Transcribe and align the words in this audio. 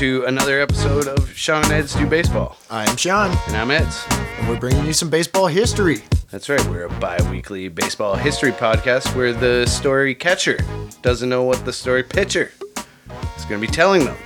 to 0.00 0.24
another 0.24 0.62
episode 0.62 1.06
of 1.06 1.30
Sean 1.36 1.62
and 1.64 1.72
Ed's 1.74 1.94
Do 1.94 2.06
Baseball. 2.06 2.56
I'm 2.70 2.96
Sean, 2.96 3.30
And 3.48 3.56
I'm 3.56 3.70
Ed's. 3.70 4.02
and 4.38 4.48
we're 4.48 4.58
bringing 4.58 4.86
you 4.86 4.94
some 4.94 5.10
baseball 5.10 5.46
history. 5.46 6.02
That's 6.30 6.48
right, 6.48 6.64
we're 6.66 6.84
a 6.84 7.00
bi 7.00 7.18
weekly 7.28 7.66
baseball 7.68 8.14
history 8.14 8.52
podcast 8.52 9.16
where 9.16 9.32
the 9.32 9.66
story 9.66 10.14
catcher 10.14 10.58
doesn't 11.02 11.28
know 11.28 11.42
what 11.42 11.64
the 11.64 11.72
story 11.72 12.04
pitcher 12.04 12.52
is 13.36 13.44
going 13.46 13.60
to 13.60 13.66
be 13.66 13.72
telling 13.72 14.04
them. 14.04 14.16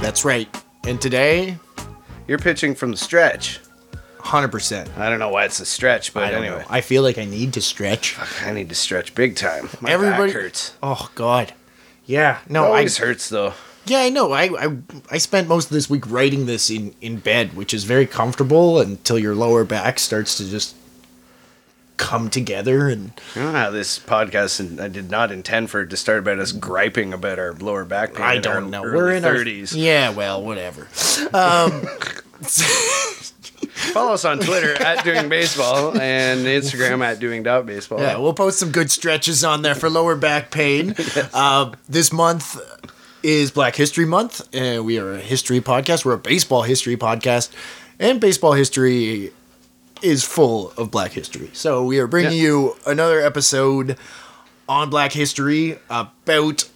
That's 0.00 0.24
right. 0.24 0.48
And 0.86 0.98
today, 0.98 1.58
You're 2.26 2.38
pitching 2.38 2.74
from 2.74 2.92
the 2.92 2.96
stretch. 2.96 3.60
100%. 4.20 4.96
I 4.96 5.10
don't 5.10 5.18
know 5.18 5.28
why 5.28 5.44
it's 5.44 5.60
a 5.60 5.66
stretch, 5.66 6.14
but 6.14 6.22
I 6.22 6.30
don't 6.30 6.44
anyway, 6.44 6.60
know. 6.60 6.66
I 6.70 6.80
feel 6.80 7.02
like 7.02 7.18
I 7.18 7.24
need 7.26 7.52
to 7.54 7.60
stretch. 7.60 8.16
I 8.42 8.52
need 8.52 8.68
to 8.70 8.74
stretch 8.74 9.14
big 9.14 9.36
time. 9.36 9.68
My 9.82 9.90
Everybody 9.90 10.32
back 10.32 10.42
hurts. 10.42 10.76
Oh 10.82 11.10
God. 11.14 11.52
Yeah. 12.06 12.40
It 12.42 12.50
No, 12.50 12.64
I 12.64 12.68
always 12.68 12.96
hurts 12.98 13.28
though. 13.28 13.52
Yeah, 13.86 14.00
I 14.00 14.08
know. 14.10 14.32
I, 14.32 14.44
I 14.44 14.76
I 15.10 15.18
spent 15.18 15.48
most 15.48 15.66
of 15.66 15.72
this 15.72 15.90
week 15.90 16.08
writing 16.10 16.46
this 16.46 16.70
in 16.70 16.94
in 17.00 17.16
bed, 17.16 17.56
which 17.56 17.74
is 17.74 17.84
very 17.84 18.06
comfortable 18.06 18.78
until 18.78 19.18
your 19.18 19.34
lower 19.34 19.64
back 19.64 19.98
starts 19.98 20.36
to 20.36 20.48
just 20.48 20.76
come 22.00 22.30
together 22.30 22.88
and 22.88 23.12
don't 23.34 23.52
know 23.52 23.52
how 23.52 23.70
this 23.70 23.98
podcast, 23.98 24.58
and 24.58 24.80
I 24.80 24.88
did 24.88 25.10
not 25.10 25.30
intend 25.30 25.70
for 25.70 25.82
it 25.82 25.90
to 25.90 25.96
start 25.96 26.20
about 26.20 26.38
us 26.38 26.50
griping 26.50 27.12
about 27.12 27.38
our 27.38 27.52
lower 27.52 27.84
back 27.84 28.14
pain. 28.14 28.24
I 28.24 28.38
don't 28.38 28.70
know. 28.70 28.82
We're 28.82 29.12
in 29.12 29.22
30s. 29.22 29.74
our 29.74 29.78
Yeah, 29.78 30.10
well, 30.10 30.42
whatever. 30.42 30.88
Um 31.32 31.82
Follow 33.92 34.12
us 34.14 34.24
on 34.24 34.38
Twitter 34.38 34.80
at 34.82 35.04
doing 35.04 35.28
baseball 35.28 35.98
and 36.00 36.40
Instagram 36.46 37.04
at 37.04 37.18
doing 37.18 37.42
dot 37.42 37.66
baseball. 37.66 38.00
Yeah, 38.00 38.18
we'll 38.18 38.34
post 38.34 38.58
some 38.58 38.70
good 38.72 38.90
stretches 38.90 39.44
on 39.44 39.62
there 39.62 39.74
for 39.74 39.90
lower 39.90 40.16
back 40.16 40.50
pain. 40.50 40.94
Uh, 41.32 41.72
this 41.88 42.12
month 42.12 42.58
is 43.22 43.50
Black 43.50 43.76
History 43.76 44.04
Month, 44.04 44.48
and 44.54 44.84
we 44.84 44.98
are 44.98 45.12
a 45.12 45.18
history 45.18 45.60
podcast. 45.60 46.04
We're 46.04 46.14
a 46.14 46.18
baseball 46.18 46.62
history 46.62 46.96
podcast, 46.96 47.50
and 47.98 48.20
baseball 48.20 48.52
history 48.52 49.32
is 50.02 50.24
full 50.24 50.72
of 50.76 50.90
Black 50.90 51.12
history. 51.12 51.50
So 51.52 51.84
we 51.84 51.98
are 51.98 52.06
bringing 52.06 52.32
you 52.38 52.76
another 52.86 53.20
episode 53.20 53.96
on 54.68 54.90
Black 54.90 55.12
history 55.12 55.78
about 55.88 56.68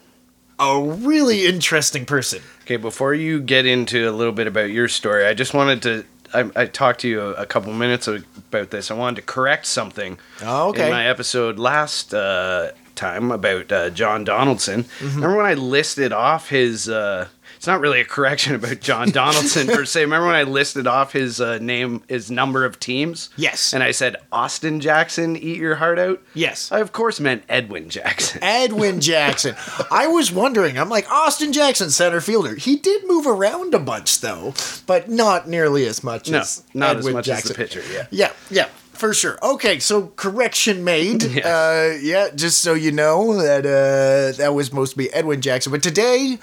a 0.58 0.80
really 0.80 1.46
interesting 1.46 2.04
person. 2.06 2.42
Okay, 2.62 2.76
before 2.76 3.14
you 3.14 3.40
get 3.40 3.66
into 3.66 4.08
a 4.08 4.12
little 4.12 4.32
bit 4.32 4.46
about 4.46 4.70
your 4.70 4.88
story, 4.88 5.26
I 5.26 5.34
just 5.34 5.54
wanted 5.54 5.82
to. 5.82 6.04
I, 6.32 6.50
I 6.62 6.66
talked 6.66 7.00
to 7.00 7.08
you 7.08 7.20
a, 7.20 7.32
a 7.42 7.46
couple 7.46 7.72
minutes 7.72 8.08
about 8.08 8.70
this. 8.70 8.90
I 8.90 8.94
wanted 8.94 9.16
to 9.16 9.22
correct 9.22 9.66
something 9.66 10.18
Oh, 10.42 10.70
okay. 10.70 10.86
in 10.86 10.90
my 10.90 11.06
episode 11.06 11.58
last 11.60 12.12
uh, 12.12 12.72
time 12.96 13.30
about 13.30 13.70
uh, 13.70 13.90
John 13.90 14.24
Donaldson. 14.24 14.84
Mm-hmm. 14.84 15.14
Remember 15.16 15.36
when 15.36 15.46
I 15.46 15.54
listed 15.54 16.12
off 16.12 16.48
his. 16.48 16.88
Uh, 16.88 17.28
it's 17.64 17.66
not 17.66 17.80
really 17.80 18.02
a 18.02 18.04
correction 18.04 18.54
about 18.54 18.80
John 18.80 19.10
Donaldson 19.10 19.66
per 19.66 19.86
se. 19.86 20.02
Remember 20.02 20.26
when 20.26 20.36
I 20.36 20.42
listed 20.42 20.86
off 20.86 21.14
his 21.14 21.40
uh, 21.40 21.56
name, 21.62 22.02
his 22.10 22.30
number 22.30 22.62
of 22.66 22.78
teams? 22.78 23.30
Yes. 23.36 23.72
And 23.72 23.82
I 23.82 23.90
said 23.90 24.16
Austin 24.30 24.80
Jackson, 24.80 25.34
eat 25.34 25.56
your 25.56 25.76
heart 25.76 25.98
out. 25.98 26.20
Yes. 26.34 26.70
I 26.70 26.80
of 26.80 26.92
course 26.92 27.20
meant 27.20 27.42
Edwin 27.48 27.88
Jackson. 27.88 28.40
Edwin 28.44 29.00
Jackson. 29.00 29.54
I 29.90 30.08
was 30.08 30.30
wondering, 30.30 30.78
I'm 30.78 30.90
like, 30.90 31.10
Austin 31.10 31.54
Jackson, 31.54 31.88
center 31.88 32.20
fielder. 32.20 32.54
He 32.54 32.76
did 32.76 33.06
move 33.08 33.26
around 33.26 33.72
a 33.72 33.78
bunch, 33.78 34.20
though, 34.20 34.52
but 34.86 35.08
not 35.08 35.48
nearly 35.48 35.86
as 35.86 36.04
much 36.04 36.28
No, 36.28 36.40
as 36.40 36.62
not 36.74 36.98
Edwin 36.98 37.06
as 37.08 37.14
much 37.14 37.24
Jackson. 37.24 37.50
as 37.52 37.56
the 37.56 37.62
pitcher. 37.62 37.82
Yeah. 37.90 38.06
Yeah, 38.10 38.32
yeah, 38.50 38.66
for 38.92 39.14
sure. 39.14 39.38
Okay, 39.42 39.78
so 39.78 40.08
correction 40.16 40.84
made. 40.84 41.22
Yes. 41.34 41.46
Uh, 41.46 41.98
yeah, 42.02 42.28
just 42.34 42.60
so 42.60 42.74
you 42.74 42.92
know 42.92 43.40
that 43.40 43.64
uh, 43.64 44.36
that 44.36 44.52
was 44.52 44.66
supposed 44.66 44.92
to 44.92 44.98
be 44.98 45.10
Edwin 45.14 45.40
Jackson, 45.40 45.72
but 45.72 45.82
today 45.82 46.38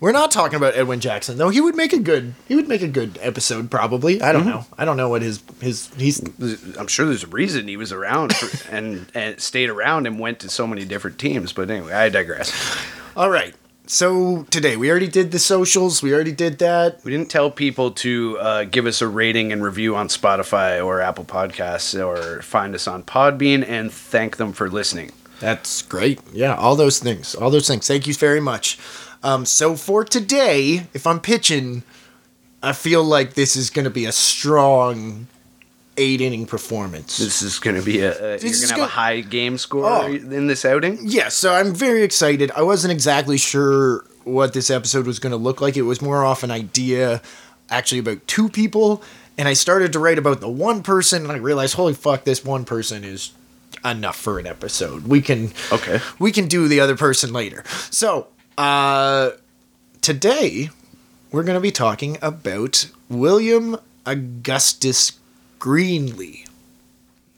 we're 0.00 0.12
not 0.12 0.30
talking 0.30 0.56
about 0.56 0.74
Edwin 0.76 0.98
Jackson. 1.00 1.36
Though 1.38 1.50
he 1.50 1.60
would 1.60 1.76
make 1.76 1.92
a 1.92 1.98
good 1.98 2.34
he 2.48 2.56
would 2.56 2.66
make 2.68 2.82
a 2.82 2.88
good 2.88 3.18
episode 3.22 3.70
probably. 3.70 4.20
I 4.20 4.32
don't 4.32 4.42
Mm-hmm. 4.42 4.50
know. 4.50 4.66
I 4.78 4.84
don't 4.84 4.96
know 4.96 5.08
what 5.08 5.22
his 5.22 5.42
his 5.60 5.88
he's 5.96 6.20
I'm 6.78 6.86
sure 6.88 7.06
there's 7.06 7.24
a 7.24 7.28
reason 7.28 7.68
he 7.68 7.76
was 7.76 7.92
around 7.92 8.34
for, 8.34 8.74
and 8.74 9.06
and 9.14 9.40
stayed 9.40 9.70
around 9.70 10.06
and 10.06 10.18
went 10.18 10.40
to 10.40 10.48
so 10.48 10.66
many 10.66 10.84
different 10.84 11.18
teams. 11.18 11.52
But 11.52 11.70
anyway, 11.70 11.92
I 11.92 12.08
digress. 12.08 12.52
all 13.16 13.30
right. 13.30 13.54
So 13.86 14.44
today 14.50 14.76
we 14.76 14.88
already 14.88 15.08
did 15.08 15.32
the 15.32 15.40
socials. 15.40 16.00
We 16.00 16.14
already 16.14 16.30
did 16.30 16.58
that. 16.60 17.00
We 17.04 17.10
didn't 17.10 17.28
tell 17.28 17.50
people 17.50 17.90
to 17.90 18.38
uh, 18.38 18.64
give 18.64 18.86
us 18.86 19.02
a 19.02 19.08
rating 19.08 19.52
and 19.52 19.64
review 19.64 19.96
on 19.96 20.06
Spotify 20.06 20.84
or 20.84 21.00
Apple 21.00 21.24
Podcasts 21.24 21.92
or 22.00 22.40
find 22.42 22.76
us 22.76 22.86
on 22.86 23.02
Podbean 23.02 23.68
and 23.68 23.90
thank 23.92 24.36
them 24.36 24.52
for 24.52 24.70
listening. 24.70 25.10
That's 25.40 25.82
great. 25.82 26.20
Yeah, 26.32 26.54
all 26.54 26.76
those 26.76 27.00
things. 27.00 27.34
All 27.34 27.50
those 27.50 27.66
things. 27.66 27.88
Thank 27.88 28.06
you 28.06 28.14
very 28.14 28.40
much. 28.40 28.78
Um, 29.22 29.44
so 29.44 29.76
for 29.76 30.04
today, 30.04 30.86
if 30.94 31.06
I'm 31.06 31.20
pitching, 31.20 31.82
I 32.62 32.72
feel 32.72 33.04
like 33.04 33.34
this 33.34 33.56
is 33.56 33.70
going 33.70 33.84
to 33.84 33.90
be 33.90 34.06
a 34.06 34.12
strong 34.12 35.26
eight 35.96 36.20
inning 36.20 36.46
performance. 36.46 37.18
This 37.18 37.42
is 37.42 37.58
going 37.58 37.76
to 37.76 37.82
be 37.82 38.00
a, 38.00 38.10
a 38.12 38.30
you're 38.38 38.38
going 38.38 38.52
to 38.68 38.68
have 38.68 38.78
a 38.80 38.86
high 38.86 39.20
game 39.20 39.58
score 39.58 39.84
Oh. 39.86 40.06
in 40.06 40.46
this 40.46 40.64
outing. 40.64 40.98
yeah, 41.02 41.28
so 41.28 41.52
I'm 41.52 41.74
very 41.74 42.02
excited. 42.02 42.50
I 42.56 42.62
wasn't 42.62 42.92
exactly 42.92 43.36
sure 43.36 44.04
what 44.24 44.52
this 44.54 44.70
episode 44.70 45.06
was 45.06 45.18
going 45.18 45.32
to 45.32 45.36
look 45.36 45.60
like. 45.60 45.76
It 45.76 45.82
was 45.82 46.00
more 46.00 46.24
off 46.24 46.42
an 46.42 46.50
idea, 46.50 47.20
actually, 47.68 47.98
about 47.98 48.26
two 48.26 48.48
people. 48.48 49.02
And 49.36 49.48
I 49.48 49.52
started 49.52 49.92
to 49.92 49.98
write 49.98 50.18
about 50.18 50.40
the 50.40 50.48
one 50.50 50.82
person, 50.82 51.22
and 51.22 51.32
I 51.32 51.36
realized, 51.36 51.74
holy 51.74 51.94
fuck, 51.94 52.24
this 52.24 52.44
one 52.44 52.64
person 52.64 53.04
is 53.04 53.32
enough 53.84 54.16
for 54.16 54.38
an 54.38 54.46
episode. 54.46 55.06
We 55.06 55.20
can 55.20 55.52
Okay. 55.72 56.00
we 56.18 56.32
can 56.32 56.46
do 56.48 56.68
the 56.68 56.80
other 56.80 56.96
person 56.96 57.32
later. 57.32 57.64
So, 57.90 58.28
uh, 58.60 59.30
today 60.02 60.68
we're 61.32 61.42
going 61.42 61.56
to 61.56 61.62
be 61.62 61.70
talking 61.70 62.18
about 62.20 62.90
William 63.08 63.78
Augustus 64.04 65.12
Greenlee. 65.58 66.46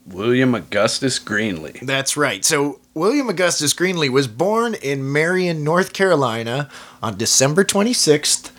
William 0.05 0.53
Augustus 0.53 1.19
Greenlee. 1.19 1.79
That's 1.79 2.17
right. 2.17 2.43
So, 2.43 2.81
William 2.93 3.29
Augustus 3.29 3.73
Greenlee 3.73 4.09
was 4.09 4.27
born 4.27 4.73
in 4.75 5.09
Marion, 5.13 5.63
North 5.63 5.93
Carolina 5.93 6.69
on 7.01 7.17
December 7.17 7.63
26th, 7.63 8.51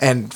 and 0.00 0.32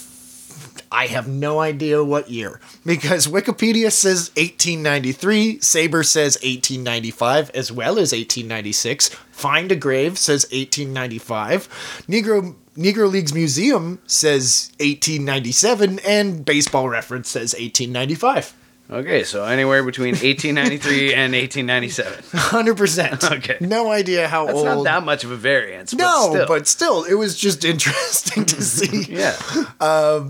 I 0.92 1.06
have 1.06 1.28
no 1.28 1.60
idea 1.60 2.02
what 2.02 2.30
year 2.30 2.60
because 2.84 3.28
Wikipedia 3.28 3.92
says 3.92 4.30
1893, 4.36 5.58
SABR 5.58 6.04
says 6.04 6.34
1895, 6.42 7.50
as 7.50 7.70
well 7.70 7.92
as 7.92 8.12
1896. 8.12 9.08
Find 9.30 9.70
a 9.70 9.76
Grave 9.76 10.18
says 10.18 10.44
1895. 10.50 11.68
Negro 12.08 12.56
Negro 12.76 13.10
Leagues 13.10 13.32
Museum 13.34 14.00
says 14.06 14.72
1897, 14.80 16.00
and 16.00 16.44
Baseball 16.44 16.88
Reference 16.88 17.28
says 17.28 17.52
1895. 17.52 18.54
Okay, 18.90 19.22
so 19.22 19.44
anywhere 19.44 19.84
between 19.84 20.14
1893 20.14 21.14
and 21.14 21.32
1897. 21.32 22.12
100%. 22.22 23.32
Okay. 23.38 23.56
No 23.60 23.90
idea 23.90 24.26
how 24.26 24.46
That's 24.46 24.56
old. 24.58 24.66
not 24.66 24.82
that 24.84 25.04
much 25.04 25.22
of 25.24 25.30
a 25.30 25.36
variance. 25.36 25.94
no, 25.94 26.30
but 26.32 26.32
still. 26.32 26.46
but 26.46 26.66
still, 26.68 27.04
it 27.04 27.14
was 27.14 27.38
just 27.38 27.64
interesting 27.72 28.44
to 28.46 28.60
see. 28.62 29.04
yeah. 29.04 29.36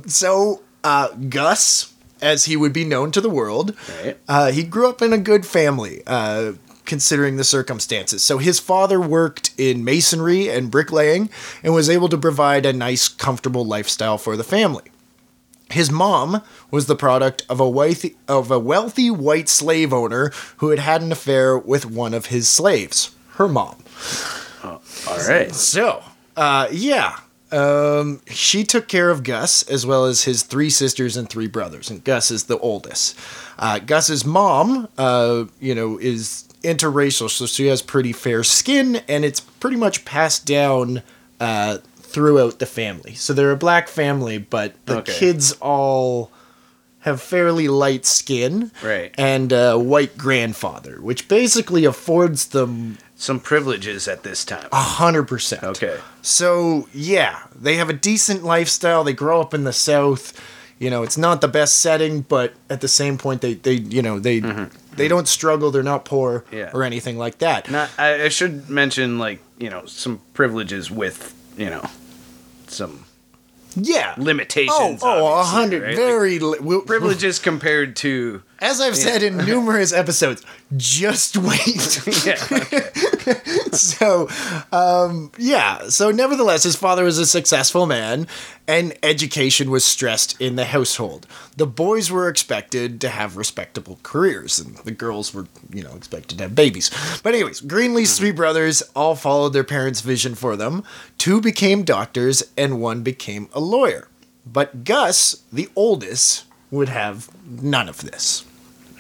So, 0.07 0.63
uh, 0.85 1.09
Gus, 1.29 1.93
as 2.21 2.45
he 2.45 2.57
would 2.57 2.73
be 2.73 2.85
known 2.85 3.11
to 3.13 3.21
the 3.21 3.31
world, 3.31 3.75
Right. 4.05 4.19
uh, 4.29 4.51
he 4.53 4.63
grew 4.63 4.89
up 4.89 5.01
in 5.03 5.13
a 5.13 5.19
good 5.19 5.47
family, 5.47 6.03
uh, 6.07 6.53
considering 6.85 7.37
the 7.37 7.45
circumstances. 7.45 8.23
So, 8.23 8.39
his 8.39 8.59
father 8.61 9.01
worked 9.01 9.53
in 9.57 9.85
masonry 9.85 10.49
and 10.51 10.71
bricklaying 10.71 11.31
and 11.63 11.73
was 11.75 11.89
able 11.89 12.09
to 12.11 12.19
provide 12.19 12.67
a 12.67 12.73
nice, 12.73 13.09
comfortable 13.09 13.65
lifestyle 13.65 14.19
for 14.19 14.37
the 14.37 14.45
family. 14.45 14.85
His 15.71 15.91
mom 15.91 16.43
was 16.71 16.87
the 16.87 16.97
product 16.97 17.45
of 17.49 17.61
a 17.61 17.69
wealthy, 17.69 18.17
of 18.27 18.51
a 18.51 18.59
wealthy 18.59 19.11
white 19.11 19.49
slave 19.49 19.93
owner 19.93 20.33
who 20.59 20.71
had 20.71 20.79
had 20.79 21.03
an 21.03 21.13
affair 21.13 21.57
with 21.57 21.87
one 21.87 22.15
of 22.15 22.27
his 22.27 22.49
slaves. 22.49 23.15
Her 23.35 23.49
mom. 23.49 23.83
All 24.65 24.81
right. 25.29 25.55
So, 25.55 26.03
uh, 26.37 26.69
yeah. 26.71 27.19
Um, 27.53 28.21
she 28.29 28.63
took 28.63 28.87
care 28.87 29.11
of 29.11 29.25
Gus 29.25 29.63
as 29.65 29.85
well 29.85 30.05
as 30.05 30.25
his 30.25 30.43
three 30.45 30.71
sisters 30.71 31.17
and 31.17 31.29
three 31.29 31.49
brothers, 31.49 31.91
and 31.91 32.05
Gus 32.05 32.31
is 32.31 32.45
the 32.45 32.59
oldest. 32.59 33.19
Uh, 33.59 33.81
Gus's 33.81 34.25
mom, 34.25 34.89
uh, 34.97 35.47
you 35.59 35.75
know, 35.75 35.99
is 35.99 36.49
interracial, 36.63 37.29
so 37.29 37.47
she 37.47 37.67
has 37.67 37.83
pretty 37.83 38.13
fair 38.13 38.45
skin, 38.45 39.01
and 39.09 39.25
it's 39.25 39.41
pretty 39.41 39.77
much 39.77 40.05
passed 40.05 40.47
down 40.47 41.03
uh, 41.41 41.79
throughout 42.11 42.59
the 42.59 42.67
family. 42.67 43.15
So 43.15 43.33
they're 43.33 43.51
a 43.53 43.57
black 43.57 43.89
family, 43.89 44.39
but 44.39 44.75
the 44.87 44.99
Okay. 44.99 45.13
kids 45.19 45.53
all 45.61 46.31
have 47.01 47.21
fairly 47.21 47.67
light 47.69 48.05
skin, 48.05 48.71
Right. 48.83 49.15
and 49.17 49.53
a 49.53 49.79
white 49.79 50.19
grandfather, 50.19 50.99
which 51.01 51.29
basically 51.29 51.85
affords 51.87 52.47
them 52.47 52.99
some 53.17 53.41
privileges 53.41 54.07
at 54.09 54.23
this 54.23 54.45
time. 54.45 54.69
A 54.73 54.83
hundred 54.83 55.25
percent. 55.25 55.63
Okay. 55.63 55.97
So 56.23 56.89
yeah, 56.93 57.41
they 57.59 57.77
have 57.77 57.89
a 57.91 57.95
decent 57.95 58.45
lifestyle. 58.45 59.05
They 59.05 59.13
grow 59.15 59.41
up 59.41 59.55
in 59.55 59.65
the 59.65 59.73
South. 59.73 60.33
You 60.79 60.89
know, 60.89 61.03
it's 61.03 61.19
not 61.19 61.41
the 61.43 61.49
best 61.49 61.79
setting, 61.81 62.23
but 62.23 62.55
at 62.71 62.81
the 62.81 62.89
same 62.89 63.19
point, 63.19 63.41
they 63.43 63.55
they 63.55 63.75
you 63.75 64.01
know 64.03 64.19
they 64.19 64.41
they 64.97 65.09
don't 65.09 65.29
struggle. 65.29 65.71
They're 65.71 65.83
not 65.83 66.05
poor 66.05 66.41
Mm-hmm. 66.47 66.57
Yeah. 66.57 66.71
or 66.75 66.83
anything 66.83 67.17
like 67.19 67.39
that. 67.39 67.71
Not, 67.71 67.89
I, 67.99 68.25
I 68.25 68.29
should 68.29 68.69
mention, 68.69 69.19
like, 69.19 69.39
you 69.59 69.71
know, 69.71 69.85
some 69.87 70.21
privileges 70.35 70.91
with, 70.91 71.35
you 71.57 71.71
know, 71.71 71.85
some 72.67 73.05
yeah. 73.77 74.15
limitations. 74.17 75.01
Oh, 75.03 75.27
oh, 75.27 75.41
a 75.41 75.45
hundred. 75.45 75.83
right? 75.83 75.89
Like, 75.91 75.97
Very 75.97 76.39
li- 76.39 76.81
privileges 76.87 77.39
compared 77.39 77.97
to. 77.97 78.43
As 78.61 78.79
I've 78.81 78.97
said 78.97 79.23
in 79.23 79.37
numerous 79.47 79.93
episodes, 79.93 80.45
just 80.77 81.37
wait. 81.37 82.07
Yeah. 82.27 82.35
so, 83.73 84.29
um, 84.71 85.33
yeah. 85.39 85.89
So, 85.89 86.11
nevertheless, 86.11 86.65
his 86.65 86.77
father 86.77 87.05
was 87.05 87.17
a 87.17 87.25
successful 87.25 87.87
man, 87.87 88.27
and 88.69 88.95
education 89.03 89.71
was 89.71 89.85
stressed 89.85 90.39
in 90.41 90.57
the 90.57 90.67
household. 90.67 91.27
The 91.57 91.67
boys 91.67 92.11
were 92.11 92.29
expected 92.29 93.01
to 93.01 93.09
have 93.09 93.39
respectable 93.39 93.99
careers, 94.03 94.59
and 94.59 94.77
the 94.79 94.91
girls 94.91 95.33
were, 95.33 95.47
you 95.73 95.83
know, 95.83 95.95
expected 95.95 96.37
to 96.39 96.45
have 96.45 96.55
babies. 96.55 96.91
But, 97.23 97.35
anyways, 97.35 97.63
Greenlee's 97.63 98.19
three 98.19 98.33
brothers 98.33 98.83
all 98.95 99.15
followed 99.15 99.55
their 99.55 99.65
parents' 99.65 100.03
vision 100.03 100.35
for 100.35 100.55
them. 100.55 100.85
Two 101.17 101.41
became 101.41 101.83
doctors, 101.83 102.43
and 102.59 102.81
one 102.81 103.03
became 103.03 103.49
a 103.55 103.61
lawyer. 103.61 104.09
But 104.45 104.85
Gus, 104.85 105.43
the 105.51 105.69
oldest, 105.75 106.45
would 106.71 106.89
have 106.89 107.31
none 107.45 107.89
of 107.89 108.03
this. 108.03 108.45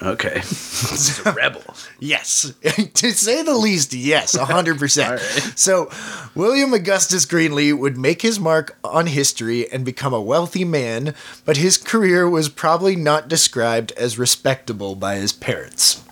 Okay. 0.02 0.40
He's 0.40 1.24
a 1.24 1.32
rebel. 1.32 1.62
Yes, 1.98 2.54
to 2.94 3.10
say 3.12 3.42
the 3.42 3.54
least, 3.54 3.92
yes, 3.92 4.36
100%. 4.36 5.04
All 5.04 5.10
right. 5.12 5.20
So, 5.58 5.90
William 6.34 6.72
Augustus 6.72 7.26
Greenlee 7.26 7.78
would 7.78 7.98
make 7.98 8.22
his 8.22 8.40
mark 8.40 8.78
on 8.82 9.06
history 9.06 9.70
and 9.70 9.84
become 9.84 10.14
a 10.14 10.20
wealthy 10.20 10.64
man, 10.64 11.14
but 11.44 11.58
his 11.58 11.76
career 11.76 12.28
was 12.28 12.48
probably 12.48 12.96
not 12.96 13.28
described 13.28 13.92
as 13.92 14.18
respectable 14.18 14.94
by 14.94 15.16
his 15.16 15.32
parents. 15.32 16.02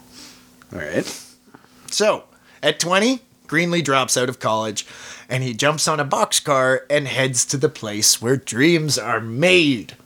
All 0.72 0.80
right. 0.80 1.06
So, 1.90 2.24
at 2.62 2.78
20, 2.78 3.20
Greenlee 3.46 3.82
drops 3.82 4.18
out 4.18 4.28
of 4.28 4.38
college 4.38 4.86
and 5.30 5.42
he 5.42 5.54
jumps 5.54 5.88
on 5.88 6.00
a 6.00 6.04
boxcar 6.04 6.80
and 6.90 7.08
heads 7.08 7.46
to 7.46 7.56
the 7.56 7.68
place 7.68 8.20
where 8.20 8.36
dreams 8.36 8.98
are 8.98 9.20
made. 9.20 9.96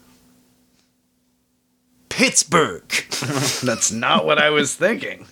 Pittsburgh. 2.13 2.87
That's 3.63 3.91
not 3.91 4.23
what 4.23 4.37
I 4.37 4.51
was 4.51 4.75
thinking. 4.75 5.25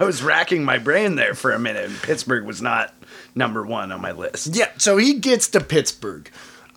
I 0.00 0.02
was 0.02 0.22
racking 0.22 0.64
my 0.64 0.78
brain 0.78 1.16
there 1.16 1.34
for 1.34 1.52
a 1.52 1.58
minute, 1.58 1.84
and 1.84 1.96
Pittsburgh 2.00 2.46
was 2.46 2.62
not 2.62 2.94
number 3.34 3.62
one 3.62 3.92
on 3.92 4.00
my 4.00 4.12
list. 4.12 4.56
Yeah, 4.56 4.70
so 4.78 4.96
he 4.96 5.14
gets 5.18 5.48
to 5.48 5.60
Pittsburgh. 5.60 6.30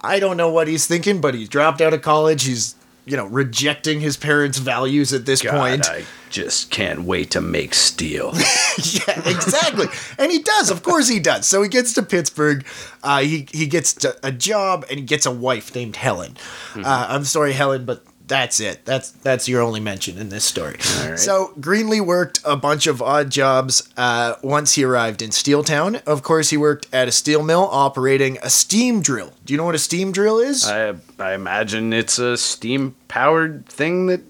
I 0.04 0.20
don't 0.20 0.36
know 0.36 0.50
what 0.50 0.68
he's 0.68 0.88
thinking, 0.88 1.22
but 1.22 1.36
he's 1.36 1.48
dropped 1.48 1.80
out 1.80 1.94
of 1.94 2.02
college. 2.02 2.44
He's, 2.44 2.76
you 3.06 3.16
know, 3.16 3.28
rejecting 3.28 4.02
his 4.02 4.18
parents' 4.18 4.58
values 4.58 5.14
at 5.14 5.26
this 5.26 5.42
God, 5.42 5.58
point. 5.58 5.90
I 5.90 6.04
just 6.30 6.70
can't 6.70 7.04
wait 7.04 7.32
to 7.32 7.40
make 7.40 7.74
steel. 7.74 8.34
yeah, 8.78 9.30
exactly. 9.30 9.88
and 10.18 10.34
he 10.34 10.42
does. 10.42 10.70
Of 10.70 10.84
course 10.84 11.08
he 11.08 11.22
does. 11.22 11.48
So 11.48 11.62
he 11.64 11.70
gets 11.70 11.94
to 11.94 12.04
Pittsburgh. 12.04 12.66
Uh, 13.04 13.20
he, 13.22 13.48
he 13.54 13.68
gets 13.68 13.94
to 13.94 14.18
a 14.22 14.34
job 14.34 14.86
and 14.90 15.00
he 15.00 15.06
gets 15.06 15.26
a 15.26 15.32
wife 15.32 15.74
named 15.74 15.96
Helen. 15.96 16.36
Uh, 16.76 17.08
I'm 17.10 17.24
sorry, 17.24 17.54
Helen, 17.54 17.86
but 17.86 18.04
that's 18.30 18.60
it. 18.62 18.86
That's 18.86 19.12
that's 19.12 19.50
your 19.50 19.62
only 19.62 19.80
mention 19.82 20.18
in 20.18 20.30
this 20.30 20.46
story. 20.46 20.78
All 21.02 21.10
right. 21.10 21.20
So 21.20 21.54
Greenlee 21.60 22.06
worked 22.06 22.40
a 22.46 22.56
bunch 22.56 22.88
of 22.88 23.02
odd 23.02 23.30
jobs 23.30 23.90
uh, 23.98 24.36
once 24.42 24.76
he 24.76 24.84
arrived 24.86 25.22
in 25.22 25.32
Steeltown. 25.32 26.02
Of 26.06 26.24
course, 26.24 26.50
he 26.52 26.56
worked 26.56 26.88
at 26.94 27.08
a 27.08 27.12
steel 27.12 27.44
mill 27.44 27.68
operating 27.72 28.38
a 28.42 28.50
steam 28.50 29.02
drill. 29.02 29.34
Do 29.44 29.54
you 29.54 29.58
know 29.58 29.66
what 29.66 29.76
a 29.76 29.80
steam 29.80 30.12
drill 30.14 30.40
is? 30.40 30.66
I 30.66 30.96
I 31.20 31.34
imagine 31.34 31.92
it's 31.92 32.20
a 32.20 32.38
steam 32.38 32.96
powered 33.10 33.66
thing 33.66 34.06
that 34.06 34.22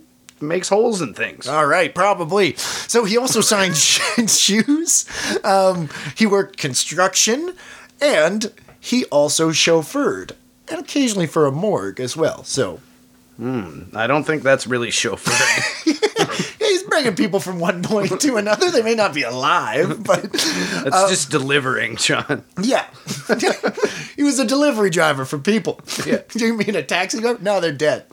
makes 0.41 0.69
holes 0.69 1.01
in 1.01 1.13
things. 1.13 1.47
All 1.47 1.65
right, 1.67 1.93
probably. 1.93 2.55
So 2.55 3.03
he 3.03 3.17
also 3.17 3.41
signed 3.41 3.77
shoes. 4.29 5.05
Um, 5.43 5.89
he 6.15 6.25
worked 6.25 6.57
construction, 6.57 7.53
and 8.01 8.51
he 8.79 9.03
also 9.05 9.49
chauffeured, 9.51 10.31
and 10.69 10.79
occasionally 10.79 11.27
for 11.27 11.45
a 11.45 11.51
morgue 11.51 11.99
as 11.99 12.15
well. 12.15 12.45
So 12.45 12.79
Hmm, 13.39 13.83
I 13.95 14.05
don't 14.05 14.25
think 14.25 14.43
that's 14.43 14.67
really 14.67 14.89
chauffeuring. 14.89 16.55
he's 16.59 16.83
bringing 16.83 17.15
people 17.15 17.39
from 17.39 17.57
one 17.57 17.81
point 17.81 18.19
to 18.19 18.35
another. 18.35 18.69
They 18.69 18.81
may 18.81 18.95
not 18.95 19.13
be 19.13 19.21
alive, 19.23 20.03
but 20.03 20.23
That's 20.33 20.93
uh, 20.93 21.07
just 21.07 21.31
delivering, 21.31 21.95
John. 21.95 22.43
yeah, 22.61 22.85
he 24.17 24.23
was 24.23 24.39
a 24.39 24.45
delivery 24.45 24.89
driver 24.89 25.23
for 25.23 25.37
people. 25.37 25.79
Yeah. 26.05 26.19
Do 26.27 26.45
you 26.47 26.57
mean 26.57 26.75
a 26.75 26.83
taxi 26.83 27.21
driver? 27.21 27.39
No, 27.41 27.61
they're 27.61 27.71
dead. 27.71 28.05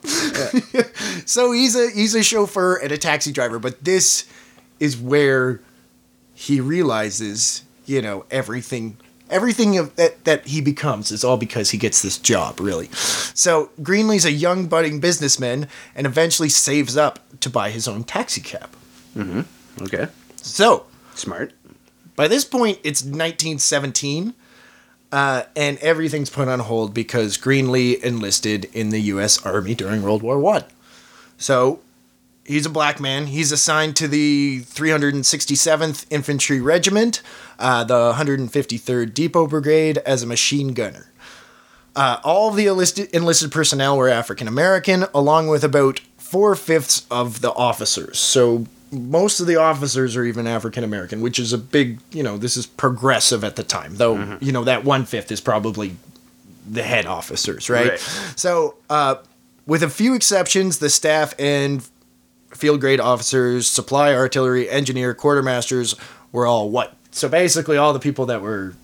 so 1.29 1.51
he's 1.51 1.75
a 1.75 1.91
he's 1.91 2.15
a 2.15 2.23
chauffeur 2.23 2.77
and 2.77 2.93
a 2.93 2.99
taxi 2.99 3.33
driver, 3.33 3.59
but 3.59 3.83
this 3.85 4.27
is 4.79 4.97
where 4.97 5.61
he 6.35 6.61
realizes, 6.61 7.65
you 7.85 8.01
know, 8.01 8.25
everything 8.31 8.97
everything 9.31 9.79
of 9.79 9.95
that 9.97 10.25
that 10.25 10.47
he 10.47 10.61
becomes 10.61 11.11
is 11.11 11.25
all 11.25 11.37
because 11.37 11.71
he 11.71 11.79
gets 11.79 12.03
this 12.03 12.19
job, 12.19 12.61
really. 12.61 12.89
So 12.89 13.71
Greenlee's 13.83 14.25
a 14.25 14.33
young 14.33 14.67
budding 14.67 15.01
businessman 15.01 15.69
and 15.95 16.07
eventually 16.07 16.49
saves 16.49 16.97
up 16.97 17.19
to 17.41 17.51
buy 17.51 17.71
his 17.71 17.87
own 17.89 18.05
taxi 18.05 18.41
cab. 18.41 18.71
Okay. 19.83 20.09
So 20.37 20.87
Smart. 21.15 21.53
by 22.15 22.29
this 22.29 22.45
point, 22.45 22.79
it's 22.85 23.03
1917, 23.03 24.35
uh, 25.13 25.43
and 25.55 25.79
everything's 25.79 26.31
put 26.31 26.49
on 26.49 26.61
hold 26.61 26.95
because 26.95 27.37
Greenlee 27.39 27.99
enlisted 28.03 28.67
in 28.73 28.91
the 28.91 29.01
U.S. 29.03 29.45
Army 29.45 29.75
during 29.75 30.03
World 30.03 30.23
War 30.23 30.39
One. 30.39 30.65
So 31.39 31.81
he's 32.47 32.67
a 32.67 32.71
black 32.71 33.01
man. 33.01 33.27
He's 33.27 33.53
assigned 33.53 33.97
to 33.97 34.09
the 34.09 34.61
367th 34.63 36.07
Infantry 36.11 36.61
Regiment, 36.61 37.23
uh, 37.59 37.85
the 37.85 38.13
153rd 38.15 39.15
Depot 39.15 39.47
Brigade, 39.47 39.99
as 39.99 40.23
a 40.23 40.27
machine 40.27 40.73
gunner. 40.73 41.11
Uh, 41.95 42.21
all 42.25 42.51
the 42.51 42.67
enlisted, 42.67 43.09
enlisted 43.15 43.51
personnel 43.51 43.97
were 43.97 44.09
African 44.09 44.49
American, 44.49 45.07
along 45.15 45.49
with 45.49 45.65
about 45.65 46.01
four 46.19 46.55
fifths 46.55 47.07
of 47.11 47.41
the 47.41 47.53
officers. 47.53 48.19
So 48.19 48.67
most 48.93 49.41
of 49.41 49.47
the 49.47 49.57
officers 49.57 50.17
are 50.17 50.25
even 50.25 50.47
African 50.47 50.85
American, 50.85 51.21
which 51.21 51.39
is 51.39 51.53
a 51.53 51.59
big, 51.59 51.99
you 52.13 52.23
know, 52.23 52.37
this 52.37 52.57
is 52.57 52.67
progressive 52.67 53.45
at 53.45 53.57
the 53.57 53.63
time. 53.63 53.97
Though, 53.97 54.37
you 54.41 54.53
know, 54.53 54.65
that 54.65 54.85
one 54.85 55.05
fifth 55.05 55.33
is 55.33 55.41
probably 55.41 55.97
the 56.69 56.83
head 56.83 57.07
officers, 57.07 57.71
right? 57.71 57.91
Right. 57.91 58.01
So, 58.37 58.75
uh, 58.91 59.17
with 59.67 59.83
a 59.83 59.91
few 59.91 60.15
exceptions, 60.15 60.79
the 60.79 60.91
staff 60.91 61.35
and 61.39 61.87
field 62.57 62.81
grade 62.81 63.01
officers, 63.01 63.69
supply 63.69 64.15
artillery, 64.15 64.69
engineer, 64.69 65.15
quartermasters 65.15 65.95
were 66.33 66.47
all 66.47 66.71
white. 66.71 66.91
So 67.11 67.29
basically, 67.29 67.77
all 67.77 67.93
the 67.93 67.99
people 68.01 68.27
that 68.27 68.43
were 68.43 68.75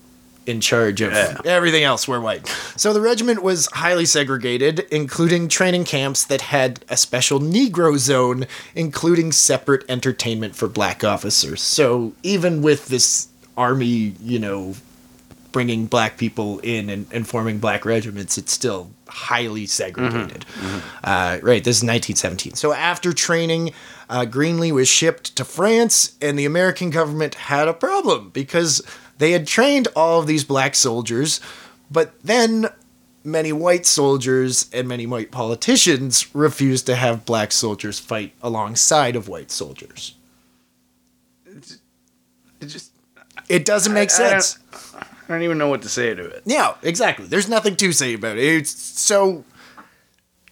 in 0.45 0.61
charge 0.61 1.01
of 1.01 1.13
Yeah. 1.13 1.39
everything 1.45 1.85
else 1.85 2.09
were 2.09 2.21
white. 2.21 2.49
So 2.77 2.93
the 2.93 3.01
regiment 3.01 3.43
was 3.45 3.69
highly 3.75 4.05
segregated, 4.07 4.87
including 4.91 5.47
training 5.49 5.85
camps 5.85 6.25
that 6.25 6.41
had 6.41 6.85
a 6.89 6.97
special 6.97 7.39
Negro 7.39 7.97
zone, 7.97 8.47
including 8.75 9.31
separate 9.31 9.85
entertainment 9.89 10.57
for 10.57 10.67
black 10.67 11.05
officers. 11.05 11.63
So 11.63 12.13
even 12.25 12.61
with 12.61 12.87
this 12.89 13.29
army, 13.57 14.15
you 14.21 14.41
know, 14.41 14.75
bringing 15.53 15.87
black 15.87 16.17
people 16.17 16.59
in 16.61 16.89
and, 16.89 17.07
and 17.13 17.29
forming 17.29 17.59
black 17.59 17.85
regiments, 17.85 18.39
it's 18.39 18.53
still 18.53 18.91
highly 19.09 19.67
segregated. 19.67 20.45
Uh, 21.05 21.39
right, 21.43 21.63
this 21.63 21.77
is 21.77 21.83
1917. 21.83 22.55
So 22.55 22.73
after 22.73 23.13
training, 23.13 23.73
uh, 24.09 24.25
Greenlee 24.25 24.73
was 24.73 24.89
shipped 24.89 25.37
to 25.37 25.45
France, 25.45 26.17
and 26.21 26.39
the 26.39 26.47
American 26.47 26.91
government 26.91 27.35
had 27.35 27.69
a 27.69 27.75
problem 27.75 28.31
because 28.31 28.83
they 29.19 29.33
had 29.33 29.47
trained 29.47 29.89
all 29.95 30.21
of 30.21 30.27
these 30.27 30.45
black 30.45 30.75
soldiers, 30.75 31.41
but 31.91 32.19
then 32.23 32.69
many 33.25 33.53
white 33.53 33.87
soldiers 33.87 34.69
and 34.73 34.89
many 34.89 35.07
white 35.07 35.31
politicians 35.31 36.35
refused 36.35 36.87
to 36.87 36.97
have 36.97 37.25
black 37.25 37.53
soldiers 37.53 37.99
fight 37.99 38.33
alongside 38.43 39.15
of 39.15 39.29
white 39.29 39.51
soldiers. 39.51 40.15
It 42.61 42.67
just 42.67 42.93
It 43.49 43.65
doesn't 43.65 43.93
make 43.93 44.11
I 44.11 44.13
sense. 44.13 44.59
I 44.95 45.05
don't 45.29 45.43
even 45.43 45.59
know 45.59 45.69
what 45.69 45.83
to 45.83 45.89
say 45.89 46.15
to 46.15 46.25
it. 46.25 46.43
Yeah, 46.45 46.75
exactly. 46.83 47.27
There's 47.27 47.49
nothing 47.49 47.77
to 47.77 47.93
say 47.93 48.15
about 48.15 48.37
it. 48.39 48.45
It's 48.45 48.71
so 49.01 49.45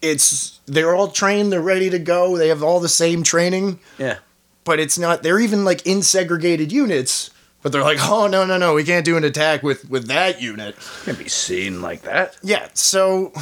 it's 0.03 0.61
they're 0.67 0.95
all 0.95 1.09
trained, 1.09 1.53
they're 1.53 1.61
ready 1.61 1.91
to 1.91 1.99
go, 1.99 2.37
they 2.39 2.49
have 2.49 2.62
all 2.62 2.81
the 2.81 2.89
same 2.89 3.23
training, 3.23 3.79
Yeah. 3.99 4.19
but 4.65 4.79
it's 4.81 4.99
not 4.99 5.23
they're 5.23 5.41
even 5.41 5.65
like 5.65 5.87
in 5.87 6.03
segregated 6.03 6.73
units, 6.73 7.31
but 7.62 7.73
they're 7.73 7.83
like, 7.83 7.99
"Oh, 8.00 8.27
no, 8.27 8.47
no, 8.47 8.57
no, 8.57 8.73
we 8.75 8.85
can't 8.85 9.05
do 9.05 9.17
an 9.19 9.25
attack 9.25 9.62
with 9.62 9.91
with 9.91 10.07
that 10.09 10.41
unit." 10.41 10.77
Can't 11.05 11.19
be 11.19 11.29
seen 11.29 11.83
like 11.83 12.03
that. 12.03 12.37
Yeah, 12.43 12.69
so 12.75 13.33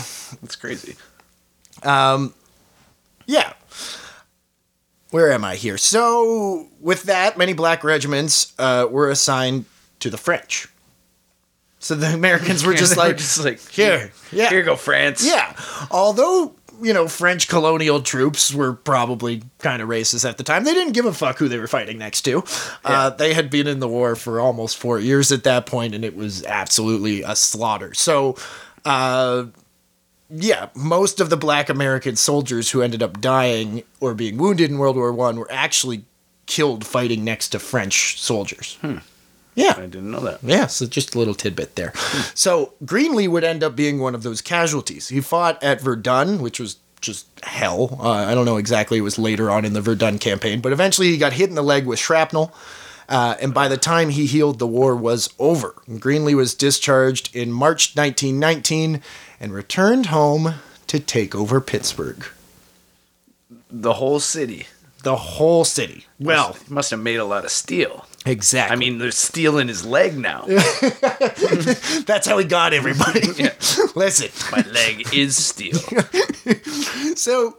That's 0.43 0.57
crazy. 0.57 0.97
Um 1.85 2.35
yeah. 3.27 3.53
Where 5.11 5.33
am 5.33 5.43
I 5.45 5.55
here? 5.55 5.79
So, 5.79 6.69
with 6.81 7.05
that, 7.05 7.39
many 7.39 7.55
black 7.55 7.83
regiments 7.83 8.53
uh, 8.59 8.87
were 8.91 9.09
assigned 9.09 9.65
to 10.01 10.11
the 10.11 10.19
French. 10.19 10.69
So 11.79 11.95
the 11.95 12.13
Americans 12.13 12.65
were 12.65 12.75
just 12.75 12.95
They 12.97 13.01
were 13.03 13.09
like, 13.09 13.17
just 13.19 13.45
like 13.45 13.61
here, 13.71 14.11
yeah, 14.33 14.49
here 14.49 14.59
you 14.59 14.65
go, 14.65 14.77
France. 14.77 15.25
yeah. 15.27 15.55
Although, 15.91 16.55
you 16.83 16.93
know, 16.93 17.09
French 17.09 17.49
colonial 17.49 18.03
troops 18.03 18.53
were 18.55 18.73
probably 18.73 19.43
kind 19.59 19.81
of 19.83 19.89
racist 19.89 20.29
at 20.29 20.39
the 20.39 20.45
time, 20.45 20.65
they 20.65 20.75
didn't 20.75 20.93
give 20.93 21.07
a 21.07 21.13
fuck 21.13 21.39
who 21.39 21.49
they 21.49 21.59
were 21.59 21.67
fighting 21.69 21.99
next 21.99 22.23
to. 22.23 22.43
Uh, 22.85 23.11
they 23.11 23.35
had 23.35 23.51
been 23.51 23.67
in 23.67 23.81
the 23.81 23.89
war 23.89 24.15
for 24.17 24.41
almost 24.41 24.77
four 24.77 24.99
years 24.99 25.31
at 25.33 25.45
that 25.45 25.67
point, 25.67 25.95
and 25.95 26.05
it 26.05 26.17
was 26.17 26.45
absolutely 26.45 27.23
a 27.23 27.35
slaughter. 27.37 27.95
So, 27.95 28.37
uh, 28.85 29.47
yeah, 30.31 30.69
most 30.75 31.21
of 31.21 31.31
the 31.31 31.37
black 31.37 31.69
American 31.69 32.15
soldiers 32.17 32.71
who 32.71 32.83
ended 32.83 33.03
up 33.03 33.21
dying 33.21 33.83
or 34.01 34.15
being 34.15 34.37
wounded 34.37 34.71
in 34.71 34.79
World 34.79 34.97
War 34.97 35.13
One 35.13 35.37
were 35.39 35.51
actually 35.51 36.05
killed 36.47 36.85
fighting 36.87 37.25
next 37.25 37.49
to 37.51 37.59
French 37.59 38.21
soldiers. 38.21 38.79
Yeah. 39.59 39.75
I 39.77 39.83
didn't 39.83 40.11
know 40.11 40.21
that. 40.21 40.39
Yeah, 40.43 40.67
so 40.67 40.87
just 40.87 41.15
a 41.15 41.19
little 41.19 41.35
tidbit 41.35 41.75
there. 41.75 41.93
So 42.35 42.75
Greenlee 42.85 43.29
would 43.29 43.45
end 43.45 43.65
up 43.65 43.75
being 43.75 43.99
one 43.99 44.15
of 44.15 44.23
those 44.23 44.41
casualties. 44.41 45.09
He 45.09 45.21
fought 45.21 45.63
at 45.63 45.81
Verdun, 45.81 46.39
which 46.41 46.61
was 46.61 46.77
just 47.01 47.27
hell. 47.43 47.99
Uh, 48.01 48.11
I 48.11 48.35
don't 48.35 48.45
know 48.45 48.57
exactly. 48.57 48.99
It 48.99 49.03
was 49.03 49.19
later 49.19 49.51
on 49.51 49.65
in 49.65 49.73
the 49.73 49.81
Verdun 49.81 50.19
campaign, 50.19 50.61
but 50.61 50.73
eventually 50.73 51.09
he 51.09 51.19
got 51.19 51.33
hit 51.33 51.49
in 51.49 51.55
the 51.57 51.63
leg 51.63 51.87
with 51.87 51.99
shrapnel. 51.99 52.55
Uh, 53.09 53.37
and 53.41 53.55
by 53.55 53.69
the 53.69 53.77
time 53.79 54.11
he 54.11 54.27
healed, 54.27 54.59
the 54.59 54.67
war 54.67 54.95
was 54.95 55.33
over. 55.39 55.75
Greenlee 55.89 56.35
was 56.37 56.55
discharged 56.55 57.35
in 57.35 57.51
March 57.51 57.97
1919 57.97 59.01
and 59.41 59.53
returned 59.53 60.07
home 60.07 60.55
to 60.89 61.01
take 61.01 61.35
over 61.35 61.61
Pittsburgh. 61.61 62.25
The 63.71 63.95
whole 63.95 64.21
city. 64.21 64.67
The 65.05 65.17
whole 65.17 65.65
city. 65.65 66.07
Well, 66.19 66.55
He 66.67 66.75
must 66.75 66.91
have 66.91 67.01
made 67.01 67.17
a 67.17 67.25
lot 67.25 67.45
of 67.45 67.51
steel. 67.51 68.07
Exactly. 68.29 68.75
I 68.75 68.79
mean, 68.79 68.99
there's 68.99 69.17
steel 69.17 69.59
in 69.59 69.69
his 69.69 69.85
leg 69.85 70.17
now. 70.17 70.43
that's 72.07 72.27
how 72.27 72.39
he 72.39 72.45
got 72.45 72.73
everybody. 72.73 73.21
Listen. 73.95 74.31
My 74.53 74.65
leg 74.71 75.13
is 75.13 75.37
steel. 75.37 75.79
So 77.17 77.59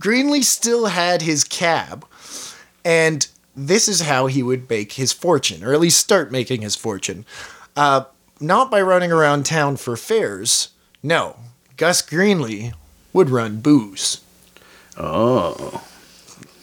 Greenlee 0.00 0.44
still 0.44 0.86
had 0.86 1.22
his 1.22 1.42
cab, 1.42 2.06
and 2.84 3.26
this 3.56 3.88
is 3.88 4.02
how 4.02 4.28
he 4.28 4.42
would 4.42 4.70
make 4.70 4.92
his 4.92 5.12
fortune, 5.12 5.64
or 5.64 5.74
at 5.74 5.80
least 5.80 5.98
start 5.98 6.30
making 6.30 6.62
his 6.62 6.76
fortune. 6.76 7.26
Uh, 7.76 8.04
not 8.40 8.70
by 8.70 8.80
running 8.80 9.10
around 9.10 9.44
town 9.46 9.76
for 9.76 9.96
fairs. 9.96 10.68
No, 11.02 11.36
Gus 11.76 12.02
Greenlee 12.02 12.72
would 13.12 13.30
run 13.30 13.60
booze. 13.60 14.20
Oh, 14.96 15.84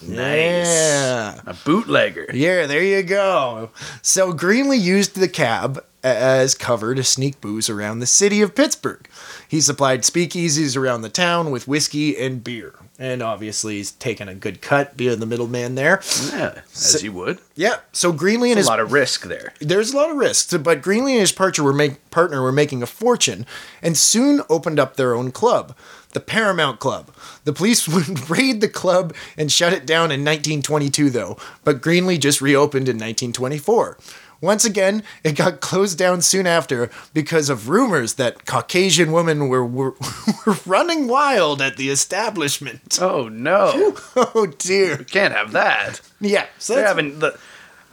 nice. 0.08 0.68
Yeah. 0.68 1.42
A 1.46 1.54
bootlegger. 1.66 2.28
Yeah, 2.34 2.66
there 2.66 2.84
you 2.84 3.04
go. 3.04 3.72
So 4.02 4.34
Greenlee 4.34 4.80
used 4.80 5.16
the 5.16 5.28
cab 5.28 5.84
as 6.04 6.56
cover 6.56 6.96
to 6.96 7.04
sneak 7.04 7.42
booze 7.42 7.70
around 7.70 8.00
the 8.00 8.08
city 8.08 8.42
of 8.42 8.56
Pittsburgh. 8.56 9.08
He 9.48 9.62
supplied 9.62 10.02
speakeasies 10.02 10.76
around 10.76 11.02
the 11.02 11.10
town 11.10 11.52
with 11.52 11.68
whiskey 11.68 12.18
and 12.18 12.44
beer. 12.44 12.74
And 13.00 13.22
obviously, 13.22 13.76
he's 13.78 13.92
taking 13.92 14.28
a 14.28 14.34
good 14.34 14.60
cut 14.62 14.98
being 14.98 15.20
the 15.20 15.26
middleman 15.28 15.76
there. 15.76 16.02
Yeah, 16.32 16.62
as 16.74 17.04
you 17.04 17.14
would. 17.14 17.40
Yeah, 17.56 17.78
so 17.92 18.12
Greenlee 18.12 18.50
and 18.50 18.58
his 18.58 18.66
A 18.66 18.70
lot 18.70 18.80
of 18.80 18.92
risk 18.92 19.26
there. 19.26 19.54
there's 19.60 19.94
a 19.94 19.98
lot 19.98 20.10
of 20.10 20.18
risks, 20.18 20.52
but 20.58 20.82
Greenlee 20.82 21.12
and 21.12 21.20
his 21.20 21.32
partner 21.32 21.64
were, 21.64 21.74
make, 21.74 22.10
partner 22.10 22.42
were 22.42 22.52
making 22.52 22.82
a 22.82 22.88
fortune 22.88 23.46
and 23.84 23.96
soon 23.96 24.42
opened 24.50 24.80
up 24.80 24.96
their 24.96 25.14
own 25.14 25.32
club, 25.32 25.76
the 26.14 26.20
Paramount 26.20 26.80
Club. 26.80 27.12
The 27.44 27.54
police 27.54 27.88
would 27.88 28.30
raid 28.32 28.62
the 28.62 28.68
club 28.70 29.14
and 29.38 29.52
shut 29.52 29.74
it 29.74 29.86
down 29.86 30.06
in 30.12 30.26
1922, 30.26 31.12
though, 31.12 31.38
but 31.64 31.82
Greenlee 31.82 32.20
just 32.20 32.42
reopened 32.42 32.90
in 32.90 32.96
1924. 32.98 33.98
Once 34.42 34.64
again, 34.66 35.04
it 35.24 35.34
got 35.36 35.62
closed 35.62 35.98
down 35.98 36.22
soon 36.22 36.46
after 36.46 36.90
because 37.14 37.50
of 37.50 37.70
rumors 37.70 38.16
that 38.16 38.46
Caucasian 38.46 39.12
women 39.12 39.48
were, 39.50 39.66
were, 39.66 39.96
were 40.46 40.58
running 40.66 41.08
wild 41.08 41.62
at 41.62 41.78
the 41.78 41.90
establishment. 41.90 43.00
Oh 43.02 43.28
no, 43.30 43.96
Oh 44.16 44.48
dear. 44.58 44.98
can't 44.98 45.34
have 45.34 45.52
that. 45.54 46.02
Yeah, 46.20 46.46
so 46.60 46.76
They're 46.76 46.88
having 46.88 47.20
the 47.20 47.38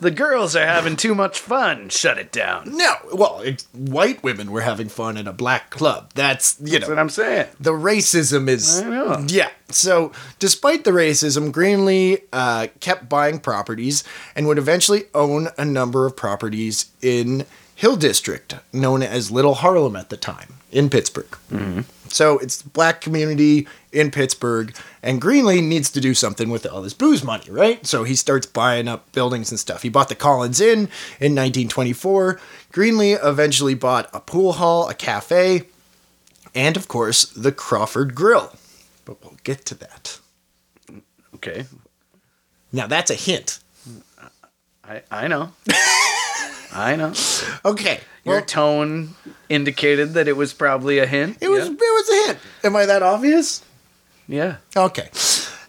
the 0.05 0.11
girls 0.11 0.55
are 0.55 0.67
having 0.67 0.97
too 0.97 1.15
much 1.15 1.41
fun. 1.41 1.89
Shut 1.89 2.19
it 2.19 2.31
down. 2.31 2.77
No, 2.77 2.95
well, 3.13 3.41
it, 3.41 3.65
white 3.73 4.23
women 4.23 4.51
were 4.51 4.61
having 4.61 4.89
fun 4.89 5.17
in 5.17 5.27
a 5.27 5.33
black 5.33 5.71
club. 5.71 6.11
That's 6.15 6.57
you 6.61 6.73
That's 6.73 6.83
know 6.83 6.91
what 6.91 6.99
I'm 7.01 7.09
saying. 7.09 7.49
the 7.59 7.73
racism 7.73 8.49
is. 8.49 8.81
I 8.81 8.89
know. 8.91 9.25
Yeah. 9.27 9.49
So, 9.71 10.13
despite 10.39 10.85
the 10.85 10.91
racism, 10.91 11.51
Greenlee 11.51 12.21
uh, 12.33 12.67
kept 12.81 13.09
buying 13.09 13.41
properties 13.41 14.05
and 14.37 14.47
would 14.47 14.59
eventually 14.59 15.05
own 15.15 15.49
a 15.57 15.65
number 15.65 16.05
of 16.05 16.17
properties 16.17 16.91
in 17.01 17.47
Hill 17.75 17.97
District, 17.97 18.57
known 18.73 19.03
as 19.03 19.31
Little 19.31 19.55
Harlem 19.55 19.97
at 19.97 20.11
the 20.11 20.17
time, 20.19 20.55
in 20.71 20.91
Pittsburgh. 20.91 21.35
So 22.15 22.39
it's 22.39 22.63
the 22.63 22.69
black 22.69 23.01
community 23.01 23.67
in 23.93 24.13
Pittsburgh, 24.13 24.73
and 25.03 25.21
Greenlee 25.21 25.63
needs 25.63 25.91
to 25.91 26.01
do 26.01 26.15
something 26.15 26.49
with 26.49 26.65
all 26.65 26.81
this 26.81 26.95
booze 26.95 27.25
money, 27.25 27.51
right? 27.51 27.85
So 27.85 28.05
he 28.05 28.15
starts 28.15 28.47
buying 28.47 28.87
up 28.87 29.11
buildings 29.11 29.51
and 29.51 29.59
stuff. 29.59 29.83
He 29.83 29.89
bought 29.89 30.09
the 30.09 30.15
Collins 30.15 30.61
Inn 30.61 30.89
in 31.19 31.35
1924. 31.35 32.41
Greenlee 32.73 33.19
eventually 33.23 33.75
bought 33.75 34.09
a 34.13 34.21
pool 34.21 34.53
hall, 34.55 34.89
a 34.89 34.95
cafe, 34.95 35.65
and 36.55 36.77
of 36.77 36.87
course 36.87 37.25
the 37.31 37.51
Crawford 37.51 38.15
Grill. 38.15 38.53
But 39.05 39.21
we'll 39.23 39.37
get 39.43 39.65
to 39.67 39.75
that. 39.75 40.21
Okay, 41.35 41.67
Now 42.73 42.87
that's 42.87 43.11
a 43.11 43.15
hint. 43.15 43.59
I 44.85 45.03
I 45.11 45.27
know. 45.27 45.51
I 46.73 46.95
know. 46.97 47.13
Okay. 47.65 48.01
Your 48.25 48.37
Well, 48.37 48.45
tone 48.45 49.15
indicated 49.49 50.15
that 50.15 50.29
it 50.29 50.37
was 50.37 50.53
probably 50.55 50.99
a 50.99 51.07
hint. 51.07 51.37
it 51.41 51.49
was 51.49 51.67
Yeah. 51.67 51.73
it 51.73 51.79
was 51.79 52.09
a 52.09 52.27
hint. 52.27 52.39
Am 52.65 52.75
I 52.77 52.87
that 52.87 53.03
obvious? 53.03 53.63
Yeah. 54.27 54.57
Okay. 54.77 55.11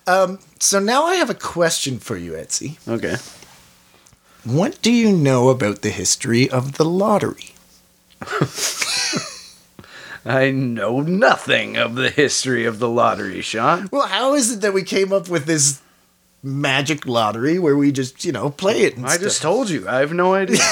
Um, 0.07 0.39
so 0.59 0.79
now 0.79 1.05
I 1.05 1.15
have 1.15 1.29
a 1.29 1.33
question 1.35 1.99
for 1.99 2.15
you, 2.15 2.31
Etsy. 2.33 2.77
Okay. 2.87 3.17
What 4.45 4.81
do 4.81 4.91
you 4.91 5.11
know 5.11 5.49
about 5.49 5.81
the 5.81 5.89
history 5.89 6.49
of 6.49 6.73
the 6.77 6.85
lottery? 6.85 7.55
I 10.27 10.49
know 10.51 11.01
nothing 11.01 11.77
of 11.77 11.95
the 11.95 12.09
history 12.09 12.65
of 12.65 12.79
the 12.79 12.89
lottery, 12.89 13.41
Sean. 13.41 13.89
Well, 13.91 14.07
how 14.07 14.33
is 14.33 14.51
it 14.53 14.61
that 14.61 14.73
we 14.73 14.81
came 14.83 15.11
up 15.13 15.27
with 15.29 15.45
this 15.45 15.81
magic 16.41 17.05
lottery 17.05 17.59
where 17.59 17.75
we 17.75 17.91
just, 17.91 18.23
you 18.25 18.31
know, 18.31 18.49
play 18.49 18.81
it 18.83 18.97
and 18.97 19.05
I 19.05 19.17
just 19.17 19.41
told 19.41 19.69
you. 19.69 19.87
I 19.87 19.99
have 19.99 20.13
no 20.13 20.33
idea. 20.33 20.57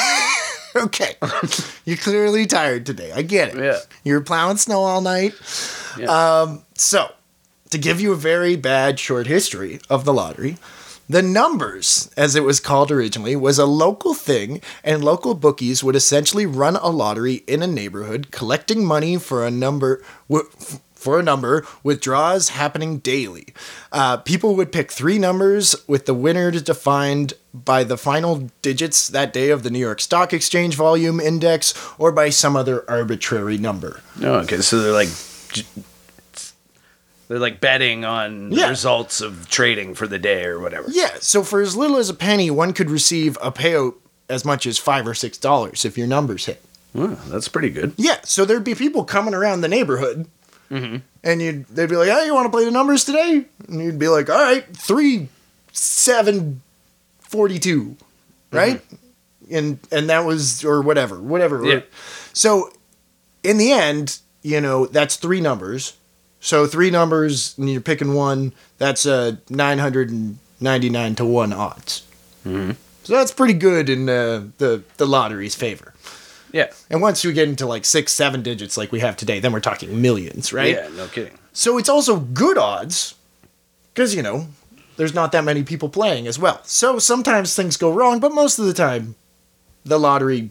Okay. 0.86 1.16
You're 1.86 1.98
clearly 1.98 2.46
tired 2.46 2.86
today. 2.86 3.12
I 3.12 3.22
get 3.22 3.50
it. 3.56 3.64
Yeah. 3.64 3.78
You're 4.04 4.22
plowing 4.22 4.58
snow 4.58 4.82
all 4.84 5.02
night. 5.02 5.34
Yeah. 5.98 6.08
Um, 6.42 6.64
so, 6.76 7.12
to 7.70 7.78
give 7.78 8.02
you 8.02 8.12
a 8.12 8.16
very 8.16 8.56
bad 8.56 9.00
short 9.00 9.28
history 9.28 9.80
of 9.90 10.04
the 10.06 10.14
lottery, 10.14 10.58
the 11.10 11.22
numbers, 11.22 12.10
as 12.18 12.36
it 12.36 12.44
was 12.44 12.60
called 12.60 12.92
originally, 12.92 13.36
was 13.36 13.60
a 13.60 13.66
local 13.66 14.14
thing, 14.14 14.62
and 14.84 15.04
local 15.04 15.36
bookies 15.36 15.84
would 15.84 15.96
essentially 15.96 16.46
run 16.46 16.76
a 16.78 16.90
lottery 16.90 17.44
in 17.46 17.62
a 17.62 17.68
neighborhood, 17.68 18.32
collecting 18.32 18.86
money 18.86 19.18
for 19.18 19.46
a 19.46 19.52
number. 19.52 20.02
W- 20.30 20.50
for 21.04 21.20
a 21.20 21.24
number 21.24 21.66
with 21.84 22.02
draws 22.02 22.50
happening 22.50 22.98
daily. 23.00 23.48
Uh, 23.92 24.18
people 24.18 24.56
would 24.56 24.72
pick 24.72 24.92
three 24.92 25.20
numbers 25.20 25.76
with 25.88 26.06
the 26.06 26.14
winners 26.14 26.62
defined 26.64 27.34
by 27.54 27.84
the 27.84 27.98
final 27.98 28.50
digits 28.64 29.08
that 29.10 29.32
day 29.34 29.50
of 29.50 29.62
the 29.64 29.70
New 29.70 29.78
York 29.80 30.00
Stock 30.02 30.34
Exchange 30.34 30.76
Volume 30.76 31.20
Index 31.20 31.74
or 32.00 32.12
by 32.12 32.30
some 32.32 32.56
other 32.56 32.90
arbitrary 32.90 33.58
number. 33.58 34.02
no, 34.18 34.36
okay. 34.36 34.58
So 34.62 34.80
they're 34.82 34.92
like, 34.94 35.10
they're 37.28 37.40
like 37.40 37.60
betting 37.62 38.06
on 38.06 38.52
Yeah. 38.52 38.70
results 38.70 39.22
of 39.22 39.50
trading 39.50 39.96
for 39.96 40.08
the 40.08 40.20
day 40.20 40.46
or 40.46 40.60
whatever. 40.60 40.88
Yeah, 40.90 41.16
so 41.20 41.44
for 41.44 41.62
as 41.62 41.76
little 41.76 41.98
as 41.98 42.10
a 42.10 42.14
penny, 42.14 42.50
one 42.52 42.74
could 42.74 42.90
receive 42.90 43.38
a 43.42 43.52
payout 43.52 43.96
as 44.30 44.46
much 44.46 44.66
as 44.66 44.78
five 44.78 45.08
or 45.08 45.14
six 45.14 45.38
dollars 45.38 45.86
if 45.86 45.98
your 45.98 46.08
numbers 46.08 46.46
hit. 46.46 46.64
Well, 46.94 47.18
that's 47.28 47.48
pretty 47.48 47.70
good. 47.70 47.94
Yeah, 47.98 48.18
so 48.24 48.46
there'd 48.46 48.64
be 48.64 48.76
people 48.76 49.04
coming 49.04 49.34
around 49.34 49.62
the 49.62 49.68
neighborhood, 49.68 50.28
and 51.24 51.42
you'd 51.42 51.66
they'd 51.68 51.90
be 51.90 51.96
like, 51.96 52.10
"Hey, 52.10 52.26
you 52.26 52.34
want 52.34 52.46
to 52.46 52.50
play 52.52 52.66
the 52.66 52.72
numbers 52.72 53.04
today?" 53.06 53.46
And 53.68 53.82
you'd 53.82 54.00
be 54.00 54.08
like, 54.08 54.30
"All 54.30 54.38
right, 54.42 54.66
three, 54.76 55.30
seven, 55.72 56.62
forty-two, 57.20 57.96
right?" 58.52 58.82
And 59.52 59.80
and 59.92 60.10
that 60.10 60.26
was 60.26 60.64
or 60.64 60.82
whatever, 60.82 61.20
whatever. 61.22 61.64
Yeah. 61.66 61.82
So 62.34 62.72
in 63.44 63.58
the 63.58 63.72
end, 63.72 64.20
you 64.42 64.62
know, 64.62 64.86
that's 64.86 65.16
three 65.18 65.42
numbers. 65.42 65.94
So 66.40 66.66
three 66.68 66.90
numbers, 66.92 67.56
and 67.58 67.70
you're 67.72 67.82
picking 67.82 68.14
one. 68.14 68.54
That's 68.78 69.06
a 69.06 69.40
nine 69.50 69.80
hundred 69.80 70.10
and 70.10 70.40
ninety-nine 70.60 71.16
to 71.16 71.26
one 71.26 71.54
odds. 71.54 72.04
Mhm. 72.46 72.76
So 73.04 73.14
that's 73.14 73.32
pretty 73.32 73.54
good 73.54 73.90
in 73.90 74.10
uh, 74.10 74.44
the 74.58 74.82
the 74.98 75.06
lottery's 75.06 75.56
favor. 75.56 75.94
Yeah. 76.54 76.72
And 76.90 77.02
once 77.02 77.24
you 77.26 77.34
get 77.34 77.50
into 77.50 77.66
like 77.66 77.84
six, 77.84 78.14
seven 78.14 78.42
digits 78.42 78.78
like 78.78 78.92
we 78.92 79.00
have 79.02 79.18
today, 79.18 79.40
then 79.42 79.52
we're 79.52 79.60
talking 79.60 80.02
millions, 80.02 80.54
right? 80.54 80.76
Yeah. 80.76 80.88
No 80.96 81.08
kidding. 81.08 81.38
So 81.52 81.78
it's 81.78 81.90
also 81.90 82.20
good 82.20 82.58
odds 82.58 83.16
because, 83.94 84.16
you 84.16 84.22
know, 84.22 84.48
there's 84.96 85.14
not 85.14 85.32
that 85.34 85.44
many 85.44 85.64
people 85.64 85.90
playing 85.90 86.28
as 86.28 86.38
well. 86.40 86.62
So 86.64 87.00
sometimes 87.00 87.56
things 87.56 87.76
go 87.76 87.92
wrong, 87.92 88.20
but 88.20 88.32
most 88.34 88.60
of 88.60 88.66
the 88.66 88.74
time, 88.74 89.16
the 89.84 90.00
lottery 90.00 90.50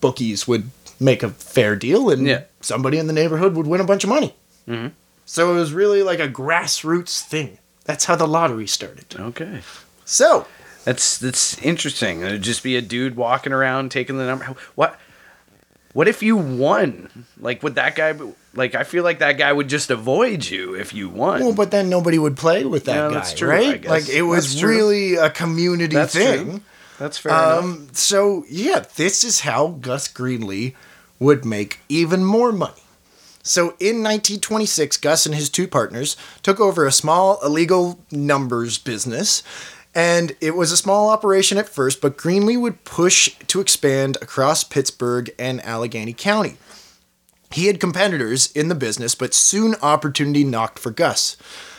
bookies 0.00 0.46
would 0.46 0.70
make 1.00 1.22
a 1.22 1.30
fair 1.30 1.74
deal 1.74 2.10
and 2.10 2.26
Yeah. 2.26 2.42
somebody 2.60 2.98
in 2.98 3.06
the 3.06 3.12
neighborhood 3.14 3.54
would 3.56 3.66
win 3.66 3.80
a 3.80 3.84
bunch 3.84 4.04
of 4.04 4.10
money. 4.10 4.34
Mm-hmm. 4.68 4.88
So 5.24 5.52
it 5.52 5.54
was 5.58 5.72
really 5.72 6.02
like 6.02 6.20
a 6.20 6.28
grassroots 6.28 7.20
thing. 7.22 7.58
That's 7.84 8.04
how 8.04 8.14
the 8.16 8.28
lottery 8.28 8.66
started. 8.66 9.06
Okay. 9.18 9.60
So, 10.04 10.46
That's 10.84 11.18
that's 11.18 11.58
interesting. 11.62 12.22
It'd 12.22 12.42
just 12.42 12.62
be 12.62 12.76
a 12.76 12.80
dude 12.82 13.16
walking 13.16 13.52
around 13.52 13.90
taking 13.90 14.18
the 14.18 14.24
number. 14.26 14.44
What? 14.74 14.98
What 15.92 16.06
if 16.08 16.22
you 16.22 16.36
won? 16.36 17.26
Like, 17.38 17.62
would 17.62 17.74
that 17.74 17.96
guy? 17.96 18.12
be- 18.12 18.32
Like, 18.54 18.74
I 18.74 18.84
feel 18.84 19.02
like 19.04 19.18
that 19.20 19.38
guy 19.38 19.52
would 19.52 19.68
just 19.68 19.90
avoid 19.90 20.48
you 20.48 20.74
if 20.74 20.92
you 20.94 21.08
won. 21.08 21.40
well, 21.40 21.52
but 21.54 21.70
then 21.70 21.88
nobody 21.88 22.18
would 22.18 22.36
play 22.36 22.64
with 22.64 22.84
that 22.84 22.94
Yeah, 22.96 23.08
guy, 23.08 23.14
that's 23.14 23.34
true, 23.34 23.50
I 23.50 23.54
right? 23.54 23.82
guess. 23.82 23.90
Like 23.90 24.08
it 24.08 24.22
was 24.22 24.62
really 24.62 25.14
a 25.16 25.30
community 25.30 25.96
That's 25.96 26.14
thing. 26.14 26.50
true. 26.50 26.60
That's 26.98 27.18
fair 27.18 27.32
enough. 27.32 27.64
Um, 27.64 27.88
so 27.92 28.44
yeah, 28.48 28.84
this 28.96 29.24
is 29.24 29.40
how 29.40 29.68
Gus 29.80 30.06
Greenlee 30.08 30.74
would 31.18 31.44
make 31.44 31.80
even 31.88 32.24
more 32.24 32.52
money. 32.52 32.74
So 33.42 33.70
in 33.80 34.02
1926, 34.02 34.98
Gus 34.98 35.24
and 35.26 35.34
his 35.34 35.48
two 35.48 35.66
partners 35.66 36.16
took 36.42 36.60
over 36.60 36.86
a 36.86 36.92
small 36.92 37.38
illegal 37.42 37.98
numbers 38.12 38.76
business. 38.78 39.42
And 39.94 40.36
it 40.40 40.54
was 40.54 40.70
a 40.70 40.76
small 40.76 41.10
operation 41.10 41.58
at 41.58 41.68
first, 41.68 42.00
but 42.00 42.16
Greenlee 42.16 42.60
would 42.60 42.84
push 42.84 43.34
to 43.48 43.60
expand 43.60 44.16
across 44.22 44.62
Pittsburgh 44.62 45.30
and 45.38 45.60
Allegheny 45.64 46.12
County. 46.12 46.56
He 47.50 47.66
had 47.66 47.80
competitors 47.80 48.52
in 48.52 48.68
the 48.68 48.76
business, 48.76 49.16
but 49.16 49.34
soon 49.34 49.74
opportunity 49.82 50.44
knocked 50.44 50.78
for 50.78 50.92
Gus. 50.92 51.36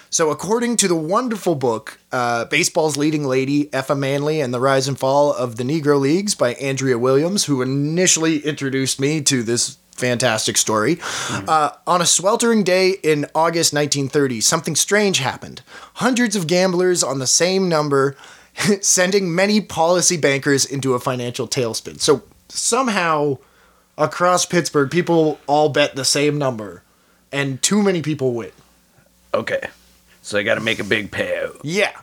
So, 0.09 0.29
according 0.29 0.75
to 0.77 0.89
the 0.89 0.95
wonderful 0.95 1.55
book, 1.55 1.97
uh, 2.11 2.43
Baseball's 2.43 2.97
Leading 2.97 3.23
Lady, 3.23 3.67
Effa 3.67 3.97
Manley, 3.97 4.41
and 4.41 4.53
the 4.53 4.59
Rise 4.59 4.89
and 4.89 4.99
Fall 4.99 5.31
of 5.31 5.55
the 5.55 5.63
Negro 5.63 5.97
Leagues 5.97 6.35
by 6.35 6.55
Andrea 6.55 6.97
Williams, 6.97 7.45
who 7.45 7.61
initially 7.61 8.39
introduced 8.39 8.99
me 8.99 9.21
to 9.21 9.41
this 9.41 9.77
fantastic 10.01 10.57
story, 10.57 10.97
uh, 11.47 11.69
on 11.87 12.01
a 12.01 12.05
sweltering 12.05 12.63
day 12.63 12.95
in 13.03 13.25
August 13.33 13.71
1930, 13.73 14.41
something 14.41 14.75
strange 14.75 15.19
happened. 15.19 15.61
Hundreds 15.95 16.35
of 16.35 16.47
gamblers 16.47 17.03
on 17.03 17.19
the 17.19 17.27
same 17.27 17.69
number, 17.69 18.17
sending 18.81 19.33
many 19.33 19.61
policy 19.61 20.17
bankers 20.17 20.65
into 20.65 20.93
a 20.93 20.99
financial 20.99 21.47
tailspin. 21.47 22.01
So, 22.01 22.23
somehow 22.49 23.37
across 23.97 24.45
Pittsburgh, 24.45 24.89
people 24.91 25.39
all 25.47 25.69
bet 25.69 25.95
the 25.95 26.03
same 26.05 26.37
number, 26.37 26.83
and 27.31 27.61
too 27.61 27.81
many 27.81 28.01
people 28.01 28.33
win. 28.33 28.51
okay. 29.33 29.67
So 30.23 30.37
I 30.37 30.43
got 30.43 30.55
to 30.55 30.61
make 30.61 30.77
a 30.79 30.83
big 30.83 31.09
payout. 31.09 31.59
Yeah. 31.63 31.93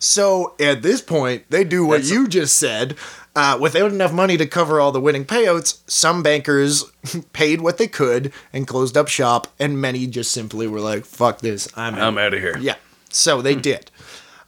So 0.00 0.54
at 0.58 0.82
this 0.82 1.00
point, 1.00 1.44
they 1.50 1.62
do 1.62 1.84
what 1.86 1.98
That's- 2.02 2.10
you 2.10 2.26
just 2.26 2.56
said. 2.56 2.96
Uh, 3.42 3.56
without 3.58 3.90
enough 3.90 4.12
money 4.12 4.36
to 4.36 4.44
cover 4.46 4.80
all 4.80 4.92
the 4.92 5.00
winning 5.00 5.24
payouts, 5.24 5.80
some 5.86 6.22
bankers 6.22 6.84
paid 7.32 7.62
what 7.62 7.78
they 7.78 7.86
could 7.86 8.32
and 8.52 8.66
closed 8.66 8.96
up 8.98 9.08
shop, 9.08 9.46
and 9.58 9.80
many 9.80 10.06
just 10.06 10.30
simply 10.30 10.66
were 10.66 10.80
like, 10.80 11.06
"Fuck 11.06 11.40
this, 11.40 11.66
I'm 11.74 11.94
out." 11.94 12.00
I'm 12.02 12.18
out 12.18 12.34
of 12.34 12.40
here. 12.40 12.58
yeah. 12.60 12.74
So 13.08 13.40
they 13.40 13.54
did. 13.54 13.90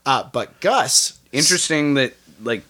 Uh, 0.05 0.29
but 0.31 0.59
Gus, 0.61 1.17
Interesting 1.31 1.95
that 1.95 2.13
like. 2.43 2.63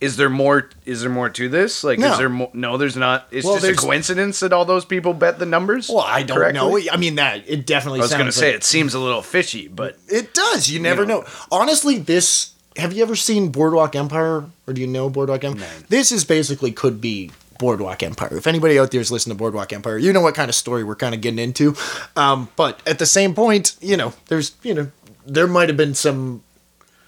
Is 0.00 0.16
there 0.16 0.30
more? 0.30 0.70
Is 0.86 1.02
there 1.02 1.10
more 1.10 1.28
to 1.28 1.48
this? 1.50 1.84
Like, 1.84 1.98
No. 1.98 2.12
is 2.12 2.18
there 2.18 2.28
more? 2.30 2.50
No, 2.54 2.78
there's 2.78 2.96
not. 2.96 3.26
It's 3.30 3.44
Well, 3.44 3.58
just 3.58 3.66
a 3.66 3.74
coincidence 3.74 4.40
that 4.40 4.50
all 4.52 4.64
those 4.64 4.86
people 4.86 5.12
bet 5.12 5.38
the 5.38 5.44
numbers. 5.46 5.88
well, 5.90 5.98
I 6.00 6.22
don't 6.22 6.38
correctly? 6.38 6.84
know. 6.86 6.92
I 6.92 6.96
mean, 6.96 7.16
that 7.16 7.42
it 7.46 7.66
definitely. 7.66 8.00
I 8.00 8.02
was 8.04 8.10
sounds 8.10 8.20
gonna 8.20 8.32
say 8.32 8.54
it 8.54 8.64
seems 8.64 8.94
a 8.94 8.98
little 9.00 9.20
fishy, 9.20 9.68
but 9.68 9.98
It 10.08 10.32
does. 10.32 10.70
You 10.70 10.78
never 10.80 11.04
know. 11.04 11.20
know. 11.20 11.26
Honestly, 11.50 11.98
this. 11.98 12.52
Have 12.80 12.94
you 12.94 13.02
ever 13.02 13.14
seen 13.14 13.50
Boardwalk 13.50 13.94
Empire, 13.94 14.44
or 14.66 14.72
do 14.72 14.80
you 14.80 14.86
know 14.86 15.10
Boardwalk 15.10 15.44
Empire? 15.44 15.68
This 15.88 16.10
is 16.10 16.24
basically 16.24 16.72
could 16.72 16.98
be 17.00 17.30
Boardwalk 17.58 18.02
Empire. 18.02 18.38
If 18.38 18.46
anybody 18.46 18.78
out 18.78 18.90
there 18.90 19.02
is 19.02 19.12
listening 19.12 19.36
to 19.36 19.38
Boardwalk 19.38 19.72
Empire, 19.72 19.98
you 19.98 20.12
know 20.14 20.22
what 20.22 20.34
kind 20.34 20.48
of 20.48 20.54
story 20.54 20.82
we're 20.82 20.96
kind 20.96 21.14
of 21.14 21.20
getting 21.20 21.38
into. 21.38 21.76
Um, 22.16 22.48
but 22.56 22.80
at 22.86 22.98
the 22.98 23.06
same 23.06 23.34
point, 23.34 23.76
you 23.82 23.98
know, 23.98 24.14
there's 24.28 24.56
you 24.62 24.72
know, 24.72 24.90
there 25.26 25.46
might 25.46 25.68
have 25.68 25.76
been 25.76 25.94
some 25.94 26.42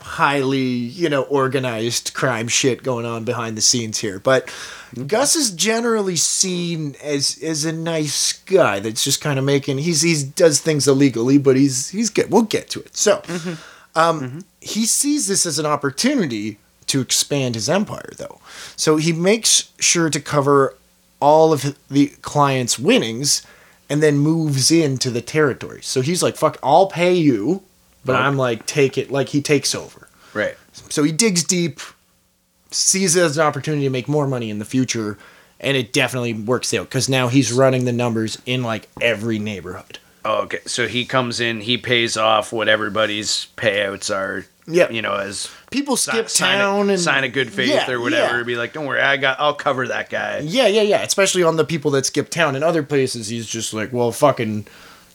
highly 0.01 0.59
you 0.59 1.09
know 1.09 1.23
organized 1.23 2.13
crime 2.13 2.49
shit 2.49 2.83
going 2.83 3.07
on 3.07 3.25
behind 3.25 3.57
the 3.57 3.63
scenes 3.63 3.99
here, 3.99 4.19
but. 4.19 4.53
Gus 5.07 5.37
is 5.37 5.53
generally 5.53 6.17
seen 6.17 6.97
as 7.03 7.43
as 7.43 7.65
a 7.65 7.73
nice 7.73 8.35
guy 8.35 8.79
that's 8.79 9.03
just 9.03 9.23
kind 9.23 9.39
of 9.39 9.45
making 9.47 9.79
he's 9.79 10.03
he's 10.03 10.23
does 10.23 10.61
things 10.61 10.87
illegally, 10.87 11.39
but 11.39 11.57
he's 11.57 11.89
he's 11.89 12.11
good. 12.11 12.31
We'll 12.31 12.43
get 12.43 12.69
to 12.69 12.81
it. 12.81 12.95
So, 12.95 13.23
um, 13.95 14.45
he 14.63 14.87
sees 14.87 15.27
this 15.27 15.45
as 15.45 15.59
an 15.59 15.67
opportunity 15.67 16.59
to 16.87 17.01
expand 17.01 17.55
his 17.57 17.69
empire, 17.69 18.11
though. 18.17 18.39
So 18.77 18.97
he 18.97 19.13
makes 19.13 19.71
sure 19.79 20.09
to 20.11 20.21
cover 20.21 20.77
all 21.21 21.53
of 21.53 21.77
the 21.91 22.09
client's 22.23 22.79
winnings, 22.79 23.43
and 23.91 24.03
then 24.03 24.19
moves 24.19 24.71
into 24.71 25.11
the 25.11 25.21
territory. 25.21 25.81
So 25.83 26.01
he's 26.01 26.23
like, 26.23 26.37
"Fuck, 26.37 26.59
I'll 26.63 26.87
pay 26.87 27.15
you," 27.15 27.63
but 28.05 28.15
Okay. 28.17 28.23
I'm 28.23 28.37
like, 28.37 28.67
"Take 28.67 28.97
it," 28.99 29.11
like 29.11 29.31
he 29.31 29.41
takes 29.43 29.75
over. 29.75 30.09
right. 30.35 30.57
So 30.89 31.03
he 31.03 31.13
digs 31.13 31.45
deep, 31.45 31.81
sees 32.71 33.17
it 33.17 33.23
as 33.23 33.37
an 33.37 33.45
opportunity 33.45 33.85
to 33.85 33.91
make 33.91 34.09
more 34.09 34.27
money 34.27 34.49
in 34.51 34.59
the 34.59 34.65
future, 34.65 35.19
and 35.61 35.77
it 35.77 35.93
definitely 35.93 36.33
works 36.33 36.73
out 36.73 36.89
because 36.89 37.09
now 37.09 37.29
he's 37.29 37.53
running 37.53 37.85
the 37.85 37.93
numbers 37.93 38.39
in 38.47 38.63
like 38.63 38.89
every 39.01 39.39
neighborhood. 39.39 39.99
Oh, 40.25 40.43
okay. 40.43 40.61
So 40.67 40.89
he 40.89 41.05
comes 41.05 41.39
in, 41.41 41.61
he 41.63 41.77
pays 41.77 42.17
off 42.17 42.53
what 42.53 42.69
everybody's 42.69 43.49
payouts 43.57 44.15
are. 44.15 44.47
Yep. 44.67 44.93
You 44.93 45.03
know, 45.03 45.15
as 45.15 45.51
People 45.71 45.97
si- 45.97 46.11
skip 46.13 46.29
sign 46.31 46.59
town 46.59 46.89
a, 46.89 46.93
and 46.93 47.01
sign 47.01 47.25
a 47.25 47.29
good 47.29 47.53
faith 47.53 47.69
Yeah, 47.71 47.91
or 47.91 48.01
whatever. 48.01 48.39
yeah. 48.39 48.45
Be 48.45 48.55
like, 48.57 48.73
don't 48.73 48.87
worry, 48.87 49.01
I 49.01 49.17
got, 49.17 49.41
I'll 49.41 49.55
cover 49.55 49.89
that 49.89 50.09
guy. 50.09 50.39
Yeah, 50.39 50.67
yeah, 50.69 50.83
yeah. 50.83 51.03
Especially 51.03 51.43
on 51.43 51.57
the 51.57 51.65
people 51.65 51.91
that 51.93 52.07
skip 52.07 52.29
town. 52.31 52.55
In 52.55 52.63
other 52.63 52.83
places, 52.83 53.27
he's 53.29 53.47
just 53.49 53.75
like, 53.75 53.93
well, 53.93 54.13
fucking, 54.13 54.67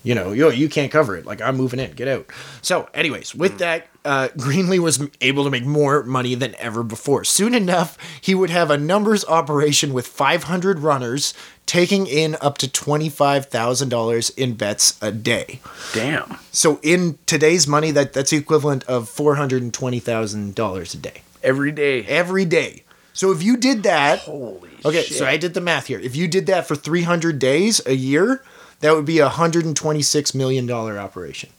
you 0.04 0.16
know, 0.16 0.32
yo, 0.34 0.50
you 0.50 0.68
can't 0.68 0.92
cover 0.92 1.16
it. 1.16 1.26
Like, 1.26 1.42
I'm 1.42 1.56
moving 1.56 1.80
in. 1.80 1.94
Get 1.94 2.08
out. 2.10 2.26
So, 2.62 2.90
anyways, 2.94 3.34
with 3.36 3.58
that, 3.60 3.88
uh, 4.04 4.30
Greenlee 4.38 4.80
was 4.80 5.06
able 5.22 5.44
to 5.46 5.50
make 5.50 5.66
more 5.66 6.04
money 6.04 6.36
than 6.36 6.54
ever 6.56 6.84
before. 6.84 7.24
Soon 7.24 7.54
enough, 7.54 7.98
he 8.22 8.36
would 8.36 8.50
have 8.50 8.70
a 8.70 8.78
numbers 8.78 9.24
operation 9.26 9.94
with 9.94 10.08
500 10.08 10.80
runners, 10.80 11.34
taking 11.68 12.08
in 12.08 12.36
up 12.42 12.58
to 12.58 12.68
$25,000 12.68 14.36
in 14.38 14.56
bets 14.56 14.98
a 15.02 15.12
day. 15.12 15.60
Damn. 15.94 16.38
So, 16.52 16.80
in 16.82 17.20
today's 17.28 17.68
money, 17.68 17.92
that 17.92 18.14
that's 18.14 18.32
the 18.32 18.38
equivalent 18.38 18.84
of 18.86 19.08
$420,000 19.10 20.94
a 20.94 20.98
day 20.98 21.22
Every 21.44 21.72
day. 21.72 22.04
every 22.06 22.46
day. 22.46 22.84
So, 23.14 23.32
if 23.32 23.44
you 23.44 23.58
did 23.58 23.84
that, 23.84 24.20
Holy 24.20 24.70
Okay, 24.86 25.04
shit. 25.04 25.18
so 25.18 25.26
I 25.26 25.38
did 25.38 25.54
the 25.54 25.62
math 25.62 25.88
here. 25.88 26.00
If 26.00 26.16
you 26.16 26.28
did 26.28 26.46
that 26.48 26.68
for 26.68 26.76
300 26.76 27.38
days 27.40 27.82
a 27.86 27.94
year, 27.94 28.44
that 28.80 28.94
would 28.96 29.06
be 29.06 29.20
a 29.20 29.26
126 29.26 30.34
million 30.36 30.66
dollar 30.66 30.98
operation. 31.00 31.50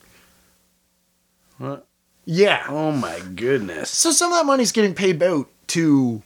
What? 1.58 1.84
Yeah. 2.24 2.64
Oh 2.68 2.92
my 2.92 3.20
goodness. 3.34 3.90
So 3.90 4.10
some 4.12 4.32
of 4.32 4.38
that 4.38 4.46
money's 4.46 4.70
getting 4.72 4.94
paid 4.94 5.20
out 5.22 5.48
to 5.68 6.22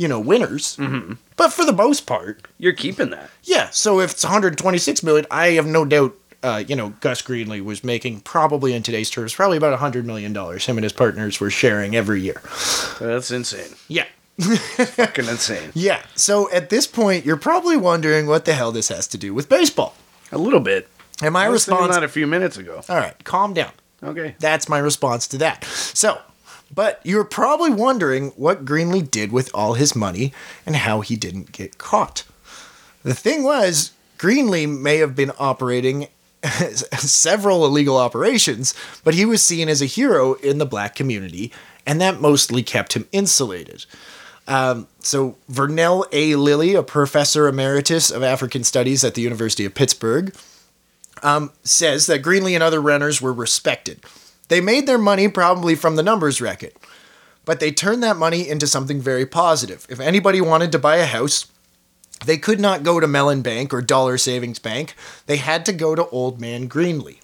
you 0.00 0.08
know, 0.08 0.18
winners. 0.18 0.76
Mm-hmm. 0.76 1.14
But 1.36 1.52
for 1.52 1.64
the 1.64 1.72
most 1.72 2.06
part, 2.06 2.46
You're 2.58 2.72
keeping 2.72 3.10
that. 3.10 3.30
yeah. 3.44 3.68
So 3.70 4.00
if 4.00 4.12
it's 4.12 4.24
126 4.24 5.02
million, 5.02 5.26
I 5.30 5.48
have 5.52 5.66
no 5.66 5.84
doubt 5.84 6.14
uh, 6.42 6.64
you 6.66 6.74
know, 6.74 6.94
Gus 7.00 7.20
Greenlee 7.20 7.62
was 7.62 7.84
making 7.84 8.20
probably 8.22 8.72
in 8.72 8.82
today's 8.82 9.10
terms 9.10 9.34
probably 9.34 9.58
about 9.58 9.72
100 9.72 10.06
million 10.06 10.32
dollars 10.32 10.64
him 10.64 10.78
and 10.78 10.84
his 10.84 10.92
partners 10.94 11.38
were 11.38 11.50
sharing 11.50 11.94
every 11.94 12.22
year. 12.22 12.40
That's 12.98 13.30
insane. 13.30 13.74
Yeah. 13.88 14.06
Fucking 14.38 15.26
insane. 15.26 15.70
Yeah. 15.74 16.02
So 16.14 16.50
at 16.50 16.70
this 16.70 16.86
point, 16.86 17.26
you're 17.26 17.36
probably 17.36 17.76
wondering 17.76 18.26
what 18.26 18.46
the 18.46 18.54
hell 18.54 18.72
this 18.72 18.88
has 18.88 19.06
to 19.08 19.18
do 19.18 19.34
with 19.34 19.50
baseball. 19.50 19.94
A 20.32 20.38
little 20.38 20.60
bit. 20.60 20.88
And 21.22 21.34
my 21.34 21.42
I 21.44 21.48
response 21.48 21.94
that 21.94 22.02
a 22.04 22.08
few 22.08 22.26
minutes 22.26 22.56
ago. 22.56 22.80
All 22.88 22.96
right, 22.96 23.22
calm 23.24 23.52
down. 23.52 23.72
Okay. 24.02 24.34
That's 24.38 24.66
my 24.66 24.78
response 24.78 25.28
to 25.28 25.38
that. 25.38 25.64
So, 25.64 26.18
but 26.74 27.00
you're 27.04 27.24
probably 27.24 27.70
wondering 27.70 28.30
what 28.30 28.64
Greenlee 28.64 29.10
did 29.10 29.32
with 29.32 29.50
all 29.54 29.74
his 29.74 29.96
money 29.96 30.32
and 30.64 30.76
how 30.76 31.00
he 31.00 31.16
didn't 31.16 31.52
get 31.52 31.78
caught. 31.78 32.24
The 33.02 33.14
thing 33.14 33.42
was, 33.42 33.92
Greenlee 34.18 34.68
may 34.68 34.98
have 34.98 35.16
been 35.16 35.32
operating 35.38 36.08
several 36.98 37.64
illegal 37.64 37.96
operations, 37.96 38.74
but 39.04 39.14
he 39.14 39.24
was 39.24 39.42
seen 39.42 39.68
as 39.68 39.82
a 39.82 39.86
hero 39.86 40.34
in 40.34 40.58
the 40.58 40.66
black 40.66 40.94
community, 40.94 41.52
and 41.86 42.00
that 42.00 42.20
mostly 42.20 42.62
kept 42.62 42.94
him 42.94 43.08
insulated. 43.12 43.86
Um, 44.48 44.88
so, 45.00 45.36
Vernell 45.50 46.06
A. 46.12 46.34
Lillie, 46.34 46.74
a 46.74 46.82
professor 46.82 47.46
emeritus 47.46 48.10
of 48.10 48.22
African 48.22 48.64
Studies 48.64 49.04
at 49.04 49.14
the 49.14 49.22
University 49.22 49.64
of 49.64 49.74
Pittsburgh, 49.74 50.34
says 51.62 52.06
that 52.06 52.22
Greenlee 52.22 52.54
and 52.54 52.62
other 52.62 52.80
renters 52.80 53.22
were 53.22 53.32
respected. 53.32 54.00
They 54.50 54.60
made 54.60 54.86
their 54.86 54.98
money 54.98 55.28
probably 55.28 55.74
from 55.74 55.96
the 55.96 56.02
numbers 56.02 56.40
racket, 56.40 56.76
but 57.46 57.58
they 57.60 57.70
turned 57.72 58.02
that 58.02 58.16
money 58.18 58.46
into 58.48 58.66
something 58.66 59.00
very 59.00 59.24
positive. 59.24 59.86
If 59.88 60.00
anybody 60.00 60.40
wanted 60.42 60.72
to 60.72 60.78
buy 60.78 60.96
a 60.96 61.06
house, 61.06 61.46
they 62.26 62.36
could 62.36 62.60
not 62.60 62.82
go 62.82 63.00
to 63.00 63.06
Mellon 63.08 63.40
Bank 63.42 63.72
or 63.72 63.80
Dollar 63.80 64.18
Savings 64.18 64.58
Bank. 64.58 64.94
They 65.26 65.36
had 65.38 65.64
to 65.66 65.72
go 65.72 65.94
to 65.94 66.06
Old 66.08 66.40
Man 66.40 66.68
Greenlee. 66.68 67.20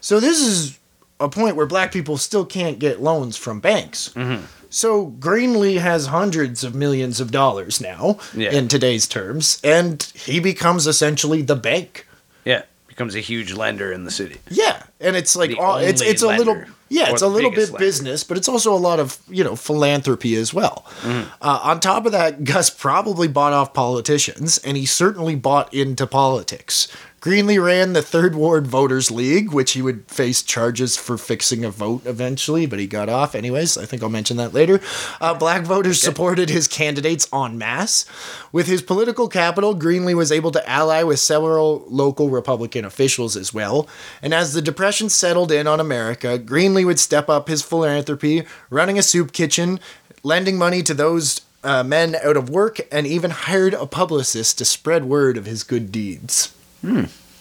So 0.00 0.20
this 0.20 0.40
is 0.40 0.78
a 1.18 1.28
point 1.28 1.56
where 1.56 1.66
black 1.66 1.92
people 1.92 2.18
still 2.18 2.44
can't 2.44 2.78
get 2.78 3.02
loans 3.02 3.36
from 3.36 3.58
banks. 3.58 4.10
Mm-hmm. 4.10 4.44
So 4.68 5.12
Greenlee 5.18 5.78
has 5.78 6.06
hundreds 6.08 6.62
of 6.62 6.74
millions 6.74 7.20
of 7.20 7.30
dollars 7.30 7.80
now 7.80 8.18
Yeah. 8.34 8.50
in 8.52 8.68
today's 8.68 9.08
terms, 9.08 9.60
and 9.64 10.02
he 10.14 10.38
becomes 10.40 10.86
essentially 10.86 11.40
the 11.40 11.56
bank. 11.56 12.06
Yeah, 12.44 12.62
becomes 12.96 13.14
a 13.14 13.20
huge 13.20 13.52
lender 13.52 13.92
in 13.92 14.04
the 14.04 14.10
city. 14.10 14.38
Yeah, 14.48 14.82
and 15.00 15.16
it's 15.16 15.36
like 15.36 15.54
all, 15.58 15.76
it's 15.76 16.00
it's 16.00 16.22
a 16.22 16.28
little 16.28 16.64
yeah, 16.88 17.10
it's 17.10 17.20
a 17.20 17.28
little 17.28 17.50
bit 17.50 17.70
lender. 17.70 17.78
business, 17.78 18.24
but 18.24 18.38
it's 18.38 18.48
also 18.48 18.72
a 18.72 18.78
lot 18.78 18.98
of 18.98 19.18
you 19.28 19.44
know 19.44 19.54
philanthropy 19.54 20.34
as 20.34 20.54
well. 20.54 20.86
Mm-hmm. 21.02 21.28
Uh, 21.42 21.60
on 21.62 21.80
top 21.80 22.06
of 22.06 22.12
that, 22.12 22.44
Gus 22.44 22.70
probably 22.70 23.28
bought 23.28 23.52
off 23.52 23.74
politicians, 23.74 24.56
and 24.58 24.78
he 24.78 24.86
certainly 24.86 25.36
bought 25.36 25.72
into 25.74 26.06
politics. 26.06 26.88
Greenlee 27.26 27.60
ran 27.60 27.92
the 27.92 28.02
Third 28.02 28.36
Ward 28.36 28.68
Voters 28.68 29.10
League, 29.10 29.50
which 29.50 29.72
he 29.72 29.82
would 29.82 30.08
face 30.08 30.44
charges 30.44 30.96
for 30.96 31.18
fixing 31.18 31.64
a 31.64 31.70
vote 31.72 32.06
eventually, 32.06 32.66
but 32.66 32.78
he 32.78 32.86
got 32.86 33.08
off 33.08 33.34
anyways. 33.34 33.76
I 33.76 33.84
think 33.84 34.00
I'll 34.04 34.08
mention 34.08 34.36
that 34.36 34.54
later. 34.54 34.80
Uh, 35.20 35.34
black 35.34 35.64
voters 35.64 36.00
supported 36.00 36.50
his 36.50 36.68
candidates 36.68 37.26
en 37.32 37.58
masse. 37.58 38.06
With 38.52 38.68
his 38.68 38.80
political 38.80 39.26
capital, 39.26 39.74
Greenlee 39.74 40.14
was 40.14 40.30
able 40.30 40.52
to 40.52 40.70
ally 40.70 41.02
with 41.02 41.18
several 41.18 41.84
local 41.88 42.30
Republican 42.30 42.84
officials 42.84 43.36
as 43.36 43.52
well. 43.52 43.88
And 44.22 44.32
as 44.32 44.52
the 44.52 44.62
Depression 44.62 45.08
settled 45.08 45.50
in 45.50 45.66
on 45.66 45.80
America, 45.80 46.38
Greenlee 46.38 46.86
would 46.86 47.00
step 47.00 47.28
up 47.28 47.48
his 47.48 47.60
philanthropy, 47.60 48.44
running 48.70 49.00
a 49.00 49.02
soup 49.02 49.32
kitchen, 49.32 49.80
lending 50.22 50.56
money 50.58 50.80
to 50.84 50.94
those 50.94 51.40
uh, 51.64 51.82
men 51.82 52.14
out 52.22 52.36
of 52.36 52.48
work, 52.48 52.78
and 52.92 53.04
even 53.04 53.32
hired 53.32 53.74
a 53.74 53.84
publicist 53.84 54.58
to 54.58 54.64
spread 54.64 55.06
word 55.06 55.36
of 55.36 55.44
his 55.44 55.64
good 55.64 55.90
deeds. 55.90 56.52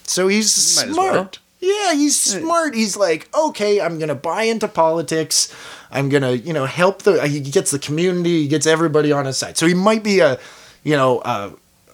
So 0.03 0.27
he's 0.27 0.77
Might 0.77 0.93
smart. 0.93 1.13
well. 1.13 1.29
Yeah, 1.59 1.93
he's 1.93 2.19
smart. 2.19 2.75
He's 2.75 2.95
like, 2.95 3.27
okay, 3.35 3.81
I'm 3.81 3.97
gonna 3.97 4.13
buy 4.15 4.43
into 4.43 4.67
politics. 4.67 5.53
I'm 5.89 6.09
gonna, 6.09 6.33
you 6.33 6.53
know, 6.53 6.65
help 6.65 7.01
the. 7.03 7.27
He 7.27 7.39
gets 7.39 7.71
the 7.71 7.79
community. 7.79 8.43
He 8.43 8.47
gets 8.47 8.67
everybody 8.67 9.11
on 9.11 9.25
his 9.25 9.37
side. 9.37 9.57
So 9.57 9.65
he 9.65 9.73
might 9.73 10.03
be 10.03 10.19
a, 10.19 10.37
you 10.83 10.95
know, 10.95 11.21
a, 11.25 11.51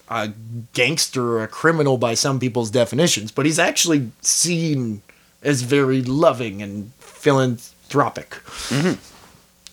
a 0.09 0.33
gangster 0.73 1.37
or 1.37 1.43
a 1.43 1.47
criminal 1.47 1.97
by 1.97 2.15
some 2.15 2.39
people's 2.39 2.69
definitions, 2.69 3.31
but 3.31 3.45
he's 3.45 3.59
actually 3.59 4.11
seen 4.21 5.01
as 5.41 5.61
very 5.61 6.01
loving 6.01 6.61
and 6.61 6.91
philanthropic. 6.99 8.37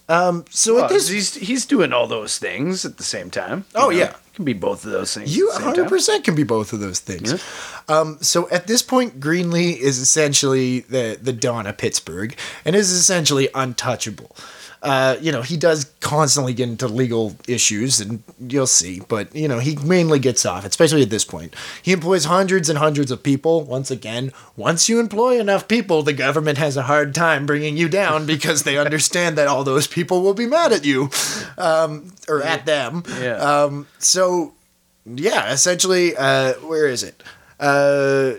Um. 0.08 0.44
So 0.50 0.76
Well, 0.76 0.88
this, 0.88 1.08
he's 1.08 1.34
he's 1.34 1.66
doing 1.66 1.92
all 1.92 2.06
those 2.06 2.38
things 2.38 2.84
at 2.84 2.96
the 2.98 3.02
same 3.04 3.30
time. 3.30 3.64
Oh, 3.74 3.90
know? 3.90 3.90
yeah. 3.90 4.14
Can 4.38 4.44
be 4.44 4.52
both 4.52 4.84
of 4.84 4.92
those 4.92 5.12
things. 5.12 5.36
You 5.36 5.50
at 5.50 5.74
the 5.74 5.98
same 5.98 6.20
100% 6.22 6.22
can 6.22 6.36
be 6.36 6.44
both 6.44 6.72
of 6.72 6.78
those 6.78 7.00
things. 7.00 7.42
Um, 7.88 8.18
so 8.20 8.48
at 8.50 8.68
this 8.68 8.82
point, 8.82 9.18
Greenlee 9.18 9.76
is 9.76 9.98
essentially 9.98 10.80
the, 10.80 11.18
the 11.20 11.32
Don 11.32 11.66
of 11.66 11.76
Pittsburgh 11.76 12.36
and 12.64 12.76
is 12.76 12.92
essentially 12.92 13.48
untouchable. 13.52 14.36
Uh, 14.82 15.16
you 15.20 15.32
know, 15.32 15.42
he 15.42 15.56
does 15.56 15.92
constantly 16.00 16.54
get 16.54 16.68
into 16.68 16.86
legal 16.86 17.34
issues, 17.48 18.00
and 18.00 18.22
you'll 18.38 18.66
see, 18.66 19.00
but, 19.08 19.34
you 19.34 19.48
know, 19.48 19.58
he 19.58 19.76
mainly 19.76 20.18
gets 20.18 20.46
off, 20.46 20.64
especially 20.64 21.02
at 21.02 21.10
this 21.10 21.24
point. 21.24 21.54
He 21.82 21.92
employs 21.92 22.26
hundreds 22.26 22.68
and 22.68 22.78
hundreds 22.78 23.10
of 23.10 23.22
people. 23.22 23.64
Once 23.64 23.90
again, 23.90 24.32
once 24.56 24.88
you 24.88 25.00
employ 25.00 25.40
enough 25.40 25.66
people, 25.66 26.02
the 26.02 26.12
government 26.12 26.58
has 26.58 26.76
a 26.76 26.82
hard 26.82 27.14
time 27.14 27.44
bringing 27.46 27.76
you 27.76 27.88
down 27.88 28.26
because 28.34 28.62
they 28.62 28.78
understand 28.78 29.36
that 29.36 29.48
all 29.48 29.64
those 29.64 29.86
people 29.86 30.22
will 30.22 30.34
be 30.34 30.46
mad 30.46 30.72
at 30.72 30.84
you 30.84 31.10
um, 31.56 32.12
or 32.28 32.42
at 32.42 32.66
them. 32.66 33.02
Yeah. 33.20 33.36
Um, 33.36 33.86
so 33.98 34.52
yeah, 35.04 35.52
essentially, 35.52 36.16
uh, 36.16 36.54
where 36.54 36.86
is 36.86 37.02
it? 37.02 37.22
Uh, 37.58 38.34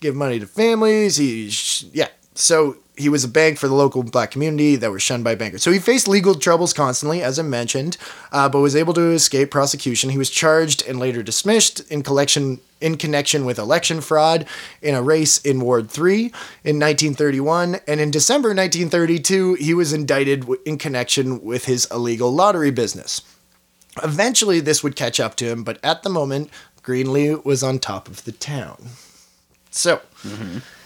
give 0.00 0.14
money 0.14 0.38
to 0.38 0.46
families. 0.46 1.16
He, 1.16 1.50
yeah. 1.92 2.08
So 2.34 2.76
he 3.00 3.08
was 3.08 3.24
a 3.24 3.28
bank 3.28 3.58
for 3.58 3.68
the 3.68 3.74
local 3.74 4.02
black 4.02 4.30
community 4.30 4.76
that 4.76 4.90
was 4.90 5.02
shunned 5.02 5.24
by 5.24 5.34
bankers. 5.34 5.62
So 5.62 5.72
he 5.72 5.78
faced 5.78 6.06
legal 6.06 6.34
troubles 6.34 6.72
constantly, 6.72 7.22
as 7.22 7.38
I 7.38 7.42
mentioned, 7.42 7.96
uh, 8.32 8.48
but 8.48 8.60
was 8.60 8.76
able 8.76 8.94
to 8.94 9.12
escape 9.12 9.50
prosecution. 9.50 10.10
He 10.10 10.18
was 10.18 10.30
charged 10.30 10.86
and 10.86 10.98
later 10.98 11.22
dismissed 11.22 11.80
in 11.90 12.02
collection 12.02 12.60
in 12.80 12.96
connection 12.96 13.44
with 13.44 13.58
election 13.58 14.00
fraud 14.00 14.46
in 14.80 14.94
a 14.94 15.02
race 15.02 15.38
in 15.38 15.60
Ward 15.60 15.90
3 15.90 16.24
in 16.64 16.78
1931. 16.78 17.76
And 17.86 18.00
in 18.00 18.10
December 18.10 18.48
1932, 18.50 19.54
he 19.54 19.74
was 19.74 19.92
indicted 19.92 20.46
in 20.64 20.78
connection 20.78 21.42
with 21.42 21.66
his 21.66 21.86
illegal 21.90 22.32
lottery 22.32 22.70
business. 22.70 23.20
Eventually, 24.02 24.60
this 24.60 24.82
would 24.82 24.96
catch 24.96 25.20
up 25.20 25.34
to 25.36 25.46
him, 25.46 25.62
but 25.62 25.78
at 25.84 26.02
the 26.02 26.08
moment, 26.08 26.48
Greenlee 26.82 27.44
was 27.44 27.62
on 27.62 27.78
top 27.78 28.08
of 28.08 28.24
the 28.24 28.32
town. 28.32 28.88
So, 29.70 30.00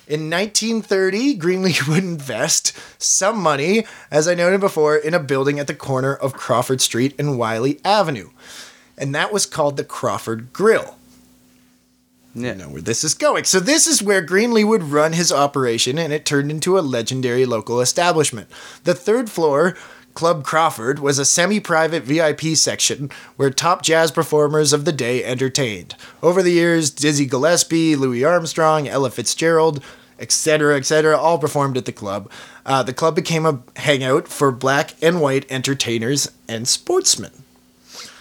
in 0.06 0.28
1930, 0.28 1.38
Greenlee 1.38 1.88
would 1.88 2.04
invest 2.04 2.76
some 3.02 3.38
money, 3.38 3.86
as 4.10 4.28
I 4.28 4.34
noted 4.34 4.60
before, 4.60 4.96
in 4.96 5.14
a 5.14 5.20
building 5.20 5.58
at 5.58 5.66
the 5.66 5.74
corner 5.74 6.14
of 6.14 6.34
Crawford 6.34 6.80
Street 6.80 7.14
and 7.18 7.38
Wiley 7.38 7.80
Avenue. 7.84 8.30
And 8.98 9.14
that 9.14 9.32
was 9.32 9.46
called 9.46 9.76
the 9.76 9.84
Crawford 9.84 10.52
Grill. 10.52 10.96
Yeah. 12.34 12.52
You 12.52 12.58
know 12.58 12.68
where 12.68 12.82
this 12.82 13.04
is 13.04 13.14
going. 13.14 13.44
So 13.44 13.60
this 13.60 13.86
is 13.86 14.02
where 14.02 14.24
Greenlee 14.24 14.66
would 14.66 14.82
run 14.82 15.12
his 15.12 15.30
operation, 15.32 15.98
and 15.98 16.12
it 16.12 16.24
turned 16.24 16.50
into 16.50 16.78
a 16.78 16.80
legendary 16.80 17.46
local 17.46 17.80
establishment. 17.80 18.48
The 18.82 18.94
third 18.94 19.30
floor, 19.30 19.76
Club 20.14 20.44
Crawford, 20.44 20.98
was 20.98 21.18
a 21.18 21.24
semi-private 21.24 22.04
VIP 22.04 22.56
section 22.56 23.10
where 23.36 23.50
top 23.50 23.82
jazz 23.82 24.10
performers 24.10 24.72
of 24.72 24.84
the 24.84 24.92
day 24.92 25.24
entertained. 25.24 25.94
Over 26.22 26.42
the 26.42 26.52
years, 26.52 26.90
Dizzy 26.90 27.26
Gillespie, 27.26 27.96
Louis 27.96 28.24
Armstrong, 28.24 28.88
Ella 28.88 29.10
Fitzgerald, 29.10 29.82
etc., 30.18 30.76
etc., 30.76 31.16
all 31.16 31.38
performed 31.38 31.76
at 31.76 31.84
the 31.84 31.92
club. 31.92 32.30
Uh, 32.64 32.82
the 32.82 32.94
club 32.94 33.14
became 33.14 33.44
a 33.44 33.60
hangout 33.76 34.28
for 34.28 34.50
black 34.50 34.94
and 35.02 35.20
white 35.20 35.50
entertainers 35.50 36.30
and 36.48 36.66
sportsmen. 36.68 37.32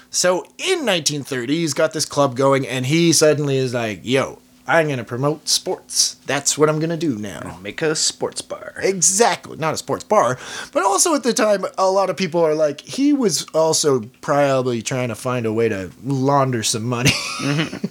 So 0.10 0.44
in 0.58 0.86
1930, 0.86 1.56
he's 1.56 1.74
got 1.74 1.94
this 1.94 2.06
club 2.06 2.36
going, 2.36 2.68
and 2.68 2.86
he 2.86 3.14
suddenly 3.14 3.58
is 3.58 3.74
like, 3.74 4.02
yo, 4.04 4.40
I'm 4.68 4.86
going 4.88 4.98
to 4.98 5.04
promote 5.04 5.50
sports. 5.50 6.16
That's 6.26 6.58
what 6.58 6.70
I'm 6.70 6.80
going 6.80 6.90
to 6.90 6.98
do 6.98 7.18
now. 7.18 7.60
Make 7.62 7.82
a 7.82 7.96
sports 7.96 8.42
bar. 8.42 8.76
Exactly. 8.78 9.58
Not 9.58 9.74
a 9.74 9.78
sports 9.78 10.06
bar. 10.06 10.38
But 10.72 10.84
also 10.84 11.14
at 11.16 11.24
the 11.24 11.34
time, 11.34 11.66
a 11.78 11.90
lot 11.92 12.10
of 12.10 12.16
people 12.16 12.42
are 12.42 12.56
like, 12.56 12.80
he 12.80 13.12
was 13.12 13.46
also 13.54 14.02
probably 14.22 14.82
trying 14.82 15.10
to 15.10 15.16
find 15.16 15.46
a 15.46 15.52
way 15.52 15.68
to 15.68 15.92
launder 16.04 16.64
some 16.64 16.84
money. 16.84 17.12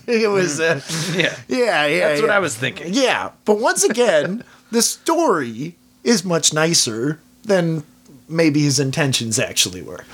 it 0.06 0.30
was, 0.30 0.60
uh, 0.60 0.80
Yeah. 1.14 1.36
yeah, 1.48 1.86
yeah. 1.86 2.08
That's 2.08 2.22
what. 2.22 2.30
I 2.30 2.38
was 2.38 2.56
thinking. 2.56 2.94
Yeah, 2.94 3.32
but 3.44 3.58
once 3.58 3.84
again, 3.84 4.42
the 4.70 4.80
story 4.80 5.74
is 6.04 6.24
much 6.24 6.54
nicer 6.54 7.20
than 7.44 7.84
maybe 8.28 8.60
his 8.62 8.80
intentions 8.80 9.38
actually 9.38 9.82
were. 9.82 10.04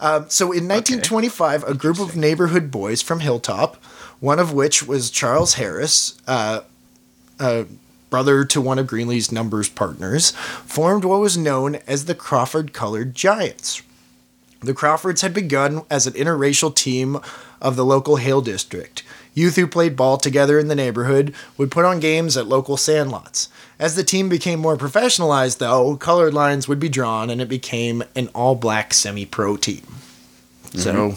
Um, 0.00 0.26
so 0.28 0.46
in 0.52 0.68
1925, 0.68 1.64
a 1.64 1.74
group 1.74 1.98
of 1.98 2.14
neighborhood 2.16 2.70
boys 2.70 3.02
from 3.02 3.18
Hilltop, 3.20 3.82
one 4.20 4.38
of 4.38 4.52
which 4.52 4.82
was 4.82 5.10
Charles 5.10 5.54
Harris, 5.54 6.18
uh, 6.26 6.60
uh, 7.38 7.64
brother 8.10 8.44
to 8.44 8.60
one 8.60 8.78
of 8.78 8.86
Greenlee's 8.86 9.32
numbers 9.32 9.68
partners, 9.68 10.30
formed 10.64 11.04
what 11.04 11.20
was 11.20 11.36
known 11.36 11.76
as 11.86 12.04
the 12.04 12.14
Crawford 12.14 12.72
Colored 12.72 13.14
Giants. 13.14 13.82
The 14.60 14.74
Crawfords 14.74 15.20
had 15.20 15.34
begun 15.34 15.82
as 15.90 16.06
an 16.06 16.14
interracial 16.14 16.74
team 16.74 17.18
of 17.60 17.76
the 17.76 17.84
local 17.84 18.16
Hill 18.16 18.40
district. 18.40 19.02
Youth 19.34 19.56
who 19.56 19.66
played 19.66 19.96
ball 19.96 20.16
together 20.16 20.58
in 20.58 20.68
the 20.68 20.74
neighborhood 20.74 21.34
would 21.58 21.70
put 21.70 21.84
on 21.84 21.98
games 21.98 22.36
at 22.36 22.46
local 22.46 22.76
sandlots. 22.76 23.48
As 23.78 23.96
the 23.96 24.04
team 24.04 24.28
became 24.28 24.60
more 24.60 24.76
professionalized, 24.76 25.58
though, 25.58 25.96
colored 25.96 26.32
lines 26.34 26.68
would 26.68 26.78
be 26.78 26.88
drawn 26.88 27.30
and 27.30 27.40
it 27.40 27.48
became 27.48 28.04
an 28.14 28.28
all 28.28 28.54
black 28.54 28.94
semi 28.94 29.26
pro 29.26 29.56
team. 29.56 29.82
So 30.74 31.14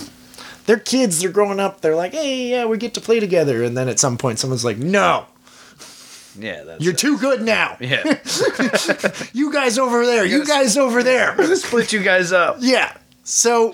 they're 0.68 0.78
kids, 0.78 1.20
they're 1.20 1.32
growing 1.32 1.60
up, 1.60 1.82
they're 1.82 1.96
like, 1.96 2.12
hey, 2.14 2.50
yeah, 2.52 2.66
we 2.66 2.78
get 2.78 2.94
to 2.94 3.02
play 3.02 3.20
together. 3.20 3.64
And 3.64 3.76
then 3.76 3.90
at 3.90 3.98
some 4.00 4.18
point, 4.18 4.38
someone's 4.38 4.64
like, 4.64 4.78
no, 4.78 5.26
Yeah, 6.38 6.64
that's 6.64 6.84
you're 6.84 6.94
too 6.94 7.18
good 7.18 7.42
now. 7.42 7.78
Yeah. 7.80 8.04
You 9.34 9.52
guys 9.52 9.78
over 9.78 10.06
there, 10.06 10.26
you 10.26 10.46
guys 10.46 10.78
over 10.78 11.02
there. 11.04 11.36
Split 11.56 11.92
you 11.94 12.04
guys 12.04 12.32
up. 12.32 12.58
Yeah. 12.60 12.96
So 13.24 13.74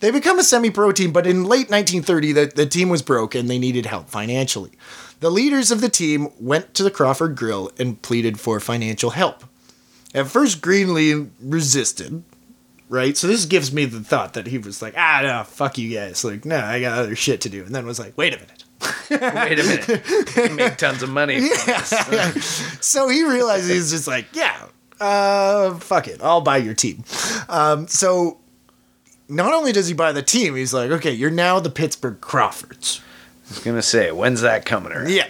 they 0.00 0.10
become 0.10 0.38
a 0.38 0.44
semi 0.44 0.70
pro 0.70 0.92
team, 0.92 1.12
but 1.12 1.26
in 1.26 1.44
late 1.44 1.70
1930, 1.70 2.32
the, 2.32 2.46
the 2.46 2.66
team 2.66 2.88
was 2.88 3.02
broke 3.02 3.34
and 3.34 3.48
they 3.48 3.58
needed 3.58 3.86
help 3.86 4.08
financially. 4.10 4.72
The 5.20 5.30
leaders 5.30 5.70
of 5.70 5.80
the 5.80 5.88
team 5.90 6.28
went 6.40 6.72
to 6.74 6.82
the 6.82 6.90
Crawford 6.90 7.36
Grill 7.36 7.70
and 7.78 8.00
pleaded 8.00 8.40
for 8.40 8.58
financial 8.58 9.10
help. 9.10 9.44
At 10.14 10.26
first, 10.28 10.60
Greenlee 10.62 11.28
resisted, 11.40 12.24
right? 12.90 13.16
So 13.16 13.28
this 13.28 13.46
gives 13.46 13.72
me 13.72 13.86
the 13.86 14.00
thought 14.00 14.34
that 14.34 14.48
he 14.48 14.58
was 14.58 14.82
like, 14.82 14.94
ah, 14.98 15.20
no, 15.22 15.44
fuck 15.44 15.78
you 15.78 15.96
guys. 15.96 16.22
Like, 16.24 16.44
no, 16.44 16.58
I 16.58 16.80
got 16.80 16.98
other 16.98 17.16
shit 17.16 17.40
to 17.42 17.48
do. 17.48 17.64
And 17.64 17.74
then 17.74 17.86
was 17.86 17.98
like, 17.98 18.18
wait 18.18 18.34
a 18.34 18.36
minute. 18.36 18.64
Wait 19.10 19.58
a 19.58 19.64
minute. 19.64 20.54
Make 20.56 20.76
tons 20.76 21.02
of 21.02 21.08
money. 21.08 21.40
from 21.40 22.14
this. 22.14 22.78
so 22.86 23.08
he 23.08 23.24
realizes 23.24 23.68
he's 23.68 23.90
just 23.90 24.08
like, 24.08 24.26
yeah, 24.32 24.66
uh, 25.00 25.74
fuck 25.76 26.08
it, 26.08 26.20
I'll 26.22 26.40
buy 26.42 26.58
your 26.58 26.74
team. 26.74 27.04
Um, 27.48 27.86
so 27.88 28.38
not 29.28 29.54
only 29.54 29.72
does 29.72 29.88
he 29.88 29.94
buy 29.94 30.12
the 30.12 30.22
team, 30.22 30.56
he's 30.56 30.74
like, 30.74 30.90
okay, 30.90 31.12
you're 31.12 31.30
now 31.30 31.60
the 31.60 31.70
Pittsburgh 31.70 32.20
Crawfords. 32.20 33.00
I 33.46 33.54
was 33.54 33.58
gonna 33.60 33.82
say, 33.82 34.10
when's 34.12 34.42
that 34.42 34.66
coming 34.66 34.92
around? 34.92 35.10
Yeah. 35.10 35.28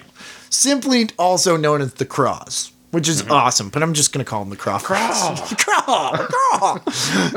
Simply 0.49 1.09
also 1.18 1.57
known 1.57 1.81
as 1.81 1.94
the 1.94 2.05
Craws. 2.05 2.73
Which 2.90 3.09
is 3.09 3.29
awesome. 3.29 3.68
But 3.68 3.83
I'm 3.83 3.94
just 3.94 4.12
gonna 4.12 4.24
call 4.24 4.40
them 4.40 4.50
the 4.50 4.57
Crawfords. 4.57 5.55
Crawl, 5.64 6.16
crawl. 6.29 6.79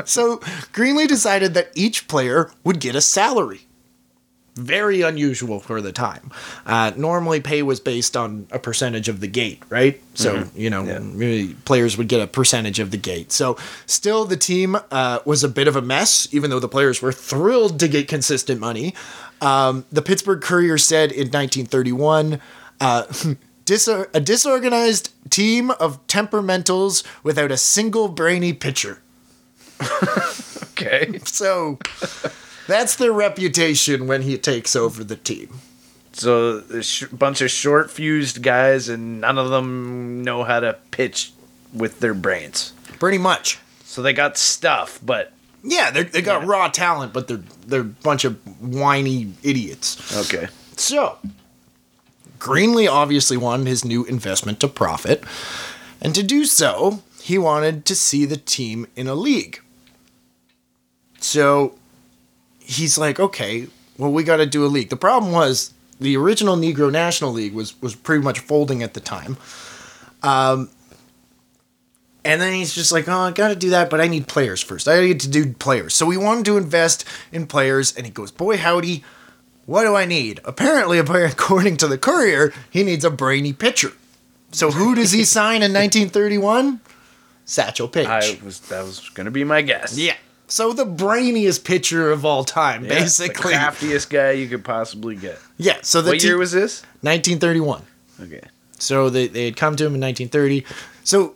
so 0.04 0.38
Greenlee 0.72 1.08
decided 1.08 1.54
that 1.54 1.70
each 1.74 2.08
player 2.08 2.50
would 2.64 2.80
get 2.80 2.94
a 2.94 3.00
salary. 3.00 3.62
Very 4.56 5.00
unusual 5.00 5.58
for 5.58 5.80
the 5.80 5.90
time. 5.90 6.30
Uh, 6.64 6.92
normally, 6.96 7.40
pay 7.40 7.60
was 7.64 7.80
based 7.80 8.16
on 8.16 8.46
a 8.52 8.58
percentage 8.60 9.08
of 9.08 9.18
the 9.20 9.26
gate, 9.26 9.60
right? 9.68 10.00
So 10.14 10.46
you 10.54 10.70
know, 10.70 10.84
Yeah. 10.84 11.46
players 11.64 11.96
would 11.98 12.06
get 12.06 12.20
a 12.20 12.28
percentage 12.28 12.78
of 12.78 12.92
the 12.92 12.96
gate. 12.96 13.32
So 13.32 13.56
still, 13.86 14.24
the 14.24 14.36
team 14.36 14.76
uh, 14.92 15.18
was 15.24 15.42
a 15.42 15.48
bit 15.48 15.66
of 15.66 15.74
a 15.74 15.82
mess, 15.82 16.28
even 16.30 16.50
though 16.50 16.60
the 16.60 16.68
players 16.68 17.02
were 17.02 17.10
thrilled 17.10 17.80
to 17.80 17.88
get 17.88 18.06
consistent 18.06 18.60
money. 18.60 18.94
Um, 19.40 19.86
the 19.90 20.02
Pittsburgh 20.02 20.40
Courier 20.40 20.78
said 20.78 21.10
in 21.10 21.32
1931. 21.32 22.40
Uh, 22.80 23.04
Dis- 23.64 23.88
a 23.88 24.20
disorganized 24.20 25.10
team 25.30 25.70
of 25.72 26.04
temperamentals 26.06 27.02
without 27.22 27.50
a 27.50 27.56
single 27.56 28.08
brainy 28.08 28.52
pitcher. 28.52 29.00
Okay. 30.76 31.20
So 31.24 31.78
that's 32.66 32.96
their 32.96 33.12
reputation 33.12 34.08
when 34.08 34.22
he 34.22 34.36
takes 34.36 34.74
over 34.74 35.04
the 35.04 35.14
team. 35.14 35.60
So 36.12 36.64
a 36.72 36.82
sh- 36.82 37.04
bunch 37.12 37.40
of 37.40 37.50
short 37.50 37.92
fused 37.92 38.42
guys, 38.42 38.88
and 38.88 39.20
none 39.20 39.38
of 39.38 39.50
them 39.50 40.22
know 40.24 40.42
how 40.42 40.58
to 40.60 40.76
pitch 40.90 41.32
with 41.72 42.00
their 42.00 42.12
brains. 42.12 42.72
Pretty 42.98 43.18
much. 43.18 43.58
So 43.84 44.02
they 44.02 44.12
got 44.12 44.36
stuff, 44.36 44.98
but 45.02 45.32
Yeah, 45.62 45.90
they 45.92 46.04
got 46.22 46.42
Yeah. 46.42 46.48
raw 46.48 46.68
talent, 46.68 47.12
but 47.12 47.28
they're 47.28 47.42
they're 47.66 47.80
a 47.82 47.84
bunch 47.84 48.24
of 48.24 48.36
whiny 48.60 49.32
idiots. 49.44 49.96
okay. 50.26 50.48
So, 50.76 51.18
Greenlee 52.44 52.90
obviously 52.90 53.38
wanted 53.38 53.66
his 53.66 53.86
new 53.86 54.04
investment 54.04 54.60
to 54.60 54.68
profit, 54.68 55.24
and 56.02 56.14
to 56.14 56.22
do 56.22 56.44
so, 56.44 57.02
he 57.22 57.38
wanted 57.38 57.86
to 57.86 57.94
see 57.94 58.26
the 58.26 58.36
team 58.36 58.86
in 58.94 59.06
a 59.06 59.14
league. 59.14 59.62
So, 61.20 61.78
he's 62.60 62.98
like, 62.98 63.18
okay, 63.18 63.68
well, 63.96 64.12
we 64.12 64.24
got 64.24 64.36
to 64.36 64.46
do 64.46 64.66
a 64.66 64.68
league. 64.68 64.90
The 64.90 64.96
problem 64.96 65.32
was 65.32 65.72
the 65.98 66.18
original 66.18 66.54
Negro 66.54 66.92
National 66.92 67.32
League 67.32 67.54
was 67.54 67.80
was 67.80 67.94
pretty 67.94 68.22
much 68.22 68.40
folding 68.40 68.82
at 68.82 68.92
the 68.92 69.00
time. 69.00 69.38
Um, 70.22 70.68
and 72.26 72.40
then 72.40 72.52
he's 72.52 72.74
just 72.74 72.92
like, 72.92 73.08
oh, 73.08 73.12
I 73.12 73.30
got 73.30 73.48
to 73.48 73.56
do 73.56 73.70
that, 73.70 73.88
but 73.88 74.00
I 74.00 74.08
need 74.08 74.26
players 74.28 74.62
first. 74.62 74.88
I 74.88 75.00
need 75.00 75.20
to 75.20 75.28
do 75.28 75.52
players. 75.54 75.94
So 75.94 76.06
we 76.06 76.16
wanted 76.16 76.44
to 76.46 76.56
invest 76.56 77.04
in 77.32 77.46
players, 77.46 77.94
and 77.96 78.06
he 78.06 78.12
goes, 78.12 78.30
boy, 78.30 78.56
howdy, 78.56 79.04
what 79.66 79.84
do 79.84 79.94
I 79.94 80.04
need? 80.04 80.40
Apparently, 80.44 80.98
according 80.98 81.76
to 81.78 81.86
the 81.88 81.98
Courier, 81.98 82.52
he 82.70 82.82
needs 82.82 83.04
a 83.04 83.10
brainy 83.10 83.52
pitcher. 83.52 83.92
So 84.52 84.70
who 84.70 84.94
does 84.94 85.12
he 85.12 85.24
sign 85.38 85.56
in 85.62 85.72
1931? 85.72 86.80
Satchel 87.46 87.88
Paige. 87.88 88.06
I 88.06 88.38
was 88.44 88.60
that 88.60 88.82
was 88.84 89.08
gonna 89.10 89.30
be 89.30 89.44
my 89.44 89.60
guess. 89.62 89.98
yeah. 89.98 90.14
So 90.46 90.72
the 90.74 90.84
brainiest 90.84 91.64
pitcher 91.64 92.10
of 92.12 92.24
all 92.24 92.44
time, 92.44 92.84
Yeah, 92.84 93.00
basically. 93.00 93.34
the 93.52 93.56
craftiest 93.58 94.10
guy 94.10 94.32
you 94.32 94.46
could 94.46 94.62
possibly 94.64 95.16
get. 95.16 95.38
yeah. 95.56 95.78
So 95.82 96.00
the 96.02 96.10
what 96.12 96.20
te- 96.20 96.26
year 96.26 96.36
was 96.38 96.52
this? 96.52 96.82
1931. 97.00 97.82
Okay. 98.22 98.40
So 98.78 99.08
they, 99.08 99.26
they 99.26 99.46
had 99.46 99.56
come 99.56 99.74
to 99.76 99.84
him 99.86 99.94
in 99.94 100.00
1930. 100.02 100.64
So 101.02 101.34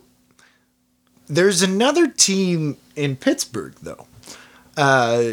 there's 1.27 1.61
another 1.63 2.07
team 2.07 2.77
in 2.95 3.15
Pittsburgh, 3.15 3.73
though. 3.81 4.05
Uh, 4.77 5.31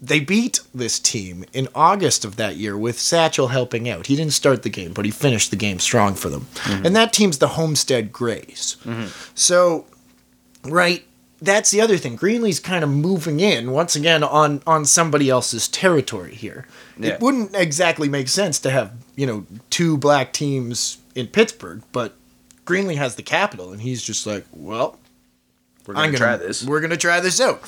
they 0.00 0.20
beat 0.20 0.60
this 0.74 0.98
team 0.98 1.44
in 1.52 1.68
August 1.74 2.24
of 2.24 2.36
that 2.36 2.56
year 2.56 2.76
with 2.76 2.98
Satchel 2.98 3.48
helping 3.48 3.88
out. 3.88 4.06
He 4.06 4.16
didn't 4.16 4.34
start 4.34 4.62
the 4.62 4.68
game, 4.68 4.92
but 4.92 5.04
he 5.04 5.10
finished 5.10 5.50
the 5.50 5.56
game 5.56 5.78
strong 5.78 6.14
for 6.14 6.28
them. 6.28 6.46
Mm-hmm. 6.54 6.86
And 6.86 6.96
that 6.96 7.12
team's 7.12 7.38
the 7.38 7.48
Homestead 7.48 8.12
Grays. 8.12 8.76
Mm-hmm. 8.84 9.06
So, 9.34 9.86
right, 10.64 11.04
that's 11.40 11.70
the 11.70 11.80
other 11.80 11.96
thing. 11.96 12.16
Greenlee's 12.16 12.60
kind 12.60 12.84
of 12.84 12.90
moving 12.90 13.40
in 13.40 13.70
once 13.70 13.96
again 13.96 14.22
on 14.22 14.62
on 14.66 14.84
somebody 14.84 15.30
else's 15.30 15.68
territory 15.68 16.34
here. 16.34 16.66
Yeah. 16.98 17.12
It 17.12 17.20
wouldn't 17.20 17.54
exactly 17.54 18.08
make 18.08 18.28
sense 18.28 18.58
to 18.60 18.70
have 18.70 18.92
you 19.16 19.26
know 19.26 19.46
two 19.70 19.96
black 19.96 20.32
teams 20.32 20.98
in 21.14 21.26
Pittsburgh, 21.26 21.82
but 21.92 22.14
Greenlee 22.66 22.96
has 22.96 23.14
the 23.14 23.22
capital, 23.22 23.72
and 23.72 23.80
he's 23.80 24.02
just 24.02 24.26
like, 24.26 24.44
well, 24.52 24.98
We're 25.86 25.94
gonna, 25.94 26.08
gonna 26.08 26.18
try 26.18 26.36
this. 26.36 26.64
We're 26.64 26.80
gonna 26.80 26.96
try 26.96 27.20
this 27.20 27.40
out. 27.40 27.62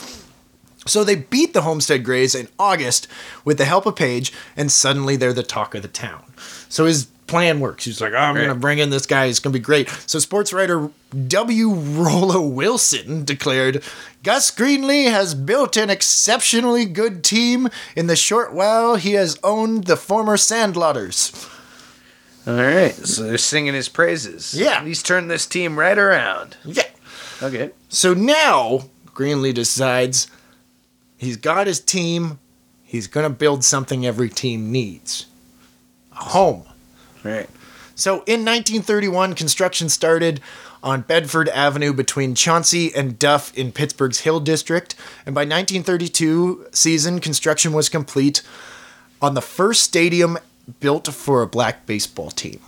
So 0.88 1.04
they 1.04 1.16
beat 1.16 1.52
the 1.52 1.62
Homestead 1.62 2.04
Grays 2.04 2.34
in 2.34 2.48
August 2.58 3.06
with 3.44 3.58
the 3.58 3.64
help 3.64 3.86
of 3.86 3.96
Paige, 3.96 4.32
and 4.56 4.72
suddenly 4.72 5.16
they're 5.16 5.32
the 5.32 5.42
talk 5.42 5.74
of 5.74 5.82
the 5.82 5.88
town. 5.88 6.24
So 6.68 6.86
his 6.86 7.06
plan 7.26 7.60
works. 7.60 7.84
He's 7.84 8.00
like, 8.00 8.14
oh, 8.14 8.16
I'm 8.16 8.34
gonna 8.34 8.54
bring 8.54 8.78
in 8.78 8.90
this 8.90 9.06
guy. 9.06 9.26
It's 9.26 9.38
gonna 9.38 9.52
be 9.52 9.58
great. 9.58 9.88
So 10.06 10.18
sports 10.18 10.52
writer 10.52 10.90
W. 11.28 11.70
Rollo 11.70 12.40
Wilson 12.40 13.24
declared, 13.24 13.82
Gus 14.22 14.50
Greenlee 14.50 15.10
has 15.10 15.34
built 15.34 15.76
an 15.76 15.90
exceptionally 15.90 16.86
good 16.86 17.22
team. 17.22 17.68
In 17.94 18.06
the 18.06 18.16
short 18.16 18.54
while 18.54 18.96
he 18.96 19.12
has 19.12 19.38
owned 19.44 19.84
the 19.84 19.96
former 19.96 20.36
Sandlotters. 20.36 21.48
All 22.46 22.54
right. 22.54 22.94
So 22.94 23.24
they're 23.24 23.36
singing 23.36 23.74
his 23.74 23.90
praises. 23.90 24.54
Yeah. 24.54 24.82
He's 24.82 25.02
turned 25.02 25.30
this 25.30 25.44
team 25.44 25.78
right 25.78 25.98
around. 25.98 26.56
Yeah. 26.64 26.84
Okay. 27.42 27.70
So 27.90 28.14
now 28.14 28.84
Greenlee 29.08 29.52
decides 29.52 30.28
he's 31.18 31.36
got 31.36 31.66
his 31.66 31.80
team. 31.80 32.38
He's 32.82 33.06
going 33.06 33.24
to 33.24 33.36
build 33.36 33.64
something 33.64 34.06
every 34.06 34.30
team 34.30 34.72
needs 34.72 35.26
a 36.12 36.16
home. 36.16 36.64
Right. 37.22 37.48
So 37.94 38.22
in 38.26 38.44
1931, 38.44 39.34
construction 39.34 39.88
started 39.88 40.40
on 40.82 41.02
Bedford 41.02 41.48
Avenue 41.48 41.92
between 41.92 42.34
Chauncey 42.34 42.94
and 42.94 43.18
Duff 43.18 43.52
in 43.58 43.72
Pittsburgh's 43.72 44.20
Hill 44.20 44.40
District. 44.40 44.94
And 45.26 45.34
by 45.34 45.40
1932 45.40 46.68
season, 46.72 47.20
construction 47.20 47.72
was 47.72 47.88
complete 47.88 48.42
on 49.20 49.34
the 49.34 49.42
first 49.42 49.82
stadium 49.82 50.38
built 50.80 51.08
for 51.08 51.42
a 51.42 51.46
black 51.46 51.86
baseball 51.86 52.30
team. 52.30 52.60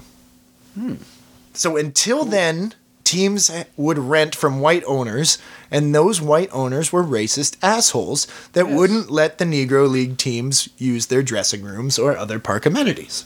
Hmm. 0.74 0.94
So 1.52 1.76
until 1.76 2.24
then, 2.24 2.74
teams 3.10 3.50
would 3.76 3.98
rent 3.98 4.34
from 4.34 4.60
white 4.60 4.84
owners, 4.86 5.38
and 5.70 5.94
those 5.94 6.20
white 6.20 6.48
owners 6.52 6.92
were 6.92 7.02
racist 7.04 7.56
assholes 7.62 8.26
that 8.52 8.66
Yes. 8.68 8.76
wouldn't 8.76 9.10
let 9.10 9.38
the 9.38 9.44
Negro 9.44 9.88
League 9.90 10.16
teams 10.16 10.68
use 10.78 11.06
their 11.06 11.22
dressing 11.22 11.62
rooms 11.62 11.98
or 11.98 12.16
other 12.16 12.38
park 12.38 12.66
amenities. 12.66 13.24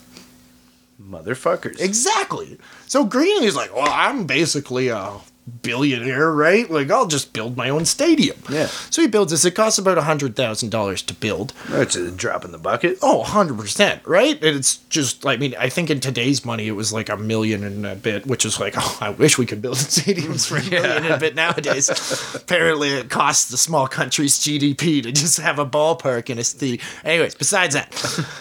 Motherfuckers. 1.01 1.81
Exactly. 1.81 2.59
So 2.87 3.05
Greenlee's 3.05 3.57
like, 3.57 3.75
well, 3.75 3.89
I'm 3.91 4.27
basically 4.27 4.89
a 4.89 5.19
billionaire, 5.63 6.33
right? 6.33 6.71
Like, 6.71 6.91
I'll 6.91 7.07
just 7.07 7.33
build 7.33 7.57
my 7.57 7.69
own 7.69 7.85
stadium. 7.85 8.37
Yeah. 8.51 8.67
So 8.67 9.03
he 9.03 9.09
builds 9.09 9.31
this. 9.31 9.45
It 9.45 9.53
costs 9.53 9.79
about 9.79 9.99
$100,000 9.99 11.07
to 11.07 11.15
build. 11.15 11.53
That's 11.69 11.97
a 11.97 12.11
drop 12.11 12.45
in 12.45 12.53
the 12.53 12.59
bucket. 12.59 12.99
Oh, 13.03 13.23
100%, 13.27 14.01
right? 14.07 14.37
And 14.37 14.57
it's 14.57 14.77
just, 14.89 15.27
I 15.27 15.37
mean, 15.37 15.55
I 15.59 15.69
think 15.69 15.91
in 15.91 16.01
today's 16.01 16.45
money, 16.45 16.67
it 16.67 16.73
was 16.73 16.93
like 16.93 17.09
a 17.09 17.17
million 17.17 17.63
and 17.63 17.85
a 17.85 17.95
bit, 17.95 18.27
which 18.27 18.45
is 18.45 18.59
like, 18.59 18.75
oh, 18.79 18.99
I 19.01 19.11
wish 19.11 19.37
we 19.37 19.47
could 19.47 19.61
build 19.61 19.77
stadiums 19.79 20.47
for 20.47 20.57
a 20.57 20.71
million 20.71 21.05
and 21.05 21.15
a 21.15 21.19
bit 21.19 21.35
nowadays. 21.35 21.91
Apparently, 22.35 22.91
it 22.91 23.11
costs 23.11 23.51
the 23.51 23.59
small 23.59 23.87
country's 23.87 24.39
GDP 24.39 25.03
to 25.03 25.13
just 25.13 25.39
have 25.41 25.59
a 25.59 25.67
ballpark 25.67 26.31
in 26.31 26.39
a 26.39 26.45
city. 26.45 26.81
Anyways, 27.05 27.35
besides 27.35 27.75
that. 27.75 27.93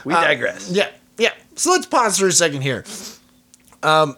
We 0.05 0.13
digress. 0.13 0.69
Yeah, 0.69 0.89
yeah. 1.17 1.31
So 1.55 1.71
let's 1.71 1.85
pause 1.85 2.17
for 2.17 2.27
a 2.27 2.31
second 2.31 2.61
here. 2.61 2.85
Um, 3.83 4.15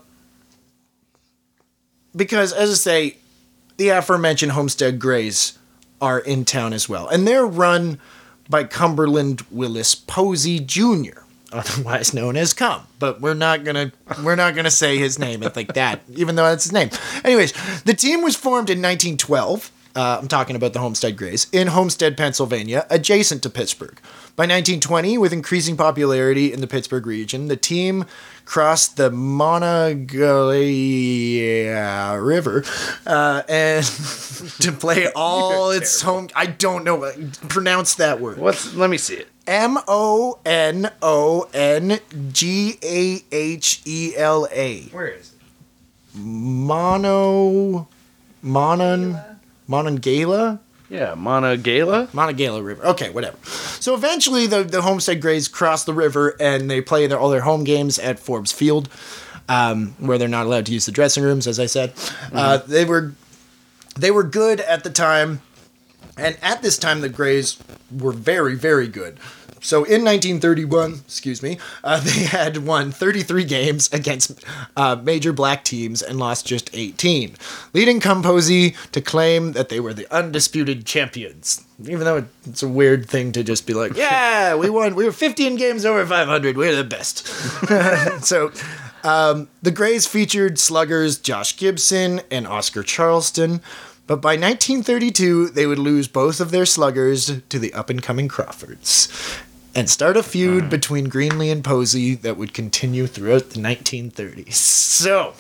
because 2.16 2.54
as 2.54 2.70
I 2.72 2.74
say, 2.74 3.18
the 3.78 3.90
aforementioned 3.90 4.54
Homestead 4.54 5.00
Grays 5.00 5.58
are 6.02 6.20
in 6.20 6.46
town 6.46 6.74
as 6.74 6.88
well, 6.88 7.08
and 7.08 7.28
they're 7.28 7.46
run 7.46 8.00
by 8.50 8.64
Cumberland 8.64 9.42
Willis 9.52 9.96
Posey 9.96 10.60
Jr., 10.60 11.22
otherwise 11.52 12.14
known 12.14 12.38
as 12.38 12.54
Cum. 12.54 12.88
But 13.00 13.22
we're 13.22 13.34
not 13.34 13.64
gonna 13.64 13.92
we're 14.24 14.36
not 14.36 14.56
gonna 14.56 14.72
say 14.72 14.98
his 14.98 15.20
name 15.20 15.42
like 15.56 15.74
that, 15.74 16.02
even 16.16 16.36
though 16.36 16.50
that's 16.50 16.66
his 16.66 16.74
name. 16.74 16.90
Anyways, 17.24 17.54
the 17.84 17.94
team 17.94 18.22
was 18.22 18.36
formed 18.36 18.70
in 18.70 18.80
1912. 18.82 19.72
Uh, 19.96 20.20
I'm 20.22 20.28
talking 20.28 20.58
about 20.58 20.74
the 20.74 20.80
Homestead 20.80 21.16
Grays 21.16 21.48
in 21.54 21.68
Homestead, 21.68 22.18
Pennsylvania, 22.18 22.86
adjacent 22.90 23.42
to 23.44 23.50
Pittsburgh. 23.50 23.98
By 24.36 24.44
1920, 24.44 25.18
with 25.18 25.32
increasing 25.32 25.78
popularity 25.78 26.52
in 26.52 26.60
the 26.60 26.68
Pittsburgh 26.68 27.08
region, 27.08 27.48
the 27.48 27.56
team 27.56 28.04
crossed 28.44 28.98
the 28.98 29.10
Monongahela 29.10 30.60
River 32.22 32.66
uh, 33.08 33.44
and 33.48 33.86
to 34.60 34.74
play 34.74 35.08
all 35.16 35.72
You're 35.72 35.82
its 35.82 36.02
home. 36.02 36.28
I 36.36 36.48
don't 36.48 36.84
know. 36.84 37.10
Pronounce 37.48 37.96
that 37.96 38.20
word. 38.20 38.38
What's? 38.38 38.76
Let 38.76 38.90
me 38.90 38.98
see 38.98 39.16
it. 39.16 39.30
M 39.48 39.78
O 39.88 40.40
N 40.46 40.92
O 41.02 41.48
N 41.54 42.00
G 42.34 42.78
A 42.84 43.24
H 43.32 43.82
E 43.86 44.12
L 44.18 44.50
A. 44.52 44.82
Where 44.88 45.08
is 45.08 45.32
it? 45.32 45.40
Mono. 46.20 47.88
Monon. 48.42 49.18
Monongahela? 49.68 50.60
Yeah, 50.90 51.16
Monongahela. 51.16 52.08
Monongahela 52.14 52.62
River. 52.62 52.86
Okay, 52.86 53.10
whatever. 53.10 53.38
So 53.44 53.96
eventually, 53.96 54.46
the, 54.48 54.64
the 54.64 54.82
Homestead 54.84 55.20
Grays 55.22 55.48
cross 55.48 55.84
the 55.84 55.94
river 55.94 56.36
and 56.40 56.70
they 56.70 56.80
play 56.82 57.08
their, 57.08 57.18
all 57.20 57.30
their 57.30 57.42
home 57.42 57.64
games 57.64 57.98
at 57.98 58.20
Forbes 58.20 58.52
Field. 58.52 58.88
um, 59.48 59.96
where 60.00 60.18
they're 60.18 60.28
not 60.28 60.46
allowed 60.48 60.66
to 60.68 60.74
use 60.74 60.86
the 60.88 60.92
dressing 60.92 61.24
rooms, 61.24 61.46
as 61.48 61.60
I 61.60 61.68
said. 61.68 61.94
Uh, 62.34 62.58
they 62.58 62.84
were 62.86 63.14
they 63.96 64.10
were 64.12 64.24
good 64.24 64.60
at 64.60 64.84
the 64.84 64.90
time, 64.90 65.42
and 66.18 66.36
at 66.42 66.62
this 66.64 66.78
time 66.80 67.02
the 67.02 67.10
Grays 67.10 67.58
were 67.96 68.12
very 68.12 68.56
very 68.56 68.88
good. 68.88 69.20
So 69.66 69.78
in 69.78 70.04
1931, 70.04 71.02
excuse 71.06 71.42
me, 71.42 71.58
uh, 71.84 72.00
they 72.04 72.26
had 72.26 72.58
won 72.58 72.92
33 72.92 73.44
games 73.46 73.92
against 73.92 74.46
uh, 74.78 74.96
major 75.02 75.34
black 75.34 75.64
teams 75.64 76.04
and 76.04 76.20
lost 76.20 76.46
just 76.46 76.70
18, 76.74 77.36
leading 77.74 78.00
Cum 78.00 78.22
Posey 78.22 78.76
to 78.92 79.02
claim 79.02 79.54
that 79.54 79.70
they 79.70 79.80
were 79.80 79.94
the 79.94 80.06
undisputed 80.16 80.86
champions. 80.86 81.66
Even 81.82 82.02
though 82.02 82.26
it's 82.46 82.62
a 82.62 82.68
weird 82.68 83.10
thing 83.10 83.32
to 83.32 83.44
just 83.44 83.66
be 83.66 83.74
like, 83.74 83.94
yeah, 83.98 84.54
we 84.54 84.70
won, 84.70 84.94
we 84.94 85.04
were 85.04 85.12
15 85.12 85.56
games 85.56 85.84
over 85.84 86.06
500, 86.06 86.56
we're 86.56 86.76
the 86.76 86.84
best. 86.84 87.26
so 88.24 88.52
um, 89.04 89.50
the 89.64 89.72
Grays 89.72 90.06
featured 90.06 90.60
sluggers 90.60 91.18
Josh 91.18 91.58
Gibson 91.58 92.22
and 92.30 92.46
Oscar 92.46 92.84
Charleston. 92.84 93.62
But 94.08 94.22
by 94.22 94.34
1932, 94.34 95.50
they 95.50 95.66
would 95.66 95.80
lose 95.80 96.08
both 96.08 96.40
of 96.40 96.52
their 96.52 96.68
sluggers 96.68 97.42
to 97.42 97.58
the 97.58 97.74
up 97.74 97.90
and 97.90 98.04
coming 98.04 98.28
Crawfords 98.28 99.12
and 99.76 99.90
start 99.90 100.16
a 100.16 100.24
feud 100.24 100.70
between 100.70 101.08
Greenlee 101.08 101.52
and 101.52 101.62
Posey 101.64 102.16
that 102.16 102.38
would 102.38 102.54
continue 102.54 103.06
throughout 103.08 103.50
the 103.50 103.60
1930s. 103.60 104.54
So, 104.54 105.34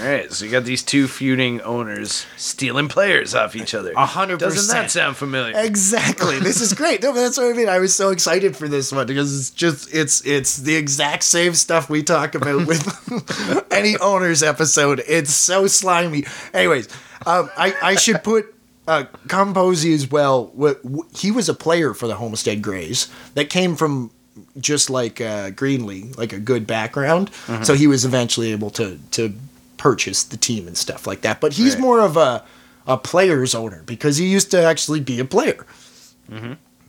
All 0.00 0.04
right, 0.06 0.32
so 0.32 0.46
you 0.46 0.50
got 0.50 0.64
these 0.64 0.82
two 0.82 1.06
feuding 1.06 1.60
owners 1.60 2.24
stealing 2.38 2.88
players 2.88 3.34
off 3.34 3.54
each 3.54 3.74
other. 3.74 3.92
A 3.92 4.06
hundred 4.06 4.38
percent. 4.40 4.54
Doesn't 4.54 4.74
that 4.74 4.90
sound 4.90 5.16
familiar? 5.18 5.52
exactly, 5.58 6.38
this 6.38 6.62
is 6.62 6.72
great. 6.72 7.02
No, 7.02 7.12
but 7.12 7.20
that's 7.20 7.36
what 7.36 7.48
I 7.48 7.52
mean. 7.52 7.68
I 7.68 7.78
was 7.78 7.94
so 7.94 8.08
excited 8.08 8.56
for 8.56 8.68
this 8.68 8.90
one 8.90 9.06
because 9.06 9.38
it's 9.38 9.50
just 9.50 9.94
it's 9.94 10.24
it's 10.24 10.56
the 10.56 10.74
exact 10.74 11.24
same 11.24 11.52
stuff 11.52 11.90
we 11.90 12.02
talk 12.02 12.34
about 12.34 12.66
with 12.66 13.66
any 13.70 13.98
owners 13.98 14.42
episode. 14.42 15.02
It's 15.06 15.34
so 15.34 15.66
slimy. 15.66 16.24
Anyways, 16.54 16.88
um, 17.26 17.50
I 17.56 17.74
I 17.82 17.94
should 17.96 18.24
put. 18.24 18.46
Uh, 18.92 19.04
Cum 19.28 19.54
Posey 19.54 19.92
as 19.94 20.10
well. 20.10 20.52
wh- 20.60 20.80
wh- 20.86 21.18
He 21.18 21.30
was 21.30 21.48
a 21.48 21.54
player 21.54 21.94
for 21.94 22.06
the 22.06 22.14
Homestead 22.16 22.62
Grays 22.62 23.08
that 23.34 23.48
came 23.50 23.76
from 23.76 24.10
just 24.58 24.90
like 24.90 25.20
uh, 25.20 25.50
Greenlee, 25.50 26.16
like 26.16 26.32
a 26.32 26.38
good 26.40 26.66
background. 26.66 27.30
So 27.64 27.74
he 27.74 27.86
was 27.86 28.04
eventually 28.04 28.52
able 28.52 28.70
to 28.70 28.98
to 29.12 29.32
purchase 29.76 30.22
the 30.22 30.36
team 30.36 30.66
and 30.66 30.76
stuff 30.76 31.06
like 31.06 31.20
that. 31.22 31.40
But 31.40 31.52
he's 31.54 31.74
Right. 31.74 31.80
more 31.82 32.00
of 32.00 32.16
a 32.16 32.42
a 32.86 32.96
player's 32.96 33.54
owner 33.54 33.82
because 33.86 34.16
he 34.16 34.26
used 34.26 34.50
to 34.50 34.62
actually 34.62 35.00
be 35.00 35.20
a 35.20 35.24
player. 35.24 35.64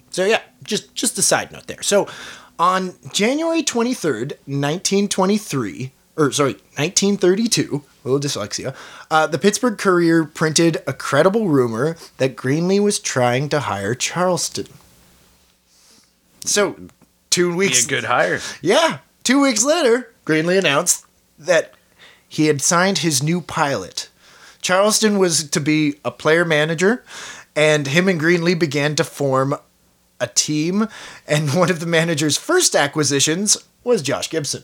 So 0.09 0.25
yeah, 0.25 0.41
just 0.63 0.93
just 0.95 1.17
a 1.17 1.21
side 1.21 1.51
note 1.51 1.67
there. 1.67 1.81
So 1.81 2.07
on 2.59 2.93
January 3.13 3.63
twenty 3.63 3.93
third, 3.93 4.37
nineteen 4.47 5.07
twenty 5.07 5.37
three, 5.37 5.91
or 6.15 6.31
sorry, 6.31 6.55
nineteen 6.77 7.17
thirty 7.17 7.47
two. 7.47 7.83
Little 8.03 8.19
dyslexia. 8.19 8.75
Uh, 9.09 9.27
the 9.27 9.39
Pittsburgh 9.39 9.77
Courier 9.77 10.25
printed 10.25 10.77
a 10.85 10.93
credible 10.93 11.47
rumor 11.47 11.95
that 12.17 12.35
Greenlee 12.35 12.81
was 12.81 12.99
trying 12.99 13.47
to 13.49 13.61
hire 13.61 13.95
Charleston. 13.95 14.67
So, 16.45 16.75
two 17.29 17.51
Be 17.51 17.55
weeks 17.55 17.85
a 17.85 17.89
good 17.89 18.03
hire. 18.05 18.39
yeah. 18.61 18.99
Two 19.23 19.41
weeks 19.41 19.63
later, 19.63 20.11
Greenlee 20.25 20.57
announced 20.59 21.05
that 21.39 21.73
he 22.27 22.47
had 22.47 22.61
signed 22.61 22.99
his 22.99 23.23
new 23.23 23.39
pilot. 23.39 24.09
Charleston 24.61 25.17
was 25.17 25.49
to 25.49 25.59
be 25.61 25.95
a 26.03 26.11
player 26.11 26.43
manager, 26.43 27.03
and 27.55 27.87
him 27.87 28.09
and 28.09 28.19
Greenlee 28.19 28.57
began 28.59 28.95
to 28.95 29.03
form 29.05 29.55
a 30.19 30.27
team. 30.27 30.87
And 31.27 31.53
one 31.53 31.69
of 31.71 31.79
the 31.79 31.85
manager's 31.85 32.37
first 32.37 32.75
acquisitions 32.75 33.57
was 33.85 34.01
Josh 34.01 34.29
Gibson. 34.29 34.63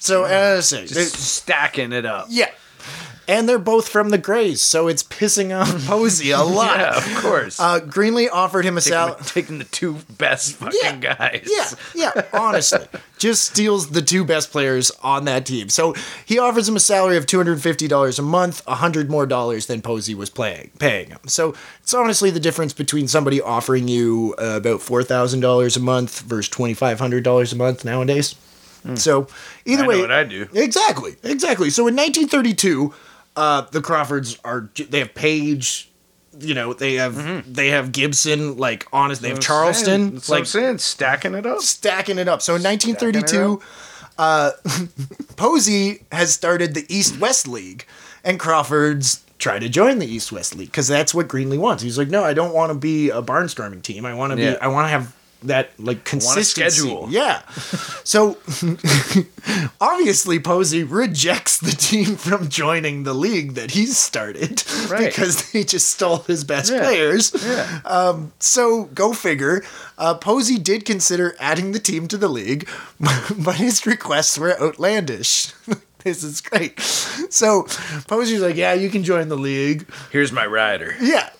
So, 0.00 0.24
as 0.24 0.72
I 0.72 0.78
say, 0.84 0.86
Just 0.94 1.14
stacking 1.14 1.92
it 1.92 2.04
up. 2.04 2.26
yeah. 2.28 2.50
And 3.28 3.48
they're 3.48 3.60
both 3.60 3.88
from 3.88 4.10
the 4.10 4.18
Grays, 4.18 4.60
so 4.60 4.88
it's 4.88 5.04
pissing 5.04 5.56
off 5.56 5.86
Posey 5.86 6.32
a 6.32 6.42
lot. 6.42 6.78
Yeah, 6.80 6.96
of 6.96 7.22
course. 7.22 7.60
Uh, 7.60 7.78
Greenlee 7.78 8.28
offered 8.30 8.64
him 8.64 8.76
a 8.76 8.80
salary. 8.80 9.14
taking 9.24 9.58
the 9.58 9.64
two 9.64 9.98
best 10.18 10.56
fucking 10.56 10.98
guys. 10.98 11.48
Yeah, 11.48 11.70
yeah, 11.94 12.22
honestly. 12.32 12.84
just 13.18 13.44
steals 13.44 13.90
the 13.90 14.02
two 14.02 14.24
best 14.24 14.50
players 14.50 14.90
on 15.04 15.24
that 15.26 15.46
team. 15.46 15.68
So 15.68 15.94
he 16.26 16.40
offers 16.40 16.68
him 16.68 16.74
a 16.74 16.80
salary 16.80 17.16
of 17.16 17.26
$250 17.26 18.18
a 18.18 18.22
month, 18.22 18.66
100 18.66 19.08
more 19.08 19.24
dollars 19.26 19.66
than 19.66 19.82
Posey 19.82 20.16
was 20.16 20.28
playing, 20.28 20.72
paying 20.80 21.10
him. 21.10 21.20
So 21.28 21.54
it's 21.80 21.94
honestly 21.94 22.30
the 22.30 22.40
difference 22.40 22.72
between 22.72 23.06
somebody 23.06 23.40
offering 23.40 23.86
you 23.86 24.34
uh, 24.36 24.56
about 24.56 24.80
$4,000 24.80 25.76
a 25.76 25.80
month 25.80 26.20
versus 26.22 26.52
$2,500 26.52 27.52
a 27.52 27.56
month 27.56 27.84
nowadays. 27.84 28.34
So 28.96 29.28
either. 29.64 29.84
I 29.84 29.86
way, 29.86 30.00
what 30.00 30.10
I 30.10 30.24
do. 30.24 30.48
Exactly, 30.54 31.16
exactly. 31.22 31.70
So 31.70 31.86
in 31.86 31.94
1932, 31.94 32.92
uh, 33.36 33.62
the 33.62 33.80
Crawfords 33.80 34.38
are 34.44 34.70
they 34.74 34.98
have 34.98 35.14
Paige, 35.14 35.90
you 36.38 36.54
know, 36.54 36.72
they 36.72 36.94
have 36.94 37.52
they 37.52 37.68
have 37.68 37.92
Gibson, 37.92 38.56
like 38.56 38.86
honest, 38.92 39.22
they 39.22 39.28
have 39.28 39.40
Charleston, 39.40 40.14
what 40.14 40.28
I'm 40.28 40.38
like 40.38 40.46
saying. 40.46 40.78
Stacking 40.78 41.34
it 41.34 41.46
up. 41.46 41.60
stacking 41.60 42.18
it 42.18 42.28
up. 42.28 42.42
So 42.42 42.56
in 42.56 42.62
1932, 42.62 43.60
uh, 44.18 44.50
Posey 45.36 46.04
has 46.12 46.32
started 46.32 46.74
the 46.74 46.84
East 46.88 47.18
West 47.18 47.48
League, 47.48 47.86
and 48.24 48.38
Crawford's 48.38 49.24
try 49.38 49.58
to 49.58 49.68
join 49.68 49.98
the 49.98 50.06
East 50.06 50.30
West 50.30 50.54
League 50.54 50.68
because 50.68 50.88
that's 50.88 51.12
what 51.12 51.28
Greenlee 51.28 51.58
wants. 51.58 51.82
He's 51.82 51.98
like, 51.98 52.08
no, 52.08 52.22
I 52.22 52.32
don't 52.32 52.54
want 52.54 52.70
to 52.70 52.78
be 52.78 53.10
a 53.10 53.22
barnstorming 53.22 53.82
team. 53.82 54.06
I 54.06 54.14
want 54.14 54.30
to 54.32 54.36
be. 54.36 54.56
I 54.56 54.68
want 54.68 54.86
to 54.86 54.90
have 54.90 55.14
that 55.44 55.70
like 55.78 56.04
consistency. 56.04 56.70
schedule. 56.80 57.08
Yeah. 57.10 57.42
So 58.04 58.38
obviously 59.80 60.38
Posey 60.38 60.84
rejects 60.84 61.58
the 61.58 61.72
team 61.72 62.16
from 62.16 62.48
joining 62.48 63.04
the 63.04 63.14
league 63.14 63.54
that 63.54 63.72
he's 63.72 63.96
started 63.98 64.62
Right. 64.88 65.06
because 65.06 65.50
they 65.52 65.64
just 65.64 65.88
stole 65.90 66.18
his 66.18 66.44
best 66.44 66.70
Yeah. 66.72 66.80
players. 66.80 67.32
Yeah. 67.44 68.16
So 68.38 68.84
go 68.94 69.12
figure. 69.12 69.62
Uh, 69.98 70.14
Posey 70.14 70.58
did 70.58 70.84
consider 70.84 71.34
adding 71.38 71.72
the 71.72 71.78
team 71.78 72.08
to 72.08 72.16
the 72.16 72.28
league, 72.28 72.68
but 73.38 73.56
his 73.56 73.86
requests 73.86 74.38
were 74.38 74.60
outlandish. 74.60 75.52
this 76.04 76.22
is 76.24 76.40
great. 76.40 76.80
So 76.80 77.64
Posey's 78.08 78.40
like, 78.40 78.56
"Yeah, 78.56 78.72
you 78.74 78.90
can 78.90 79.04
join 79.04 79.28
the 79.28 79.36
league." 79.36 79.86
Here's 80.10 80.32
my 80.32 80.46
rider. 80.46 80.94
Yeah. 81.00 81.30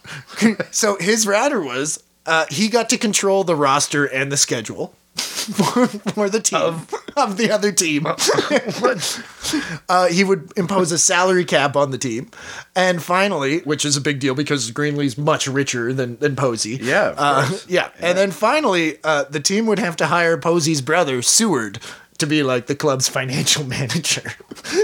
so 0.70 0.96
his 1.00 1.26
rider 1.26 1.60
was 1.60 2.02
uh, 2.26 2.46
he 2.50 2.68
got 2.68 2.88
to 2.90 2.98
control 2.98 3.44
the 3.44 3.56
roster 3.56 4.04
and 4.04 4.30
the 4.30 4.37
schedule 4.37 4.94
for, 5.16 5.87
for 5.87 6.30
the 6.30 6.40
team 6.40 6.87
of, 7.16 7.37
the 7.37 7.50
other 7.50 7.72
team. 7.72 8.06
uh, 9.88 10.06
he 10.08 10.24
would 10.24 10.52
impose 10.56 10.92
a 10.92 10.98
salary 10.98 11.44
cap 11.44 11.76
on 11.76 11.90
the 11.90 11.98
team, 11.98 12.30
and 12.74 13.02
finally, 13.02 13.61
which 13.61 13.85
is 13.85 13.96
a 13.96 14.00
big 14.00 14.20
deal 14.20 14.35
because 14.35 14.70
Greenlee's 14.70 15.18
much 15.18 15.46
richer 15.46 15.92
than 15.92 16.16
than 16.18 16.37
Posey. 16.37 16.78
Yeah, 16.80 17.11
of 17.11 17.14
uh, 17.18 17.46
course. 17.46 17.66
yeah. 17.68 17.90
And 18.00 18.16
then 18.16 18.30
finally, 18.30 18.98
uh, 19.04 19.24
the 19.24 19.40
team 19.40 19.66
would 19.66 19.78
have 19.78 19.96
to 19.96 20.06
hire 20.06 20.38
Posey's 20.38 20.80
brother 20.80 21.20
Seward. 21.20 21.78
To 22.22 22.26
be 22.28 22.44
like 22.44 22.66
the 22.68 22.76
club's 22.76 23.08
financial 23.08 23.64
manager, 23.78 24.22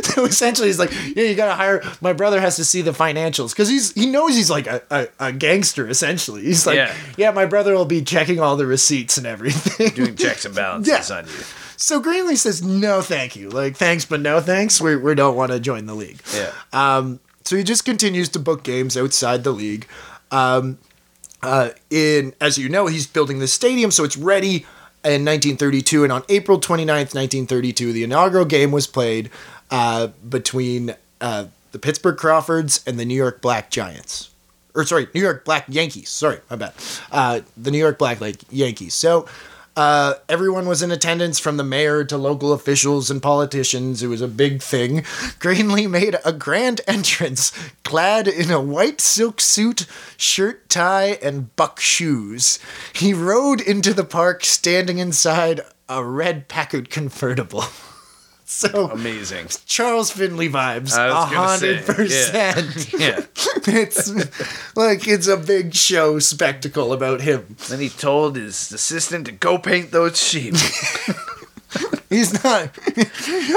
so 0.03 0.24
essentially 0.24 0.66
he's 0.66 0.79
like, 0.81 0.90
yeah, 1.14 1.22
you 1.22 1.37
gotta 1.37 1.55
hire. 1.55 1.83
My 2.01 2.12
brother 2.12 2.40
has 2.40 2.57
to 2.57 2.64
see 2.64 2.83
the 2.83 2.90
financials 2.90 3.51
because 3.51 3.68
he's 3.68 3.92
he 3.92 4.07
knows 4.07 4.35
he's 4.35 4.51
like 4.51 4.66
a, 4.66 4.83
a, 4.90 5.07
a 5.20 5.33
gangster. 5.33 5.87
Essentially, 5.88 6.42
he's 6.42 6.66
like, 6.66 6.74
Yeah. 6.77 6.92
yeah, 7.16 7.31
my 7.31 7.46
brother 7.46 7.74
will 7.74 7.85
be 7.85 8.03
checking 8.03 8.40
all 8.40 8.57
the 8.57 8.66
receipts 8.66 9.18
and 9.18 9.27
everything. 9.27 9.90
Doing 9.94 10.16
checks 10.16 10.44
and 10.44 10.55
balances 10.57 11.09
Yeah. 11.11 11.16
on 11.18 11.27
you. 11.27 11.33
So 11.77 12.03
Greenlee 12.03 12.37
says, 12.37 12.61
no, 12.61 13.03
thank 13.03 13.37
you. 13.37 13.51
Like, 13.51 13.77
thanks, 13.77 14.05
but 14.05 14.18
no 14.20 14.40
thanks. 14.40 14.81
We, 14.81 14.96
we 14.96 15.14
don't 15.14 15.37
want 15.37 15.53
to 15.53 15.61
join 15.61 15.87
the 15.87 15.94
league. 15.94 16.18
Yeah. 16.35 16.51
Um, 16.72 17.20
so 17.44 17.55
he 17.57 17.62
just 17.62 17.85
continues 17.85 18.29
to 18.31 18.40
book 18.40 18.64
games 18.64 18.96
outside 18.96 19.44
the 19.44 19.53
league. 19.53 19.87
Um, 20.33 20.79
uh, 21.40 21.70
in 21.88 22.35
as 22.40 22.59
you 22.59 22.68
know, 22.68 22.87
he's 22.88 23.07
building 23.07 23.38
the 23.38 23.46
stadium, 23.46 23.92
so 23.92 24.03
it's 24.03 24.16
ready 24.16 24.66
in 25.05 25.25
1932. 25.25 26.05
And 26.05 26.13
on 26.13 26.23
April 26.29 26.61
29th, 26.61 27.15
1932, 27.15 27.93
the 27.93 28.05
inaugural 28.05 28.45
game 28.45 28.73
was 28.73 28.87
played 28.87 29.31
uh, 29.71 30.09
between 30.29 30.95
uh, 31.21 31.47
the 31.73 31.79
Pittsburgh 31.79 32.17
Crawfords 32.17 32.83
and 32.87 32.99
the 32.99 33.05
New 33.05 33.15
York 33.15 33.41
Black 33.41 33.71
Giants. 33.71 34.31
Or 34.75 34.85
sorry, 34.85 35.09
New 35.15 35.21
York 35.21 35.44
Black 35.44 35.65
Yankees. 35.69 36.09
Sorry, 36.09 36.38
my 36.51 36.57
bad. 36.57 36.73
Uh, 37.11 37.40
the 37.57 37.71
New 37.71 37.79
York 37.79 37.99
Black 37.99 38.21
like 38.21 38.37
Yankees. 38.51 38.94
So 38.94 39.27
uh, 39.79 40.18
everyone 40.29 40.66
was 40.66 40.83
in 40.83 40.90
attendance 40.90 41.38
from 41.38 41.56
the 41.56 41.62
mayor 41.62 42.02
to 42.02 42.18
local 42.18 42.52
officials 42.52 43.12
and 43.12 43.22
politicians. 43.22 44.02
It 44.02 44.08
was 44.08 44.20
a 44.20 44.26
big 44.26 44.60
thing. 44.60 45.02
Greenlee 45.38 45.88
made 45.88 46.16
a 46.24 46.33
grand 46.33 46.81
entrance 46.88 47.52
clad 47.85 48.26
in 48.26 48.50
a 48.50 48.60
white 48.60 49.00
silk 49.00 49.40
suit, 49.40 49.87
shirt, 50.16 50.68
tie, 50.68 51.16
and 51.22 51.54
buck 51.54 51.79
shoes. 51.79 52.58
He 52.92 53.14
rode 53.14 53.60
into 53.60 53.94
the 53.94 54.02
park 54.02 54.44
standing 54.44 54.98
inside 54.98 55.60
a 55.88 56.02
red 56.02 56.48
Packard 56.48 56.90
convertible. 56.90 57.62
so 58.51 58.88
Amazing. 58.90 59.49
Charles 59.67 60.11
Finley 60.11 60.49
vibes, 60.49 60.96
a 60.96 61.15
hundred 61.27 61.85
percent. 61.85 62.92
Yeah. 62.99 63.21
It's 63.71 64.11
like 64.77 65.07
it's 65.07 65.27
a 65.29 65.37
big 65.37 65.75
show 65.75 66.19
spectacle 66.19 66.92
about 66.94 67.21
him. 67.21 67.57
Then 67.69 67.81
he 67.81 67.90
told 67.90 68.37
his 68.37 68.73
assistant 68.73 69.27
to 69.27 69.33
go 69.33 69.59
paint 69.59 69.90
those 69.90 70.19
sheep. 70.19 70.55
He's 72.09 72.33
not. 72.42 72.71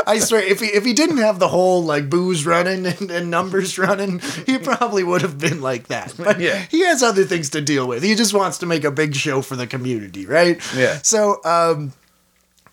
I 0.06 0.20
swear, 0.20 0.42
if 0.42 0.60
he 0.60 0.66
if 0.68 0.84
he 0.84 0.92
didn't 0.92 1.18
have 1.20 1.40
the 1.40 1.48
whole 1.48 1.82
like 1.82 2.10
booze 2.10 2.46
running 2.46 2.86
and, 2.86 3.10
and 3.10 3.32
numbers 3.32 3.78
running, 3.80 4.20
he 4.46 4.58
probably 4.58 5.04
would 5.06 5.22
have 5.22 5.40
been 5.40 5.62
like 5.62 5.88
that. 5.88 6.14
But 6.18 6.42
Yeah. 6.42 6.66
he 6.70 6.82
has 6.82 7.02
other 7.02 7.24
things 7.24 7.50
to 7.52 7.62
deal 7.62 7.88
with. 7.88 8.04
He 8.04 8.14
just 8.16 8.34
wants 8.34 8.58
to 8.58 8.66
make 8.66 8.84
a 8.84 8.92
big 8.92 9.16
show 9.16 9.42
for 9.42 9.56
the 9.56 9.66
community, 9.68 10.26
right? 10.26 10.60
Yeah. 10.76 11.00
So, 11.04 11.40
um, 11.46 11.94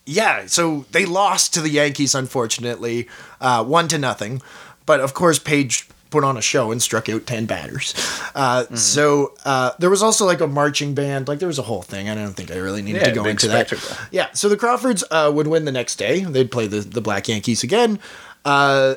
yeah. 0.09 0.47
So 0.47 0.87
they 0.93 1.05
lost 1.05 1.55
to 1.55 1.61
the 1.61 1.69
Yankees, 1.71 2.15
unfortunately, 2.15 3.09
uh, 3.41 3.63
one 3.65 3.89
to 3.89 3.99
nothing. 3.99 4.41
But 4.87 5.01
of 5.01 5.13
course, 5.15 5.39
Paige 5.39 5.89
put 6.11 6.25
on 6.25 6.39
a 6.39 6.41
show 6.41 6.73
and 6.73 6.81
struck 6.81 7.09
out 7.11 7.27
10 7.27 7.45
batters. 7.47 7.93
Uh, 8.35 8.63
Mm-hmm. 8.65 8.77
So 8.77 9.35
uh, 9.45 9.73
there 9.79 9.91
was 9.91 10.03
also 10.03 10.25
like 10.25 10.41
a 10.41 10.47
marching 10.47 10.95
band. 10.95 11.29
Like 11.29 11.39
there 11.39 11.49
was 11.49 11.59
a 11.59 11.63
whole 11.63 11.83
thing. 11.83 12.09
I 12.09 12.15
don't 12.15 12.33
think 12.33 12.51
I 12.51 12.57
really 12.57 12.81
needed 12.81 13.03
Yeah, 13.03 13.09
to 13.09 13.15
go 13.15 13.25
into 13.27 13.49
spectacle. 13.49 13.87
that. 13.91 14.09
Yeah. 14.11 14.29
So 14.33 14.49
the 14.49 14.57
Crawfords 14.57 15.05
uh, 15.11 15.31
would 15.35 15.47
win 15.47 15.67
the 15.67 15.73
next 15.73 15.97
day. 15.97 16.21
They'd 16.25 16.51
play 16.51 16.67
the, 16.67 16.81
the 16.81 17.03
Black 17.03 17.29
Yankees 17.29 17.63
again. 17.63 17.99
Uh, 18.47 18.95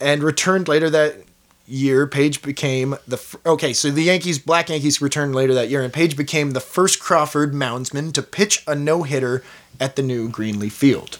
and 0.00 0.22
returned 0.22 0.68
later 0.68 0.90
that 0.90 1.16
year. 1.66 2.06
Paige 2.06 2.42
became 2.42 2.96
the 3.06 3.16
f- 3.16 3.36
okay. 3.46 3.72
So 3.72 3.90
the 3.90 4.02
Yankees, 4.02 4.38
Black 4.38 4.68
Yankees, 4.68 5.00
returned 5.00 5.34
later 5.34 5.54
that 5.54 5.68
year, 5.68 5.82
and 5.82 5.92
Paige 5.92 6.16
became 6.16 6.50
the 6.50 6.60
first 6.60 7.00
Crawford 7.00 7.52
moundsman 7.52 8.12
to 8.14 8.22
pitch 8.22 8.62
a 8.66 8.74
no 8.74 9.02
hitter 9.02 9.42
at 9.80 9.96
the 9.96 10.02
new 10.02 10.28
Greenlee 10.30 10.70
Field. 10.70 11.18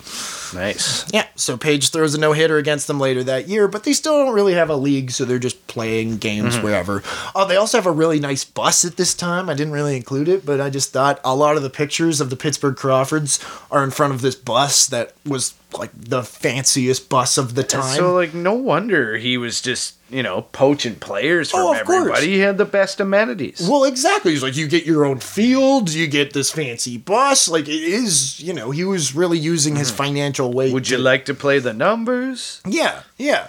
Nice. 0.55 1.11
Yeah, 1.12 1.26
so 1.34 1.57
Paige 1.57 1.90
throws 1.90 2.14
a 2.14 2.20
no 2.20 2.32
hitter 2.32 2.59
against 2.59 2.86
them 2.86 3.01
later 3.01 3.24
that 3.24 3.49
year, 3.49 3.66
but 3.66 3.82
they 3.82 3.92
still 3.92 4.24
don't 4.24 4.34
really 4.34 4.55
have 4.55 4.70
a 4.70 4.76
league, 4.76 5.11
so 5.11 5.24
they're 5.24 5.40
just 5.40 5.66
playing 5.66 6.18
games 6.18 6.55
mm-hmm. 6.55 6.64
wherever. 6.64 7.03
Oh, 7.34 7.47
they 7.47 7.57
also 7.57 7.78
have 7.78 7.86
a 7.86 7.92
really 7.92 8.20
nice 8.20 8.45
bus 8.45 8.84
at 8.84 8.97
this 8.97 9.14
time. 9.14 9.49
I 9.49 9.55
didn't 9.55 9.72
really 9.72 9.97
include 9.97 10.28
it, 10.28 10.47
but 10.47 10.61
I 10.61 10.70
just 10.70 10.92
thought 10.92 11.20
a 11.24 11.34
lot 11.34 11.57
of 11.57 11.64
the 11.64 11.70
pictures 11.70 12.20
of 12.20 12.30
the 12.30 12.36
Pittsburgh 12.36 12.76
Crawfords 12.76 13.45
are 13.70 13.82
in 13.82 13.90
front 13.90 14.14
of 14.14 14.20
this 14.20 14.36
bus 14.36 14.86
that 14.86 15.14
was 15.26 15.55
like 15.76 15.90
the 15.97 16.22
fanciest 16.22 17.09
bus 17.09 17.36
of 17.36 17.57
the 17.57 17.64
time. 17.64 17.97
So 17.97 18.14
like 18.14 18.32
no 18.32 18.53
wonder 18.53 19.16
he 19.16 19.36
was 19.36 19.61
just, 19.61 19.97
you 20.14 20.22
know, 20.22 20.42
poaching 20.52 20.94
players 20.94 21.50
from 21.50 21.60
Oh, 21.60 21.72
of 21.72 21.84
course. 21.84 21.98
everybody. 21.98 22.26
He 22.28 22.38
had 22.38 22.56
the 22.56 22.64
best 22.64 23.00
amenities. 23.00 23.66
Well, 23.68 23.84
exactly. 23.84 24.30
He's 24.32 24.42
like, 24.42 24.56
you 24.56 24.68
get 24.68 24.86
your 24.86 25.04
own 25.04 25.18
field, 25.18 25.90
you 25.90 26.06
get 26.06 26.32
this 26.32 26.50
fancy 26.52 26.96
bus. 26.98 27.48
Like, 27.48 27.66
it 27.68 27.82
is, 27.82 28.38
you 28.40 28.52
know, 28.52 28.70
he 28.70 28.84
was 28.84 29.14
really 29.14 29.38
using 29.38 29.74
his 29.76 29.90
financial 29.90 30.52
weight. 30.52 30.72
Would 30.72 30.88
you 30.88 30.98
to- 30.98 31.02
like 31.02 31.24
to 31.24 31.34
play 31.34 31.58
the 31.58 31.72
numbers? 31.72 32.60
Yeah, 32.66 33.02
yeah. 33.18 33.48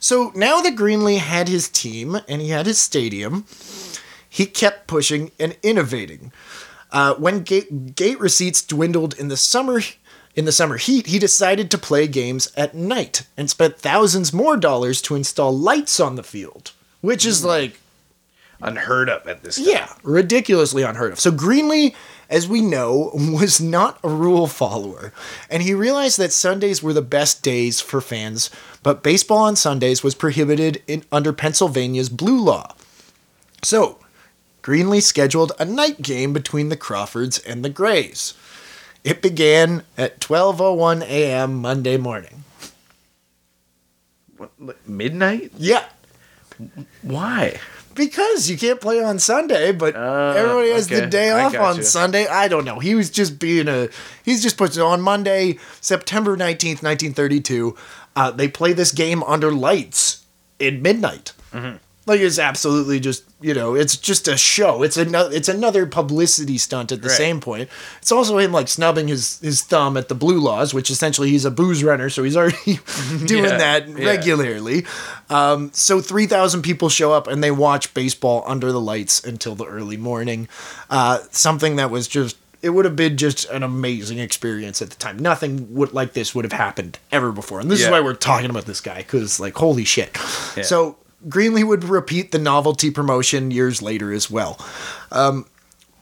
So 0.00 0.32
now 0.34 0.60
that 0.62 0.76
Greenlee 0.76 1.18
had 1.18 1.48
his 1.48 1.68
team 1.68 2.18
and 2.28 2.40
he 2.42 2.48
had 2.48 2.66
his 2.66 2.80
stadium, 2.80 3.44
he 4.28 4.46
kept 4.46 4.86
pushing 4.86 5.30
and 5.38 5.56
innovating. 5.62 6.32
Uh, 6.92 7.14
when 7.14 7.42
gate, 7.42 7.94
gate 7.94 8.18
receipts 8.18 8.62
dwindled 8.62 9.14
in 9.18 9.28
the 9.28 9.36
summer, 9.36 9.80
in 10.34 10.44
the 10.44 10.52
summer 10.52 10.76
heat, 10.76 11.08
he 11.08 11.18
decided 11.18 11.70
to 11.70 11.78
play 11.78 12.06
games 12.06 12.52
at 12.56 12.74
night 12.74 13.26
and 13.36 13.50
spent 13.50 13.78
thousands 13.78 14.32
more 14.32 14.56
dollars 14.56 15.02
to 15.02 15.16
install 15.16 15.56
lights 15.56 15.98
on 15.98 16.16
the 16.16 16.22
field, 16.22 16.72
which 17.00 17.26
is 17.26 17.40
hmm. 17.40 17.48
like 17.48 17.80
Unheard 18.62 19.08
of 19.08 19.26
at 19.26 19.42
this 19.42 19.56
time. 19.56 19.66
yeah, 19.66 19.92
ridiculously 20.02 20.82
unheard 20.82 21.12
of. 21.12 21.20
So 21.20 21.30
Greenlee, 21.30 21.94
as 22.28 22.46
we 22.46 22.60
know, 22.60 23.10
was 23.14 23.60
not 23.60 23.98
a 24.04 24.08
rule 24.08 24.46
follower, 24.46 25.12
and 25.48 25.62
he 25.62 25.72
realized 25.72 26.18
that 26.18 26.32
Sundays 26.32 26.82
were 26.82 26.92
the 26.92 27.02
best 27.02 27.42
days 27.42 27.80
for 27.80 28.00
fans, 28.00 28.50
but 28.82 29.02
baseball 29.02 29.38
on 29.38 29.56
Sundays 29.56 30.02
was 30.02 30.14
prohibited 30.14 30.82
in 30.86 31.04
under 31.10 31.32
Pennsylvania's 31.32 32.10
blue 32.10 32.40
law. 32.40 32.74
So, 33.62 33.98
Greenlee 34.62 35.02
scheduled 35.02 35.52
a 35.58 35.64
night 35.64 36.02
game 36.02 36.32
between 36.32 36.68
the 36.68 36.76
Crawfords 36.76 37.38
and 37.38 37.64
the 37.64 37.70
Grays. 37.70 38.34
It 39.04 39.22
began 39.22 39.82
at 39.96 40.20
12:01 40.20 41.02
a.m. 41.02 41.54
Monday 41.56 41.96
morning. 41.96 42.44
What, 44.36 44.50
like, 44.58 44.88
midnight? 44.88 45.52
Yeah, 45.58 45.84
Why? 47.02 47.58
Because 47.94 48.48
you 48.48 48.56
can't 48.56 48.80
play 48.80 49.02
on 49.02 49.18
Sunday, 49.18 49.72
but 49.72 49.94
Ah, 49.96 50.32
everybody 50.32 50.70
has 50.70 50.86
the 50.88 51.06
day 51.06 51.30
off 51.30 51.54
on 51.54 51.76
gotcha. 51.76 51.82
Sunday. 51.84 52.26
I 52.26 52.48
don't 52.48 52.64
know. 52.64 52.78
He 52.78 52.94
was 52.94 53.10
just 53.10 53.38
being 53.38 53.68
a. 53.68 53.88
He's 54.24 54.42
just 54.42 54.56
put 54.56 54.78
on 54.78 55.00
Monday, 55.00 55.58
September 55.80 56.36
nineteenth, 56.36 56.82
nineteen 56.82 57.12
thirty-two. 57.12 57.76
Uh, 58.16 58.30
they 58.30 58.48
play 58.48 58.72
this 58.72 58.92
game 58.92 59.22
under 59.24 59.50
lights 59.50 60.24
at 60.60 60.74
midnight. 60.74 61.32
Mm-hmm. 61.52 61.76
Like 62.10 62.20
it's 62.20 62.38
absolutely 62.40 62.98
just 62.98 63.22
you 63.40 63.54
know 63.54 63.74
it's 63.76 63.96
just 63.96 64.26
a 64.28 64.36
show. 64.36 64.82
It's 64.82 64.96
another 64.96 65.32
it's 65.34 65.48
another 65.48 65.86
publicity 65.86 66.58
stunt 66.58 66.90
at 66.92 67.02
the 67.02 67.08
Right. 67.08 67.16
same 67.16 67.40
point. 67.40 67.68
It's 68.02 68.10
also 68.10 68.38
him 68.38 68.52
like 68.52 68.66
snubbing 68.68 69.06
his 69.08 69.38
his 69.40 69.62
thumb 69.62 69.96
at 69.96 70.08
the 70.08 70.14
blue 70.16 70.40
laws, 70.40 70.74
which 70.74 70.90
essentially 70.90 71.30
he's 71.30 71.44
a 71.44 71.50
booze 71.50 71.84
runner, 71.84 72.10
so 72.10 72.22
he's 72.24 72.36
already 72.36 72.80
doing 73.26 73.44
Yeah, 73.44 73.56
that 73.58 73.88
yeah. 73.88 74.04
regularly. 74.04 74.84
Um, 75.28 75.70
so 75.72 76.00
3,000 76.00 76.62
people 76.62 76.88
show 76.88 77.12
up 77.12 77.28
and 77.28 77.42
they 77.44 77.52
watch 77.52 77.94
baseball 77.94 78.42
under 78.46 78.72
the 78.72 78.80
lights 78.80 79.22
until 79.22 79.54
the 79.54 79.64
early 79.66 79.96
morning. 79.96 80.48
Uh, 80.90 81.20
something 81.30 81.76
that 81.76 81.90
was 81.92 82.08
just, 82.08 82.36
it 82.62 82.70
would 82.70 82.84
have 82.84 82.96
been 82.96 83.16
just 83.16 83.48
an 83.50 83.62
amazing 83.62 84.18
experience 84.18 84.82
at 84.82 84.90
the 84.90 84.96
time. 84.96 85.18
Nothing 85.18 85.72
would, 85.74 85.92
like 85.92 86.14
this 86.14 86.34
would 86.34 86.44
have 86.44 86.52
happened 86.52 86.98
ever 87.12 87.30
before. 87.30 87.60
And 87.60 87.70
this 87.70 87.80
is 87.80 87.88
why 87.88 88.00
we're 88.00 88.14
talking 88.14 88.50
about 88.50 88.64
this 88.66 88.80
guy, 88.80 88.98
because, 88.98 89.38
like, 89.38 89.54
holy 89.54 89.84
shit. 89.84 90.10
Yeah. 90.56 90.64
So 90.64 90.96
Greenlee 91.28 91.64
would 91.64 91.84
repeat 91.84 92.32
the 92.32 92.38
novelty 92.38 92.90
promotion 92.90 93.50
years 93.50 93.82
later 93.82 94.12
as 94.12 94.30
well. 94.30 94.58
Um, 95.12 95.46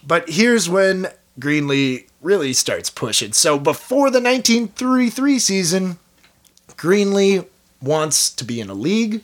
but 0.06 0.28
here's 0.28 0.68
when 0.68 1.08
Greenlee 1.40 2.06
really 2.22 2.52
starts 2.52 2.90
pushing. 2.90 3.32
So 3.32 3.58
before 3.58 4.10
the 4.10 4.20
1933 4.20 5.38
season, 5.38 5.98
Greenlee 6.76 7.46
wants 7.82 8.30
to 8.30 8.44
be 8.44 8.60
in 8.60 8.70
a 8.70 8.74
league. 8.74 9.22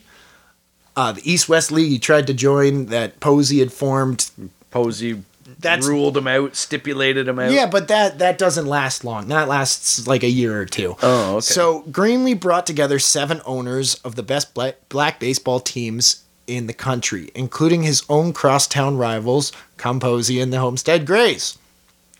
Uh, 0.96 1.12
the 1.12 1.30
East 1.30 1.48
West 1.48 1.72
League 1.72 1.90
he 1.90 1.98
tried 1.98 2.26
to 2.28 2.34
join 2.34 2.86
that 2.86 3.20
Posey 3.20 3.58
had 3.58 3.72
formed. 3.72 4.30
Posey 4.70 5.22
That's- 5.60 5.86
ruled 5.86 6.16
him 6.16 6.26
out, 6.26 6.56
stipulated 6.56 7.28
him 7.28 7.38
out. 7.38 7.50
Yeah, 7.52 7.66
but 7.66 7.88
that 7.88 8.18
that 8.18 8.38
doesn't 8.38 8.66
last 8.66 9.04
long. 9.04 9.28
That 9.28 9.48
lasts 9.48 10.06
like 10.06 10.22
a 10.22 10.28
year 10.28 10.58
or 10.60 10.66
two. 10.66 10.96
Oh, 11.02 11.36
okay. 11.36 11.40
So 11.40 11.82
Greenlee 11.90 12.38
brought 12.38 12.66
together 12.66 12.98
seven 12.98 13.40
owners 13.44 13.94
of 13.96 14.14
the 14.16 14.22
best 14.22 14.54
black, 14.54 14.76
black 14.88 15.20
baseball 15.20 15.60
teams 15.60 16.22
in 16.46 16.66
the 16.66 16.72
country, 16.74 17.30
including 17.34 17.82
his 17.82 18.02
own 18.08 18.32
crosstown 18.32 18.96
rivals, 18.98 19.50
Cum 19.78 19.98
Posey 20.00 20.40
and 20.40 20.52
the 20.52 20.58
Homestead 20.58 21.06
Grays. 21.06 21.56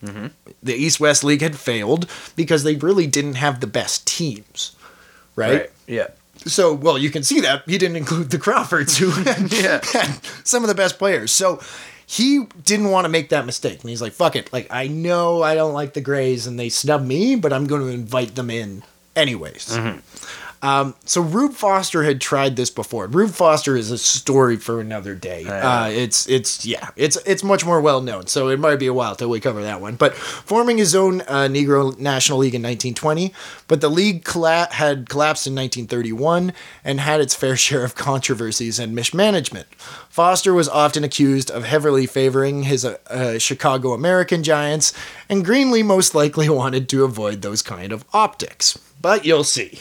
Mm-hmm. 0.02 0.26
The 0.62 0.74
East 0.74 1.00
West 1.00 1.24
League 1.24 1.42
had 1.42 1.56
failed 1.56 2.08
because 2.36 2.62
they 2.64 2.76
really 2.76 3.06
didn't 3.06 3.34
have 3.34 3.60
the 3.60 3.66
best 3.66 4.06
teams, 4.06 4.74
right? 5.36 5.60
Right. 5.60 5.70
Yeah. 5.86 6.06
So, 6.46 6.74
well, 6.74 6.98
you 6.98 7.10
can 7.10 7.22
see 7.22 7.40
that 7.40 7.62
he 7.66 7.78
didn't 7.78 7.96
include 7.96 8.28
the 8.30 8.38
Crawfords, 8.38 8.98
who 8.98 9.10
had, 9.10 9.50
Yeah. 9.52 9.80
had 9.92 10.18
some 10.44 10.62
of 10.62 10.68
the 10.68 10.74
best 10.74 10.98
players. 10.98 11.32
So 11.32 11.60
he 12.06 12.46
didn't 12.64 12.90
want 12.90 13.04
to 13.04 13.08
make 13.08 13.30
that 13.30 13.46
mistake, 13.46 13.80
and 13.80 13.90
he's 13.90 14.02
like, 14.02 14.12
"Fuck 14.12 14.36
it! 14.36 14.52
Like 14.52 14.66
I 14.70 14.88
know 14.88 15.42
I 15.42 15.54
don't 15.54 15.74
like 15.74 15.94
the 15.94 16.00
Grays, 16.00 16.46
and 16.46 16.58
they 16.58 16.68
snub 16.68 17.04
me, 17.04 17.36
but 17.36 17.52
I'm 17.52 17.66
going 17.66 17.82
to 17.82 17.88
invite 17.88 18.34
them 18.34 18.50
in 18.50 18.82
anyways." 19.16 19.68
Mm-hmm. 19.68 19.98
Um, 20.64 20.94
so 21.04 21.20
Rube 21.20 21.52
Foster 21.52 22.04
had 22.04 22.22
tried 22.22 22.56
this 22.56 22.70
before. 22.70 23.06
Rube 23.06 23.32
Foster 23.32 23.76
is 23.76 23.90
a 23.90 23.98
story 23.98 24.56
for 24.56 24.80
another 24.80 25.14
day. 25.14 25.44
Uh, 25.44 25.90
it's 25.90 26.26
it's 26.26 26.64
yeah, 26.64 26.88
it's 26.96 27.18
it's 27.26 27.44
much 27.44 27.66
more 27.66 27.82
well 27.82 28.00
known. 28.00 28.28
So 28.28 28.48
it 28.48 28.58
might 28.58 28.76
be 28.76 28.86
a 28.86 28.94
while 28.94 29.14
till 29.14 29.28
we 29.28 29.40
cover 29.40 29.62
that 29.62 29.82
one. 29.82 29.96
But 29.96 30.14
forming 30.14 30.78
his 30.78 30.94
own 30.94 31.20
uh, 31.22 31.48
Negro 31.50 31.98
National 31.98 32.38
League 32.38 32.54
in 32.54 32.62
1920, 32.62 33.34
but 33.68 33.82
the 33.82 33.90
league 33.90 34.24
colla- 34.24 34.68
had 34.70 35.10
collapsed 35.10 35.46
in 35.46 35.54
1931 35.54 36.54
and 36.82 36.98
had 36.98 37.20
its 37.20 37.34
fair 37.34 37.56
share 37.64 37.84
of 37.84 37.94
controversies 37.94 38.78
and 38.78 38.94
mismanagement. 38.94 39.66
Foster 40.08 40.54
was 40.54 40.70
often 40.70 41.04
accused 41.04 41.50
of 41.50 41.64
heavily 41.64 42.06
favoring 42.06 42.62
his 42.62 42.86
uh, 42.86 42.96
uh, 43.08 43.38
Chicago 43.38 43.92
American 43.92 44.42
Giants, 44.42 44.94
and 45.28 45.44
Greenlee 45.44 45.84
most 45.84 46.14
likely 46.14 46.48
wanted 46.62 46.88
to 46.88 47.04
avoid 47.04 47.42
those 47.42 47.60
kind 47.60 47.92
of 47.92 48.06
optics. 48.14 48.78
But 49.04 49.26
you'll 49.26 49.44
see. 49.44 49.68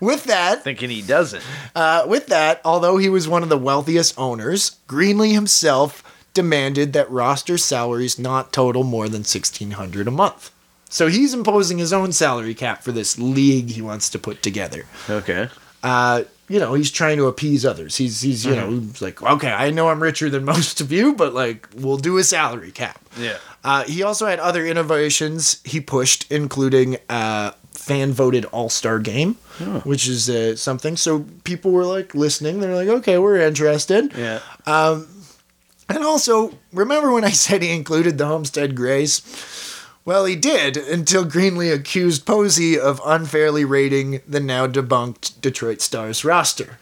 With 0.00 0.24
that, 0.24 0.60
Thinking 0.64 0.88
he 0.88 1.02
doesn't. 1.02 1.44
uh, 1.76 2.06
with 2.08 2.28
that, 2.28 2.62
although 2.64 2.96
he 2.96 3.10
was 3.10 3.28
one 3.28 3.42
of 3.42 3.50
the 3.50 3.58
wealthiest 3.58 4.18
owners, 4.18 4.78
Greenlee 4.88 5.32
himself 5.34 6.02
demanded 6.32 6.94
that 6.94 7.10
roster 7.10 7.58
salaries 7.58 8.18
not 8.18 8.54
total 8.54 8.84
more 8.84 9.10
than 9.10 9.22
sixteen 9.22 9.72
hundred 9.72 10.08
a 10.08 10.10
month. 10.10 10.50
So 10.88 11.08
he's 11.08 11.34
imposing 11.34 11.76
his 11.76 11.92
own 11.92 12.12
salary 12.12 12.54
cap 12.54 12.82
for 12.82 12.90
this 12.92 13.18
league 13.18 13.68
he 13.70 13.82
wants 13.82 14.08
to 14.10 14.18
put 14.18 14.42
together. 14.42 14.86
Okay. 15.10 15.48
Uh, 15.82 16.22
you 16.48 16.58
know, 16.58 16.72
he's 16.72 16.90
trying 16.90 17.18
to 17.18 17.26
appease 17.26 17.66
others. 17.66 17.96
He's 17.98 18.22
he's 18.22 18.46
you 18.46 18.56
know 18.56 18.70
he's 18.70 19.02
like, 19.02 19.22
okay, 19.22 19.52
I 19.52 19.70
know 19.70 19.88
I'm 19.88 20.02
richer 20.02 20.30
than 20.30 20.44
most 20.54 20.80
of 20.80 20.90
you, 20.90 21.14
but 21.14 21.34
like 21.34 21.68
we'll 21.74 21.98
do 21.98 22.16
a 22.16 22.24
salary 22.24 22.72
cap. 22.72 22.98
Yeah. 23.18 23.36
Uh, 23.64 23.84
he 23.84 24.02
also 24.02 24.26
had 24.26 24.38
other 24.38 24.64
innovations 24.66 25.60
he 25.64 25.80
pushed, 25.80 26.30
including 26.30 26.98
uh, 27.08 27.52
fan 27.72 28.12
voted 28.12 28.44
All 28.46 28.68
Star 28.68 28.98
Game, 28.98 29.34
which 29.84 30.06
is 30.06 30.28
uh, 30.28 30.54
something. 30.54 30.96
So 30.96 31.24
people 31.44 31.72
were 31.72 31.86
like 31.86 32.14
listening. 32.14 32.60
They're 32.60 32.74
like, 32.74 32.88
okay, 32.88 33.18
we're 33.18 33.40
interested. 33.40 34.12
Yeah. 34.14 34.40
And 35.88 36.02
also, 36.04 36.52
remember 36.72 37.12
when 37.12 37.24
I 37.24 37.30
said 37.44 37.62
he 37.62 37.70
included 37.74 38.18
the 38.18 38.26
Homestead 38.26 38.74
Grays? 38.74 39.22
Well, 40.04 40.26
he 40.26 40.36
did 40.36 40.76
until 40.76 41.24
Greenlee 41.24 41.72
accused 41.72 42.26
Posey 42.26 42.78
of 42.78 43.00
unfairly 43.06 43.64
rating 43.64 44.20
the 44.28 44.40
now 44.40 44.66
debunked 44.66 45.40
Detroit 45.40 45.80
Stars 45.80 46.24
roster. 46.24 46.78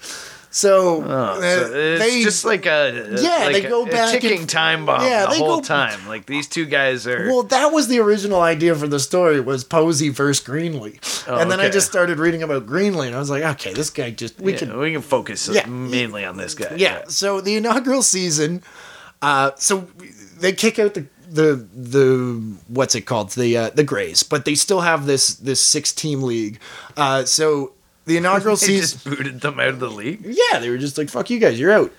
So, 0.54 1.02
Oh, 1.02 1.08
uh, 1.10 1.40
so 1.40 1.72
it's 1.74 2.00
they 2.02 2.22
just 2.22 2.44
like 2.44 2.66
a 2.66 3.16
Yeah, 3.18 3.44
like 3.46 3.54
they 3.54 3.62
go 3.62 3.84
a, 3.84 3.90
back 3.90 4.10
a 4.14 4.20
ticking 4.20 4.40
and- 4.40 4.48
time 4.48 4.84
bomb 4.84 5.00
Yeah, 5.02 5.24
the 5.24 5.36
whole 5.36 5.56
go- 5.56 5.62
time. 5.62 6.06
Like 6.06 6.26
these 6.26 6.46
two 6.46 6.66
guys 6.66 7.06
are. 7.06 7.26
Well, 7.26 7.42
that 7.44 7.72
was 7.72 7.88
the 7.88 7.98
original 8.00 8.42
idea 8.42 8.74
for 8.74 8.86
the 8.86 9.00
story 9.00 9.40
was 9.40 9.64
Posey 9.64 10.10
versus 10.10 10.44
Greenlee. 10.46 10.98
Oh, 11.26 11.38
and 11.38 11.50
then 11.50 11.58
I 11.58 11.70
just 11.70 11.86
started 11.86 12.18
reading 12.18 12.42
about 12.42 12.66
Greenlee 12.66 13.06
and 13.06 13.16
I 13.16 13.18
was 13.18 13.30
like, 13.30 13.42
okay, 13.42 13.72
this 13.72 13.88
guy 13.88 14.10
just 14.10 14.38
we 14.40 14.52
yeah, 14.52 14.58
can 14.58 14.78
we 14.78 14.92
can 14.92 15.00
focus 15.00 15.48
Yeah. 15.50 15.64
mainly 15.66 16.24
on 16.26 16.36
this 16.36 16.54
guy. 16.54 16.74
yeah. 16.76 17.04
So 17.08 17.40
the 17.40 17.56
inaugural 17.56 18.02
season, 18.02 18.62
uh, 19.22 19.52
so 19.56 19.88
they 20.38 20.52
kick 20.52 20.78
out 20.78 20.92
the 20.92 21.06
the 21.30 21.66
the 21.74 22.56
what's 22.68 22.94
it 22.94 23.02
called 23.06 23.30
the 23.30 23.56
uh, 23.56 23.70
the 23.70 23.84
Grays, 23.84 24.22
but 24.22 24.44
they 24.44 24.54
still 24.54 24.82
have 24.82 25.06
this 25.06 25.34
this 25.36 25.62
six 25.62 25.92
team 25.94 26.20
league. 26.22 26.58
Uh, 26.94 27.24
so 27.24 27.72
the 28.06 28.16
inaugural 28.16 28.56
They 28.60 28.66
season, 28.66 28.98
just 28.98 29.04
booted 29.04 29.40
them 29.40 29.60
out 29.60 29.68
of 29.68 29.80
the 29.80 29.90
league. 29.90 30.20
yeah, 30.24 30.58
they 30.58 30.70
were 30.70 30.78
just 30.78 30.98
like 30.98 31.08
fuck 31.10 31.30
you 31.30 31.38
guys, 31.38 31.58
you're 31.58 31.72
out. 31.72 31.92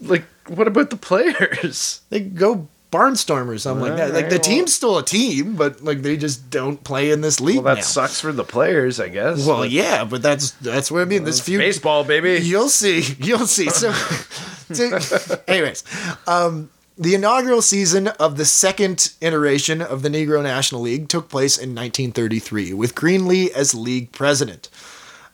Like, 0.00 0.24
what 0.46 0.68
about 0.68 0.90
the 0.90 0.96
players? 0.96 2.02
They 2.10 2.20
go 2.20 2.68
barnstorm 2.92 3.48
or 3.48 3.58
something 3.58 3.88
like 3.88 3.96
that. 3.98 4.12
Like 4.14 4.28
the 4.28 4.36
well- 4.36 4.40
team's 4.44 4.74
still 4.74 4.98
a 4.98 5.04
team, 5.04 5.54
but 5.56 5.82
like 5.82 6.02
they 6.02 6.16
just 6.16 6.50
don't 6.50 6.82
play 6.84 7.10
in 7.10 7.20
this 7.20 7.40
league 7.40 7.56
Well, 7.56 7.64
that 7.74 7.76
now. 7.76 7.82
sucks 7.82 8.20
for 8.20 8.32
the 8.32 8.44
players, 8.44 8.98
I 9.00 9.08
guess. 9.08 9.46
Well, 9.46 9.58
But 9.58 9.70
yeah, 9.70 10.04
but 10.04 10.22
that's 10.22 10.50
that's 10.52 10.90
what 10.90 11.02
I 11.02 11.04
mean. 11.04 11.24
This 11.24 11.38
it's 11.38 11.46
few 11.46 11.58
baseball, 11.58 12.04
baby. 12.04 12.40
You'll 12.44 12.68
see. 12.68 13.02
You'll 13.18 13.46
see. 13.46 13.70
So, 13.70 13.92
so 14.72 15.40
anyways, 15.48 15.84
um, 16.26 16.70
the 17.00 17.14
inaugural 17.14 17.62
season 17.62 18.08
of 18.08 18.36
the 18.36 18.44
second 18.44 19.12
iteration 19.22 19.80
of 19.80 20.02
the 20.02 20.10
Negro 20.10 20.42
National 20.42 20.82
League 20.82 21.08
took 21.08 21.28
place 21.30 21.56
in 21.56 21.70
1933 21.70 22.74
with 22.74 22.94
Greenlee 22.94 23.50
as 23.52 23.74
league 23.74 24.12
president. 24.12 24.68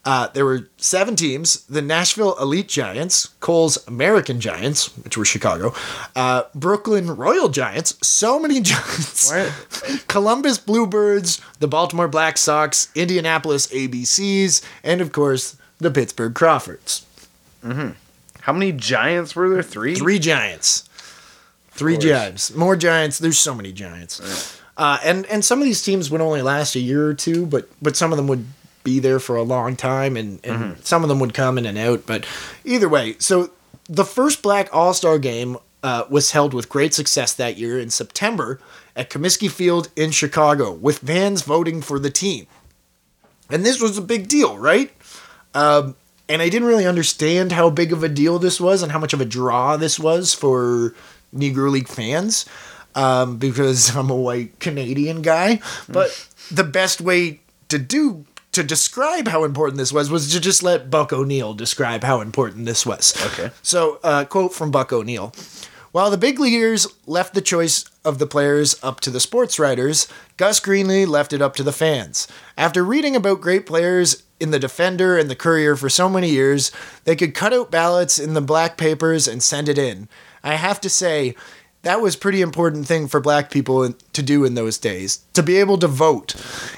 Uh, 0.04 0.28
there 0.28 0.44
were 0.44 0.68
seven 0.76 1.16
teams 1.16 1.64
the 1.66 1.82
Nashville 1.82 2.38
Elite 2.40 2.68
Giants, 2.68 3.30
Cole's 3.40 3.84
American 3.88 4.40
Giants, 4.40 4.96
which 4.98 5.16
were 5.18 5.24
Chicago, 5.24 5.74
uh, 6.14 6.44
Brooklyn 6.54 7.16
Royal 7.16 7.48
Giants, 7.48 7.98
so 8.06 8.38
many 8.38 8.60
Giants, 8.62 9.28
What? 9.32 10.04
Columbus 10.06 10.58
Bluebirds, 10.58 11.40
the 11.58 11.66
Baltimore 11.66 12.06
Black 12.06 12.38
Sox, 12.38 12.88
Indianapolis 12.94 13.66
ABCs, 13.66 14.62
and 14.84 15.00
of 15.00 15.10
course, 15.10 15.56
the 15.78 15.90
Pittsburgh 15.90 16.34
Crawfords. 16.36 17.04
How 18.42 18.52
many 18.52 18.70
Giants 18.70 19.34
were 19.34 19.48
there? 19.48 19.62
Three. 19.64 19.96
Three 19.96 20.20
Giants. 20.20 20.85
Three. 21.76 21.96
Giants. 21.96 22.54
More 22.54 22.76
Giants. 22.76 23.18
There's 23.18 23.38
so 23.38 23.54
many 23.54 23.72
Giants. 23.72 24.60
Uh, 24.76 24.98
and 25.04 25.26
and 25.26 25.44
some 25.44 25.58
of 25.58 25.64
these 25.64 25.82
teams 25.82 26.10
would 26.10 26.20
only 26.20 26.42
last 26.42 26.74
a 26.74 26.80
year 26.80 27.06
or 27.06 27.14
two, 27.14 27.46
but 27.46 27.68
but 27.80 27.96
some 27.96 28.12
of 28.12 28.16
them 28.16 28.26
would 28.26 28.46
be 28.84 28.98
there 28.98 29.18
for 29.18 29.36
a 29.36 29.42
long 29.42 29.76
time, 29.76 30.16
and 30.16 30.44
and 30.44 30.84
some 30.84 31.02
of 31.02 31.08
them 31.08 31.18
would 31.20 31.34
come 31.34 31.58
in 31.58 31.66
and 31.66 31.78
out. 31.78 32.06
But 32.06 32.26
either 32.64 32.88
way, 32.88 33.16
so 33.18 33.50
the 33.88 34.04
first 34.04 34.42
Black 34.42 34.68
All 34.74 34.92
Star 34.92 35.18
game 35.18 35.56
uh, 35.82 36.04
was 36.10 36.32
held 36.32 36.52
with 36.52 36.68
great 36.68 36.92
success 36.92 37.32
that 37.34 37.56
year 37.56 37.78
in 37.78 37.90
September 37.90 38.60
at 38.94 39.10
Comiskey 39.10 39.50
Field 39.50 39.88
in 39.96 40.10
Chicago, 40.10 40.72
with 40.72 40.98
fans 40.98 41.42
voting 41.42 41.80
for 41.80 41.98
the 41.98 42.10
team. 42.10 42.46
And 43.48 43.64
this 43.64 43.80
was 43.80 43.96
a 43.96 44.02
big 44.02 44.28
deal, 44.28 44.58
right? 44.58 44.92
Um, 45.54 45.94
and 46.28 46.42
I 46.42 46.48
didn't 46.48 46.68
really 46.68 46.86
understand 46.86 47.52
how 47.52 47.70
big 47.70 47.92
of 47.92 48.02
a 48.02 48.08
deal 48.08 48.38
this 48.38 48.60
was 48.60 48.82
and 48.82 48.90
how 48.90 48.98
much 48.98 49.12
of 49.12 49.20
a 49.20 49.24
draw 49.24 49.76
this 49.76 49.98
was 49.98 50.34
for 50.34 50.94
Negro 51.34 51.70
League 51.70 51.88
fans 51.88 52.46
um, 52.94 53.36
because 53.36 53.94
I'm 53.96 54.10
a 54.10 54.16
white 54.16 54.58
Canadian 54.58 55.22
guy. 55.22 55.60
But 55.88 56.26
the 56.50 56.64
best 56.64 57.00
way 57.00 57.40
to 57.68 57.78
do 57.78 58.24
to 58.52 58.62
describe 58.62 59.28
how 59.28 59.44
important 59.44 59.76
this 59.76 59.92
was 59.92 60.10
was 60.10 60.32
to 60.32 60.40
just 60.40 60.62
let 60.62 60.90
Buck 60.90 61.12
O'Neil 61.12 61.52
describe 61.52 62.02
how 62.02 62.22
important 62.22 62.64
this 62.64 62.86
was. 62.86 63.14
Okay. 63.26 63.50
So, 63.62 64.00
uh, 64.02 64.24
quote 64.24 64.54
from 64.54 64.70
Buck 64.70 64.94
O'Neil. 64.94 65.34
While 65.92 66.10
the 66.10 66.18
big 66.18 66.38
leaguers 66.38 66.86
left 67.06 67.34
the 67.34 67.40
choice 67.40 67.84
of 68.04 68.18
the 68.18 68.26
players 68.26 68.76
up 68.82 69.00
to 69.00 69.10
the 69.10 69.20
sports 69.20 69.58
writers, 69.58 70.08
Gus 70.36 70.60
Greenlee 70.60 71.06
left 71.06 71.32
it 71.32 71.42
up 71.42 71.54
to 71.56 71.62
the 71.62 71.72
fans. 71.72 72.28
After 72.56 72.84
reading 72.84 73.16
about 73.16 73.40
great 73.40 73.66
players 73.66 74.22
in 74.38 74.50
the 74.50 74.58
Defender 74.58 75.16
and 75.16 75.30
the 75.30 75.36
Courier 75.36 75.76
for 75.76 75.88
so 75.88 76.08
many 76.08 76.30
years, 76.30 76.70
they 77.04 77.16
could 77.16 77.34
cut 77.34 77.52
out 77.52 77.70
ballots 77.70 78.18
in 78.18 78.34
the 78.34 78.42
black 78.42 78.76
papers 78.76 79.26
and 79.26 79.42
send 79.42 79.68
it 79.68 79.78
in. 79.78 80.08
I 80.46 80.54
have 80.54 80.80
to 80.82 80.88
say, 80.88 81.34
that 81.82 82.00
was 82.00 82.16
pretty 82.16 82.40
important 82.42 82.86
thing 82.86 83.06
for 83.08 83.20
black 83.20 83.50
people 83.50 83.92
to 84.12 84.22
do 84.22 84.44
in 84.44 84.54
those 84.54 84.76
days 84.78 85.18
to 85.34 85.42
be 85.42 85.56
able 85.58 85.78
to 85.78 85.86
vote 85.88 86.34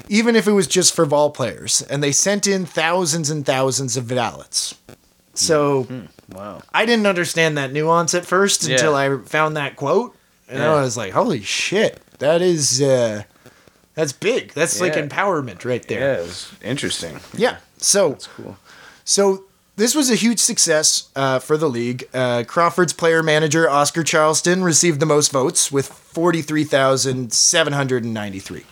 even 0.08 0.36
if 0.36 0.46
it 0.46 0.52
was 0.52 0.66
just 0.66 0.94
for 0.94 1.06
ball 1.06 1.30
players 1.30 1.80
and 1.82 2.02
they 2.02 2.12
sent 2.12 2.46
in 2.46 2.66
thousands 2.66 3.30
and 3.30 3.46
thousands 3.46 3.96
of 3.96 4.08
ballots 4.08 4.74
so 5.34 5.86
Wow. 6.34 6.60
I 6.74 6.84
didn't 6.84 7.06
understand 7.06 7.56
that 7.56 7.72
nuance 7.72 8.12
at 8.14 8.26
first 8.26 8.64
Yeah. 8.64 8.74
until 8.74 8.94
I 8.94 9.16
found 9.24 9.56
that 9.56 9.76
quote, 9.76 10.14
and 10.48 10.58
Yeah. 10.58 10.74
I 10.74 10.80
was 10.82 10.96
like, 10.96 11.12
"Holy 11.14 11.42
shit, 11.42 12.02
that 12.18 12.42
is 12.42 12.82
uh, 12.82 13.22
that's 13.94 14.12
big. 14.12 14.52
That's 14.52 14.78
like 14.80 14.92
empowerment 14.94 15.64
right 15.64 15.82
Yeah, 15.88 15.98
there." 15.98 16.14
it 16.16 16.26
was 16.26 16.48
interesting. 16.62 17.18
Yeah. 17.34 17.58
So 17.78 18.12
It's 18.12 18.26
cool. 18.36 18.56
so 19.04 19.44
this 19.78 19.94
was 19.94 20.10
a 20.10 20.16
huge 20.16 20.40
success 20.40 21.08
uh, 21.14 21.38
for 21.38 21.56
the 21.56 21.68
league. 21.68 22.08
Uh, 22.12 22.42
Crawford's 22.46 22.92
player 22.92 23.22
manager 23.22 23.70
Oscar 23.70 24.02
Charleston 24.02 24.64
received 24.64 24.98
the 24.98 25.06
most 25.06 25.30
votes 25.30 25.70
with 25.70 25.86
forty 25.86 26.42
three 26.42 26.64
thousand 26.64 27.32
seven 27.32 27.72
hundred 27.72 28.02
and 28.02 28.12
ninety 28.12 28.40
three. 28.40 28.64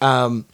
Um, 0.00 0.46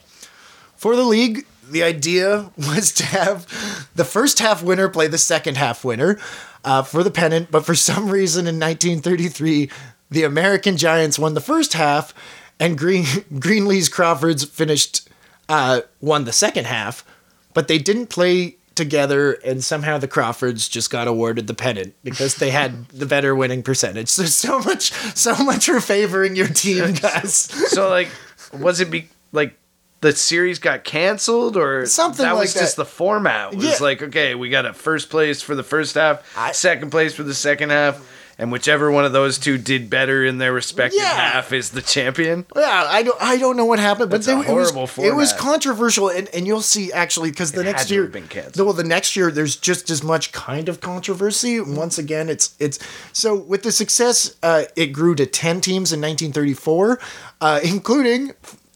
for 0.75 0.95
the 0.95 1.03
league, 1.03 1.45
the 1.69 1.83
idea 1.83 2.51
was 2.57 2.91
to 2.93 3.05
have 3.05 3.89
the 3.95 4.03
first 4.03 4.39
half 4.39 4.63
winner 4.63 4.89
play 4.89 5.07
the 5.07 5.19
second 5.19 5.57
half 5.57 5.85
winner 5.85 6.19
uh, 6.65 6.81
for 6.81 7.03
the 7.03 7.11
pennant, 7.11 7.51
but 7.51 7.63
for 7.63 7.75
some 7.75 8.09
reason 8.09 8.47
in 8.47 8.59
1933, 8.59 9.69
the 10.09 10.23
American 10.23 10.77
Giants 10.77 11.19
won 11.19 11.35
the 11.35 11.41
first 11.41 11.73
half, 11.73 12.13
and 12.59 12.75
Green 12.75 13.05
Greenlee's 13.39 13.87
Crawfords 13.87 14.45
finished 14.45 15.07
uh, 15.47 15.81
won 16.01 16.25
the 16.25 16.33
second 16.33 16.65
half, 16.65 17.05
but 17.53 17.67
they 17.67 17.77
didn't 17.77 18.07
play 18.07 18.57
together, 18.75 19.33
and 19.45 19.63
somehow 19.63 19.97
the 19.97 20.07
Crawfords 20.07 20.67
just 20.67 20.89
got 20.89 21.07
awarded 21.07 21.47
the 21.47 21.53
pennant 21.53 21.95
because 22.03 22.35
they 22.35 22.49
had 22.51 22.85
the 22.89 23.05
better 23.05 23.35
winning 23.35 23.63
percentage. 23.63 24.09
So 24.09 24.25
so 24.25 24.59
much 24.59 24.91
so 25.15 25.35
much 25.43 25.65
for 25.67 25.79
favoring 25.79 26.35
your 26.35 26.47
team, 26.47 26.93
guys. 27.01 27.33
So, 27.35 27.89
like, 27.89 28.09
was 28.53 28.79
it 28.79 28.89
be 28.91 29.09
like 29.31 29.57
the 30.01 30.11
series 30.11 30.59
got 30.59 30.83
canceled 30.83 31.55
or 31.55 31.85
Something 31.85 32.25
that 32.25 32.33
like 32.33 32.41
was 32.41 32.53
just 32.53 32.75
the 32.75 32.85
format? 32.85 33.53
It 33.53 33.57
was 33.57 33.65
Yeah. 33.65 33.77
like, 33.79 34.01
okay, 34.03 34.35
we 34.35 34.49
got 34.49 34.65
a 34.65 34.73
first 34.73 35.09
place 35.09 35.41
for 35.41 35.55
the 35.55 35.63
first 35.63 35.95
half, 35.95 36.21
I- 36.37 36.51
second 36.51 36.89
place 36.91 37.13
for 37.15 37.23
the 37.23 37.33
second 37.33 37.69
half. 37.69 38.05
And 38.37 38.51
whichever 38.51 38.89
one 38.91 39.05
of 39.05 39.11
those 39.13 39.37
two 39.37 39.57
did 39.57 39.89
better 39.89 40.25
in 40.25 40.39
their 40.39 40.51
respective 40.51 40.99
Yeah. 40.99 41.13
half 41.13 41.53
is 41.53 41.69
the 41.69 41.81
champion. 41.81 42.45
Yeah, 42.55 42.85
I 42.87 43.03
don't, 43.03 43.21
I 43.21 43.37
don't 43.37 43.55
know 43.55 43.65
what 43.65 43.79
happened, 43.79 44.09
but 44.09 44.23
there- 44.23 44.33
it 44.35 44.37
was, 44.53 44.69
horrible 44.71 44.87
for 44.87 45.05
it 45.05 45.15
was 45.15 45.33
controversial, 45.33 46.09
and, 46.09 46.27
and 46.33 46.47
you'll 46.47 46.61
see 46.63 46.91
actually 46.91 47.29
because 47.29 47.51
the 47.51 47.61
It 47.61 47.65
next 47.65 47.91
year, 47.91 48.03
have 48.03 48.11
been 48.11 48.27
canceled. 48.27 48.65
well, 48.65 48.73
the 48.73 48.83
next 48.83 49.15
year 49.15 49.29
there's 49.31 49.55
just 49.55 49.89
as 49.91 50.01
much 50.03 50.31
kind 50.31 50.67
of 50.67 50.81
controversy. 50.81 51.59
Once 51.61 51.97
again, 51.97 52.27
it's 52.29 52.55
it's 52.59 52.79
so 53.11 53.35
with 53.35 53.61
the 53.63 53.71
success, 53.71 54.35
uh, 54.41 54.63
it 54.75 54.87
grew 54.87 55.13
to 55.15 55.25
ten 55.27 55.61
teams 55.61 55.93
in 55.93 56.01
1934, 56.01 56.99
uh, 57.41 57.59
including 57.63 58.31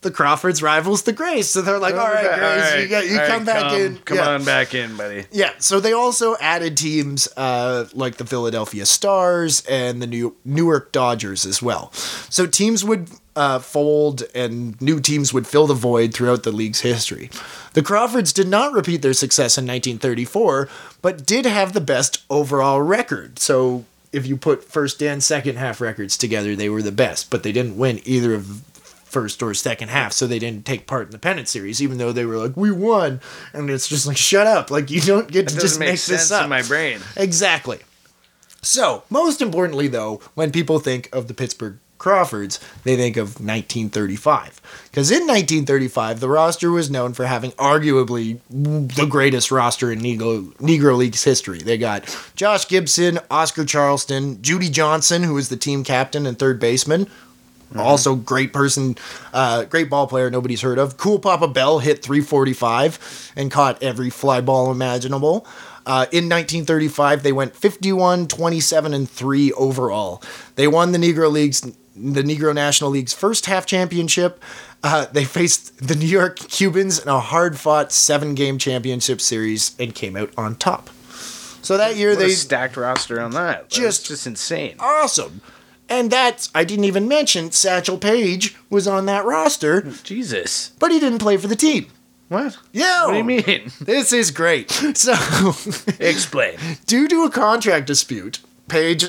the 0.08 0.14
Crawfords 0.14 0.64
rivals, 0.64 1.02
the 1.04 1.12
Grays. 1.12 1.50
So 1.50 1.62
they're 1.62 1.80
like, 1.80 1.96
all 1.96 2.08
right, 2.08 2.40
Grays, 2.40 2.84
you, 2.84 2.88
got, 2.90 3.06
you 3.06 3.12
all 3.12 3.18
right, 3.18 3.28
come 3.28 3.44
back 3.44 3.74
in, 3.74 3.98
Come 4.06 4.18
Yeah. 4.18 4.30
on 4.30 4.46
back 4.46 4.74
in, 4.74 4.96
buddy. 4.96 5.26
Yeah, 5.34 5.52
so 5.60 5.82
they 5.82 5.92
also 5.92 6.38
added 6.40 6.78
teams 6.78 7.28
uh, 7.36 7.88
like 7.94 8.16
the 8.16 8.26
Philadelphia 8.26 8.86
Stars 8.86 9.66
and 9.70 10.02
the 10.02 10.08
New 10.08 10.36
Newark 10.46 10.94
Dodgers 10.94 11.46
as 11.46 11.62
well. 11.62 11.92
So 11.94 12.48
teams 12.48 12.86
would 12.86 13.10
uh, 13.36 13.60
fold 13.60 14.24
and 14.34 14.80
new 14.82 15.00
teams 15.02 15.34
would 15.34 15.46
fill 15.46 15.68
the 15.68 15.74
void 15.74 16.14
throughout 16.14 16.44
the 16.44 16.52
league's 16.54 16.80
history. 16.82 17.30
The 17.74 17.84
Crawfords 17.84 18.32
did 18.32 18.48
not 18.48 18.72
repeat 18.74 19.02
their 19.02 19.14
success 19.14 19.58
in 19.58 19.66
1934, 19.66 20.70
but 21.02 21.26
did 21.26 21.46
have 21.46 21.74
the 21.74 21.82
best 21.82 22.24
overall 22.30 22.82
record. 22.82 23.40
So 23.40 23.84
if 24.14 24.26
you 24.26 24.38
put 24.38 24.64
first 24.64 25.04
and 25.04 25.22
second 25.22 25.58
half 25.58 25.82
records 25.82 26.18
together, 26.18 26.56
they 26.56 26.70
were 26.70 26.82
the 26.82 26.92
best, 26.94 27.30
but 27.30 27.44
they 27.44 27.52
didn't 27.52 27.78
win 27.78 28.00
either 28.06 28.34
of 28.34 28.64
first 29.08 29.42
or 29.42 29.54
second 29.54 29.90
half, 29.90 30.14
so 30.14 30.28
they 30.28 30.40
didn't 30.40 30.66
take 30.66 30.86
part 30.88 31.08
in 31.08 31.12
the 31.12 31.20
pennant 31.20 31.48
series, 31.48 31.82
even 31.82 31.98
though 31.98 32.12
they 32.12 32.26
were 32.26 32.38
like, 32.38 32.56
"We 32.56 32.72
won," 32.72 33.22
and 33.54 33.70
it's 33.70 33.88
just 33.88 34.06
like, 34.06 34.18
"Shut 34.18 34.46
up!" 34.48 34.70
Like 34.70 34.92
you 34.92 35.02
don't 35.02 35.32
get 35.32 35.46
It 35.52 35.56
to 35.56 35.60
just 35.62 35.80
make 35.80 35.90
make 35.90 36.02
this 36.06 36.32
up. 36.32 36.44
in 36.44 36.50
my 36.50 36.62
brain. 36.62 37.00
Exactly. 37.16 37.80
So, 38.62 39.04
most 39.10 39.42
importantly, 39.42 39.88
though, 39.88 40.20
when 40.36 40.52
people 40.52 40.80
think 40.80 41.10
of 41.14 41.28
the 41.28 41.34
Pittsburgh 41.34 41.78
Crawfords, 42.00 42.60
they 42.84 42.96
think 42.96 43.18
of 43.18 43.40
1935. 43.40 44.62
Because 44.92 45.10
in 45.10 45.22
1935, 45.22 46.20
the 46.20 46.28
roster 46.30 46.70
was 46.72 46.90
known 46.92 47.14
for 47.14 47.26
having 47.26 47.52
arguably 47.54 48.40
the 48.50 49.06
greatest 49.08 49.52
roster 49.52 49.92
in 49.92 50.00
Negro, 50.02 50.54
Negro 50.58 50.96
League's 50.98 51.24
history. 51.24 51.60
They 51.60 51.78
got 51.78 52.04
Josh 52.36 52.68
Gibson, 52.68 53.20
Oscar 53.32 53.66
Charleston, 53.66 54.42
Judy 54.42 54.70
Johnson, 54.70 55.24
who 55.24 55.34
was 55.36 55.50
the 55.50 55.58
team 55.58 55.84
captain 55.84 56.26
and 56.28 56.38
third 56.38 56.60
baseman, 56.60 57.08
Also, 57.76 58.16
great 58.16 58.54
person, 58.54 58.96
uh, 59.34 59.66
great 59.66 59.90
ball 59.90 60.08
player 60.08 60.30
nobody's 60.32 60.62
heard 60.62 60.80
of. 60.80 60.98
Cool 60.98 61.20
Papa 61.20 61.48
Bell 61.48 61.80
hit 61.80 62.02
345 62.04 63.34
and 63.36 63.52
caught 63.52 63.82
every 63.84 64.10
fly 64.10 64.42
ball 64.42 64.72
imaginable. 64.72 65.46
Uh, 65.86 66.06
in 66.12 66.28
1935, 66.28 67.24
they 67.24 67.32
went 67.32 67.56
51, 67.56 68.28
27, 68.28 68.94
and 68.94 69.10
3 69.10 69.52
overall. 69.54 70.22
They 70.56 70.68
won 70.68 70.92
the 70.92 70.98
Negro 70.98 71.32
League's 71.32 71.62
the 72.00 72.22
Negro 72.22 72.54
National 72.54 72.92
League's 72.92 73.14
first 73.14 73.48
half 73.48 73.66
championship. 73.66 74.40
Uh, 74.84 75.08
they 75.12 75.26
faced 75.26 75.86
the 75.88 75.96
New 75.96 76.06
York 76.06 76.38
Cubans 76.38 77.00
in 77.00 77.10
a 77.10 77.20
hard 77.20 77.58
fought 77.58 77.92
seven 77.92 78.36
game 78.36 78.58
championship 78.60 79.20
series 79.20 79.76
and 79.80 79.96
came 79.96 80.16
out 80.16 80.32
on 80.38 80.56
top. 80.56 80.90
So 81.64 81.76
that 81.78 81.96
year 81.96 82.12
What 82.12 82.20
they 82.20 82.30
stacked 82.30 82.78
roster 82.78 83.20
on 83.20 83.32
that. 83.32 83.70
Just- 83.70 84.06
just 84.06 84.28
insane. 84.28 84.76
awesome. 84.80 85.42
And 85.90 86.12
that's 86.12 86.50
I 86.54 86.64
didn't 86.64 86.86
even 86.86 87.08
mention 87.08 87.52
Satchel 87.52 87.98
Paige 87.98 88.56
was 88.70 88.88
on 88.88 89.06
that 89.06 89.26
roster, 89.26 89.82
Jesus. 90.04 90.72
but 90.80 90.92
he 90.92 91.00
didn't 91.00 91.20
play 91.20 91.38
for 91.38 91.48
the 91.48 91.56
team. 91.56 91.88
What? 92.30 92.58
Yeah. 92.74 93.06
What 93.06 93.12
do 93.14 93.18
you 93.20 93.24
mean? 93.24 93.72
This 93.82 94.12
is 94.12 94.32
great. 94.32 94.70
So, 94.96 95.14
Explain. 96.00 96.58
due 96.86 97.08
to 97.08 97.24
a 97.24 97.30
contract 97.32 97.88
dispute, 97.88 98.40
Paige 98.68 99.06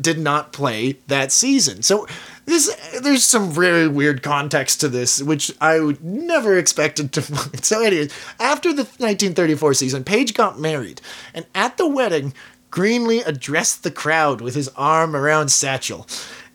did 0.00 0.18
not 0.18 0.52
play 0.52 0.98
that 1.06 1.30
season. 1.32 1.82
So 1.82 2.06
this 2.46 2.74
there's 3.02 3.24
some 3.24 3.50
very 3.50 3.86
weird 3.86 4.22
context 4.22 4.80
to 4.80 4.88
this, 4.88 5.22
which 5.22 5.52
I 5.60 5.80
would 5.80 6.02
never 6.02 6.56
expected 6.56 7.12
to 7.12 7.22
find. 7.22 7.64
So 7.64 7.82
anyways, 7.82 8.12
after 8.40 8.70
the 8.72 8.82
1934 8.84 9.74
season, 9.74 10.04
Paige 10.04 10.34
got 10.34 10.58
married, 10.58 11.00
and 11.34 11.46
at 11.54 11.76
the 11.76 11.86
wedding, 11.88 12.32
Greenlee 12.70 13.26
addressed 13.26 13.82
the 13.82 13.90
crowd 13.90 14.40
with 14.40 14.54
his 14.54 14.68
arm 14.76 15.16
around 15.16 15.48
Satchel. 15.48 16.06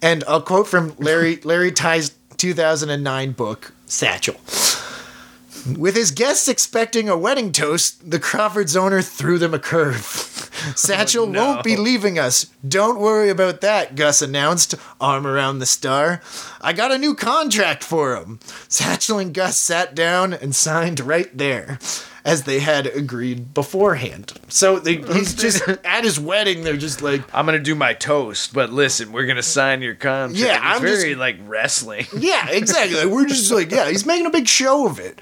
And 0.01 0.23
I'll 0.27 0.41
quote 0.41 0.67
from 0.67 0.95
Larry 0.97 1.37
Larry 1.43 1.71
Tye's 1.71 2.11
2009 2.37 3.31
book, 3.31 3.73
Satchel. 3.85 4.35
With 5.77 5.95
his 5.95 6.11
guests 6.11 6.49
expecting 6.49 7.07
a 7.07 7.17
wedding 7.17 7.53
toast, 7.53 8.11
the 8.11 8.19
Crawfords 8.19 8.75
owner 8.75 9.01
threw 9.01 9.37
them 9.37 9.53
a 9.53 9.59
curve. 9.59 10.03
Satchel 10.75 11.23
oh, 11.23 11.29
no. 11.29 11.45
won't 11.45 11.63
be 11.63 11.77
leaving 11.77 12.19
us. 12.19 12.47
Don't 12.67 12.99
worry 12.99 13.29
about 13.29 13.61
that, 13.61 13.95
Gus 13.95 14.21
announced, 14.21 14.75
arm 14.99 15.25
around 15.25 15.59
the 15.59 15.65
star. 15.65 16.21
I 16.59 16.73
got 16.73 16.91
a 16.91 16.97
new 16.97 17.15
contract 17.15 17.81
for 17.81 18.15
him. 18.17 18.39
Satchel 18.67 19.19
and 19.19 19.33
Gus 19.33 19.57
sat 19.57 19.95
down 19.95 20.33
and 20.33 20.53
signed 20.53 20.99
right 20.99 21.35
there, 21.37 21.79
as 22.25 22.43
they 22.43 22.59
had 22.59 22.87
agreed 22.87 23.53
beforehand. 23.53 24.33
So 24.47 24.79
they, 24.79 24.97
he's 24.97 25.33
just 25.41 25.67
at 25.67 26.03
his 26.03 26.19
wedding. 26.19 26.63
They're 26.63 26.77
just 26.77 27.01
like, 27.01 27.21
I'm 27.33 27.45
gonna 27.45 27.59
do 27.59 27.75
my 27.75 27.93
toast, 27.93 28.53
but 28.53 28.71
listen, 28.71 29.11
we're 29.11 29.25
gonna 29.25 29.43
sign 29.43 29.81
your 29.81 29.95
contract. 29.95 30.37
Yeah, 30.39 30.55
it's 30.55 30.63
I'm 30.77 30.81
very 30.81 31.09
just- 31.09 31.19
like 31.19 31.37
wrestling. 31.45 32.05
yeah, 32.17 32.49
exactly. 32.49 32.97
Like, 33.03 33.13
we're 33.13 33.25
just 33.27 33.51
like, 33.51 33.71
yeah, 33.71 33.89
he's 33.89 34.05
making 34.05 34.25
a 34.25 34.29
big 34.31 34.47
show 34.47 34.87
of 34.87 34.99
it. 34.99 35.19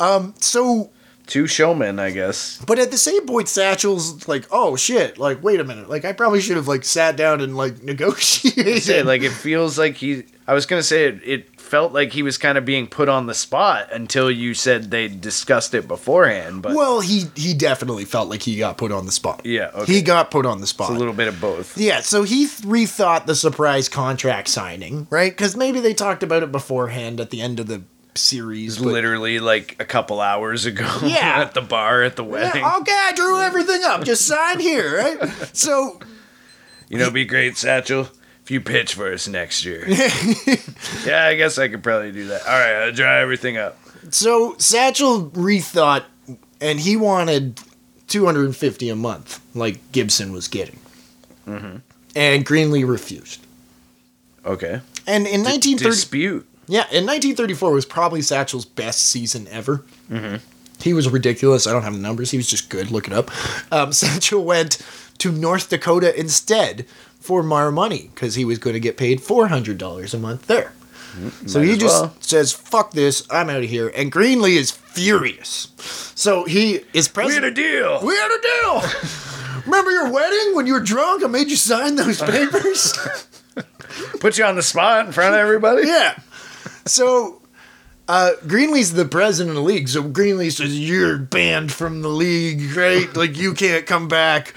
Um, 0.00 0.34
so 0.38 0.90
Two 1.26 1.46
showmen, 1.46 1.98
I 1.98 2.10
guess. 2.10 2.58
But 2.66 2.78
at 2.78 2.90
the 2.90 2.96
same 2.96 3.26
point, 3.26 3.48
Satchel's 3.48 4.26
like, 4.26 4.46
oh 4.50 4.76
shit, 4.76 5.18
like, 5.18 5.42
wait 5.42 5.60
a 5.60 5.64
minute. 5.64 5.90
Like, 5.90 6.06
I 6.06 6.14
probably 6.14 6.40
should 6.40 6.56
have, 6.56 6.68
like, 6.68 6.86
sat 6.86 7.18
down 7.18 7.42
and, 7.42 7.54
like, 7.54 7.82
negotiated. 7.82 9.04
Like 9.04 9.20
it 9.20 9.32
feels 9.32 9.78
like 9.78 9.96
he. 9.96 10.24
I 10.46 10.54
was 10.54 10.64
gonna 10.64 10.82
say 10.82 11.04
it. 11.04 11.20
It 11.22 11.57
felt 11.68 11.92
like 11.92 12.12
he 12.12 12.22
was 12.22 12.38
kind 12.38 12.56
of 12.58 12.64
being 12.64 12.86
put 12.86 13.08
on 13.08 13.26
the 13.26 13.34
spot 13.34 13.92
until 13.92 14.30
you 14.30 14.54
said 14.54 14.90
they 14.90 15.06
discussed 15.08 15.74
it 15.74 15.86
beforehand. 15.86 16.62
But 16.62 16.74
well, 16.74 17.00
he, 17.00 17.24
he 17.36 17.54
definitely 17.54 18.04
felt 18.04 18.28
like 18.28 18.42
he 18.42 18.56
got 18.58 18.78
put 18.78 18.90
on 18.92 19.06
the 19.06 19.12
spot. 19.12 19.42
Yeah, 19.44 19.70
okay. 19.74 19.92
He 19.92 20.02
got 20.02 20.30
put 20.30 20.46
on 20.46 20.60
the 20.60 20.66
spot. 20.66 20.90
it's 20.90 20.96
a 20.96 20.98
little 20.98 21.14
bit 21.14 21.28
of 21.28 21.40
both. 21.40 21.76
yeah, 21.78 22.00
so 22.00 22.22
he 22.22 22.46
th- 22.46 22.62
rethought 22.62 23.26
the 23.26 23.34
surprise 23.34 23.88
contract 23.88 24.48
signing, 24.48 25.06
right? 25.10 25.30
Because 25.30 25.56
maybe 25.56 25.80
they 25.80 25.94
talked 25.94 26.22
about 26.22 26.42
it 26.42 26.50
beforehand 26.50 27.20
at 27.20 27.30
the 27.30 27.40
end 27.40 27.60
of 27.60 27.66
the 27.66 27.82
series. 28.14 28.78
but- 28.78 28.86
Literally 28.88 29.38
like 29.38 29.76
a 29.78 29.84
couple 29.84 30.20
hours 30.20 30.66
ago. 30.66 30.88
Yeah. 31.04 31.40
at 31.42 31.54
the 31.54 31.60
bar 31.62 32.02
at 32.02 32.16
the 32.16 32.24
wedding. 32.24 32.62
Yeah, 32.62 32.76
okay, 32.78 32.92
I 32.92 33.12
drew 33.14 33.40
everything 33.40 33.82
up. 33.84 34.04
Just 34.04 34.26
sign 34.26 34.58
here, 34.58 34.96
right? 34.98 35.30
So 35.54 36.00
You 36.88 36.98
know, 36.98 37.10
be 37.10 37.24
great, 37.24 37.56
Satchel, 37.56 38.08
if 38.48 38.52
you 38.52 38.62
pitch 38.62 38.94
for 38.94 39.12
us 39.12 39.28
next 39.28 39.62
year. 39.62 39.84
yeah, 41.06 41.26
I 41.26 41.34
guess 41.36 41.58
I 41.58 41.68
could 41.68 41.82
probably 41.82 42.12
do 42.12 42.28
that. 42.28 42.46
All 42.46 42.58
right, 42.58 42.86
I'll 42.86 42.92
draw 42.92 43.14
everything 43.18 43.58
up. 43.58 43.76
So 44.08 44.54
Satchel 44.56 45.28
rethought, 45.32 46.04
and 46.58 46.80
he 46.80 46.96
wanted 46.96 47.60
250 48.06 48.88
a 48.88 48.96
month, 48.96 49.40
like 49.54 49.92
Gibson 49.92 50.32
was 50.32 50.48
getting, 50.48 50.78
Mhm. 51.46 51.82
and 52.16 52.46
Greenlee 52.46 52.88
refused. 52.88 53.40
Okay. 54.46 54.80
And 55.06 55.26
in 55.26 55.42
1930, 55.42 55.90
Dispute. 55.90 56.46
yeah, 56.68 56.84
in 56.90 57.04
1934 57.04 57.70
was 57.70 57.84
probably 57.84 58.22
Satchel's 58.22 58.64
best 58.64 59.04
season 59.10 59.46
ever. 59.50 59.84
Mhm. 60.10 60.40
He 60.80 60.94
was 60.94 61.06
ridiculous. 61.10 61.66
I 61.66 61.72
don't 61.72 61.82
have 61.82 61.92
the 61.92 61.98
numbers. 61.98 62.30
He 62.30 62.38
was 62.38 62.46
just 62.46 62.70
good. 62.70 62.90
Look 62.90 63.06
it 63.08 63.12
up. 63.12 63.30
Um, 63.70 63.92
Satchel 63.92 64.42
went 64.42 64.78
to 65.18 65.32
North 65.32 65.68
Dakota 65.68 66.18
instead 66.18 66.86
for 67.28 67.42
more 67.42 67.70
money 67.70 68.10
because 68.14 68.36
he 68.36 68.44
was 68.46 68.56
going 68.56 68.72
to 68.72 68.80
get 68.80 68.96
paid 68.96 69.20
$400 69.20 70.14
a 70.14 70.18
month 70.18 70.46
there. 70.46 70.72
Mm, 71.12 71.46
so 71.46 71.60
he 71.60 71.76
just 71.76 72.02
well. 72.02 72.14
says, 72.20 72.52
"Fuck 72.54 72.92
this! 72.92 73.26
I'm 73.30 73.50
out 73.50 73.62
of 73.62 73.68
here." 73.68 73.92
And 73.94 74.10
Greenlee 74.10 74.56
is 74.56 74.70
furious. 74.70 75.68
So 76.14 76.44
he 76.44 76.80
is 76.94 77.14
We 77.14 77.34
had 77.34 77.44
a 77.44 77.50
deal. 77.50 78.00
We 78.02 78.14
had 78.14 78.30
a 78.30 78.40
deal. 78.40 78.82
Remember 79.66 79.90
your 79.90 80.10
wedding 80.10 80.54
when 80.54 80.66
you 80.66 80.72
were 80.72 80.80
drunk? 80.80 81.22
I 81.22 81.26
made 81.26 81.50
you 81.50 81.56
sign 81.56 81.96
those 81.96 82.22
papers. 82.22 82.96
Put 84.20 84.38
you 84.38 84.44
on 84.44 84.56
the 84.56 84.62
spot 84.62 85.04
in 85.06 85.12
front 85.12 85.34
of 85.34 85.40
everybody. 85.40 85.86
yeah. 85.86 86.18
So 86.86 87.37
uh, 88.08 88.32
Greenlee's 88.46 88.94
the 88.94 89.04
president 89.04 89.50
of 89.50 89.62
the 89.62 89.68
league. 89.68 89.88
So 89.88 90.02
Greenlee 90.02 90.50
says, 90.50 90.78
You're 90.78 91.18
banned 91.18 91.70
from 91.72 92.00
the 92.02 92.08
league, 92.08 92.74
right? 92.76 93.14
like, 93.14 93.36
you 93.36 93.52
can't 93.54 93.86
come 93.86 94.08
back. 94.08 94.54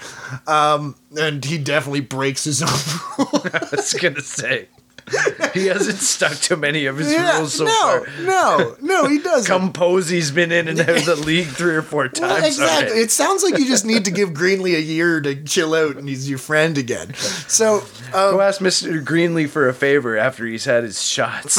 Um, 0.48 0.96
and 1.20 1.44
he 1.44 1.58
definitely 1.58 2.00
breaks 2.02 2.46
his 2.46 2.62
own 2.64 2.70
rule. 3.18 3.46
I 3.54 3.68
was 3.72 3.94
gonna 3.94 4.22
say. 4.22 4.68
He 5.54 5.66
hasn't 5.68 5.98
stuck 5.98 6.34
to 6.44 6.56
many 6.56 6.86
of 6.86 6.98
his 6.98 7.12
yeah, 7.12 7.38
rules 7.40 7.56
so 7.56 7.66
no, 7.66 8.06
far. 8.06 8.24
no, 8.24 8.76
no, 8.82 9.08
he 9.10 9.20
doesn't. 9.24 9.48
Cum 9.52 9.74
Posey's 9.74 10.32
been 10.32 10.50
in 10.50 10.70
and 10.70 10.80
out 10.80 10.90
of 10.90 11.06
the 11.06 11.16
league 11.26 11.48
three 11.48 11.76
or 11.76 11.82
four 11.82 12.08
times. 12.08 12.32
Well, 12.32 12.46
exactly. 12.46 13.00
It 13.02 13.12
sounds 13.12 13.44
like 13.44 13.60
you 13.60 13.66
just 13.68 13.84
need 13.84 14.06
to 14.06 14.12
give 14.12 14.30
Greenlee 14.30 14.78
a 14.78 14.82
year 14.82 15.20
to 15.20 15.44
chill 15.44 15.74
out 15.74 15.98
and 15.98 16.08
he's 16.08 16.30
your 16.30 16.40
friend 16.40 16.78
again. 16.78 17.14
So, 17.16 17.80
um, 18.14 18.32
Go 18.32 18.42
ask 18.42 18.62
Mr. 18.62 19.04
Greenlee 19.04 19.50
for 19.50 19.68
a 19.68 19.74
favor 19.74 20.16
after 20.18 20.46
he's 20.46 20.64
had 20.64 20.84
his 20.84 21.02
shots. 21.04 21.58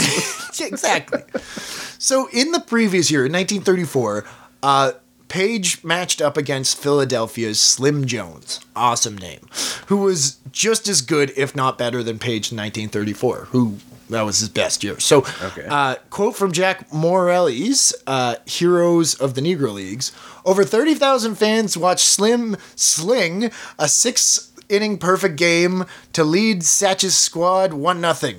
exactly. 0.61 1.22
So 1.98 2.28
in 2.32 2.53
the 2.53 2.61
previous 2.61 3.11
year, 3.11 3.26
in 3.26 3.32
1934, 3.32 4.24
uh, 4.62 4.92
Paige 5.33 5.83
matched 5.83 6.20
up 6.20 6.37
against 6.37 6.76
Philadelphia's 6.76 7.59
Slim 7.59 8.05
Jones, 8.05 8.61
awesome 8.76 9.16
name, 9.16 9.49
who 9.87 9.97
was 9.97 10.37
just 10.53 10.89
as 10.89 11.01
good, 11.01 11.33
if 11.39 11.57
not 11.57 11.78
better, 11.78 12.03
than 12.03 12.18
Paige 12.18 12.53
in 12.53 12.59
1934, 12.59 13.47
who 13.47 13.78
that 14.11 14.26
was 14.26 14.41
his 14.41 14.51
best 14.51 14.85
year. 14.85 15.01
So, 15.01 15.24
Okay. 15.43 15.66
uh, 15.70 15.95
quote 16.11 16.37
from 16.37 16.53
Jack 16.53 16.93
Morelli's 16.93 17.95
uh, 18.07 18.35
Heroes 18.45 19.14
of 19.14 19.33
the 19.33 19.41
Negro 19.41 19.72
Leagues 19.72 20.12
Over 20.45 20.64
30,000 20.64 21.37
fans 21.37 21.78
watched 21.78 22.05
Slim 22.05 22.59
sling 22.76 23.51
a 23.78 23.89
six 23.89 24.53
inning 24.68 24.99
perfect 24.99 25.37
game 25.37 25.87
to 26.12 26.24
lead 26.24 26.62
Satch's 26.62 27.16
squad 27.16 27.72
1 27.72 28.14
0. 28.14 28.35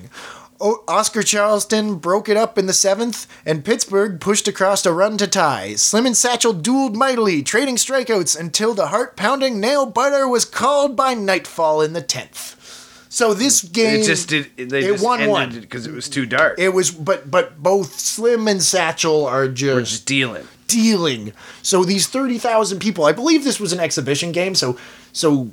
O- 0.60 0.84
Oscar 0.86 1.22
Charleston 1.22 1.96
broke 1.96 2.28
it 2.28 2.36
up 2.36 2.56
in 2.56 2.66
the 2.66 2.72
seventh, 2.72 3.26
and 3.44 3.64
Pittsburgh 3.64 4.20
pushed 4.20 4.46
across 4.48 4.86
a 4.86 4.92
run 4.92 5.16
to 5.18 5.26
tie. 5.26 5.74
Slim 5.74 6.06
and 6.06 6.16
Satchel 6.16 6.54
dueled 6.54 6.94
mightily, 6.94 7.42
trading 7.42 7.76
strikeouts 7.76 8.38
until 8.38 8.72
the 8.74 8.88
heart 8.88 9.16
pounding 9.16 9.60
nail 9.60 9.86
biter 9.86 10.28
was 10.28 10.44
called 10.44 10.96
by 10.96 11.14
nightfall 11.14 11.80
in 11.82 11.92
the 11.92 12.02
tenth. 12.02 12.60
So 13.08 13.32
this 13.32 13.62
game, 13.62 14.00
it 14.00 14.04
just 14.04 14.28
did. 14.28 14.50
They 14.56 14.84
it 14.84 14.92
just 14.92 15.04
won 15.04 15.20
ended 15.20 15.30
one. 15.32 15.50
because 15.60 15.86
it 15.86 15.92
was 15.94 16.08
too 16.08 16.26
dark. 16.26 16.58
it 16.58 16.70
was, 16.70 16.90
but 16.90 17.30
but 17.30 17.62
both 17.62 17.98
Slim 17.98 18.48
and 18.48 18.60
Satchel 18.62 19.26
are 19.26 19.42
We're 19.46 19.52
just 19.52 19.90
just 19.90 20.06
dealing. 20.06 20.48
Dealing. 20.66 21.32
So 21.62 21.84
these 21.84 22.06
thirty 22.06 22.38
thousand 22.38 22.78
people, 22.80 23.04
I 23.04 23.12
believe 23.12 23.44
this 23.44 23.60
was 23.60 23.72
an 23.72 23.80
exhibition 23.80 24.32
game. 24.32 24.54
So 24.54 24.78
so, 25.12 25.50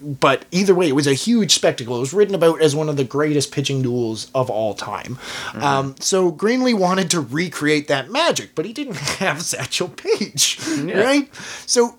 but 0.00 0.44
either 0.52 0.74
way, 0.74 0.88
it 0.88 0.94
was 0.94 1.08
a 1.08 1.12
huge 1.14 1.52
spectacle. 1.52 1.96
It 1.96 2.00
was 2.00 2.12
written 2.14 2.34
about 2.36 2.60
as 2.62 2.76
one 2.76 2.88
of 2.88 2.96
the 2.96 3.02
greatest 3.04 3.50
pitching 3.52 3.82
duels 3.82 4.30
of 4.34 4.48
all 4.48 4.74
time. 4.74 5.18
Um, 5.54 5.96
so 5.98 6.30
Greenlee 6.30 6.78
wanted 6.78 7.10
to 7.10 7.20
recreate 7.20 7.88
that 7.88 8.10
magic, 8.10 8.54
but 8.54 8.64
he 8.64 8.72
didn't 8.72 8.96
have 9.18 9.42
Satchel 9.42 9.88
Paige, 9.88 10.60
Yeah. 10.84 11.00
right? 11.00 11.34
So 11.66 11.96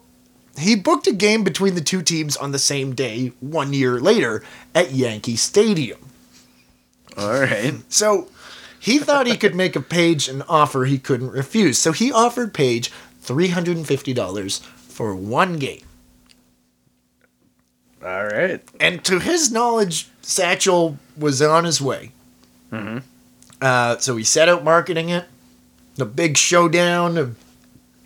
he 0.58 0.76
booked 0.76 1.08
a 1.08 1.14
game 1.14 1.44
between 1.44 1.76
the 1.76 1.82
two 1.82 2.02
teams 2.02 2.38
on 2.38 2.52
the 2.54 2.60
same 2.60 2.96
day, 2.96 3.34
one 3.42 3.74
year 3.74 4.00
later, 4.00 4.44
at 4.74 4.92
Yankee 4.94 5.36
Stadium. 5.36 6.00
All 7.18 7.32
right. 7.42 7.74
So 7.90 8.30
he 8.80 9.00
thought 9.00 9.28
he 9.28 9.38
could 9.38 9.56
make 9.56 9.76
a 9.76 9.82
Paige 9.82 10.28
an 10.28 10.44
offer 10.44 10.86
he 10.86 10.98
couldn't 10.98 11.32
refuse. 11.32 11.78
So 11.78 11.92
he 11.92 12.12
offered 12.12 12.54
Paige 12.54 12.92
$350 13.24 14.62
for 14.62 15.16
one 15.16 15.58
game. 15.58 15.82
All 18.04 18.26
right. 18.26 18.62
And 18.80 19.04
to 19.06 19.20
his 19.20 19.52
knowledge, 19.52 20.08
Satchel 20.22 20.98
was 21.18 21.42
on 21.42 21.66
his 21.66 21.82
way. 21.82 22.12
Uh, 23.62 23.98
so 23.98 24.16
he 24.16 24.24
set 24.24 24.48
out 24.50 24.64
marketing 24.64 25.10
it. 25.10 25.26
The 25.96 26.06
big 26.06 26.38
showdown 26.38 27.18
of, 27.18 27.36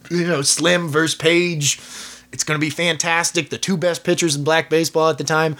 you 0.09 0.25
know, 0.25 0.41
Slim 0.41 0.87
versus 0.87 1.15
Paige. 1.15 1.77
It's 2.31 2.45
going 2.45 2.57
to 2.57 2.65
be 2.65 2.69
fantastic. 2.69 3.49
The 3.49 3.57
two 3.57 3.75
best 3.75 4.05
pitchers 4.05 4.35
in 4.35 4.45
black 4.45 4.69
baseball 4.69 5.09
at 5.09 5.17
the 5.17 5.25
time. 5.25 5.57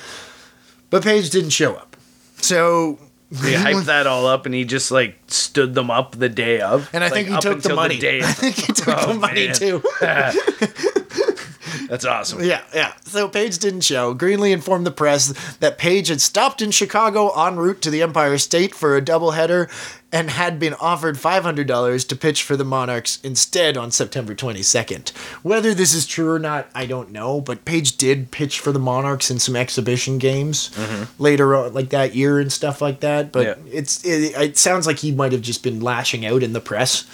But 0.89 1.03
Paige 1.03 1.29
didn't 1.29 1.51
show 1.51 1.75
up. 1.75 1.97
So. 2.37 2.99
He 3.31 3.53
hyped 3.53 3.85
that 3.85 4.07
all 4.07 4.27
up, 4.27 4.45
and 4.45 4.53
he 4.53 4.65
just 4.65 4.91
like 4.91 5.15
stood 5.27 5.73
them 5.73 5.89
up 5.89 6.17
the 6.17 6.27
day 6.27 6.59
of. 6.59 6.89
And 6.93 7.01
I 7.03 7.07
Like, 7.07 7.13
think 7.25 7.29
he 7.29 7.37
took 7.39 7.61
the 7.61 7.73
money. 7.75 7.97
day 7.97 8.19
I 8.23 8.31
think 8.33 8.55
he 8.55 8.73
took 8.73 8.85
the 8.85 9.05
Oh, 9.07 9.13
money 9.13 9.47
man. 9.47 9.55
too. 9.55 9.81
That's 11.87 12.05
awesome. 12.05 12.43
Yeah, 12.43 12.61
yeah. 12.73 12.93
So 13.05 13.27
Paige 13.27 13.57
didn't 13.59 13.81
show. 13.81 14.13
Greenlee 14.15 14.51
informed 14.51 14.85
the 14.85 14.91
press 14.91 15.27
that 15.57 15.77
Paige 15.77 16.07
had 16.09 16.21
stopped 16.21 16.61
in 16.61 16.71
Chicago 16.71 17.29
en 17.45 17.57
route 17.57 17.81
to 17.81 17.89
the 17.89 18.01
Empire 18.01 18.37
State 18.37 18.73
for 18.75 18.95
a 18.95 19.01
doubleheader 19.01 19.69
and 20.11 20.29
had 20.29 20.59
been 20.59 20.73
offered 20.75 21.15
$500 21.15 22.07
to 22.07 22.15
pitch 22.15 22.43
for 22.43 22.57
the 22.57 22.65
Monarchs 22.65 23.19
instead 23.23 23.77
on 23.77 23.91
September 23.91 24.35
22nd. 24.35 25.09
Whether 25.41 25.73
this 25.73 25.93
is 25.93 26.05
true 26.05 26.29
or 26.29 26.39
not, 26.39 26.69
I 26.75 26.85
don't 26.85 27.11
know, 27.11 27.39
but 27.39 27.63
Paige 27.65 27.97
did 27.97 28.31
pitch 28.31 28.59
for 28.59 28.71
the 28.71 28.79
Monarchs 28.79 29.31
in 29.31 29.39
some 29.39 29.55
exhibition 29.55 30.17
games 30.17 30.69
mm-hmm. 30.69 31.21
later 31.21 31.55
on, 31.55 31.73
like 31.73 31.89
that 31.89 32.13
year 32.13 32.39
and 32.39 32.51
stuff 32.51 32.81
like 32.81 32.99
that. 32.99 33.31
But 33.31 33.45
Yeah. 33.45 33.55
it's 33.71 34.03
it, 34.03 34.35
it 34.35 34.57
sounds 34.57 34.85
like 34.85 34.99
he 34.99 35.11
might 35.11 35.31
have 35.31 35.41
just 35.41 35.63
been 35.63 35.79
lashing 35.79 36.25
out 36.25 36.43
in 36.43 36.53
the 36.53 36.61
press 36.61 37.05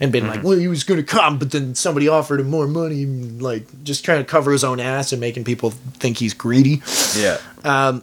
and 0.00 0.12
been 0.12 0.26
like, 0.26 0.38
mm-hmm. 0.38 0.48
well, 0.48 0.58
he 0.58 0.68
was 0.68 0.84
going 0.84 1.00
to 1.00 1.06
come, 1.06 1.38
but 1.38 1.50
then 1.50 1.74
somebody 1.74 2.08
offered 2.08 2.40
him 2.40 2.50
more 2.50 2.66
money, 2.66 3.04
and, 3.04 3.40
like 3.40 3.66
just 3.82 4.04
trying 4.04 4.18
to 4.18 4.24
cover 4.24 4.52
his 4.52 4.64
own 4.64 4.80
ass 4.80 5.12
and 5.12 5.20
making 5.20 5.44
people 5.44 5.70
think 5.70 6.18
he's 6.18 6.34
greedy. 6.34 6.82
Yeah. 7.16 7.38
Um, 7.64 8.02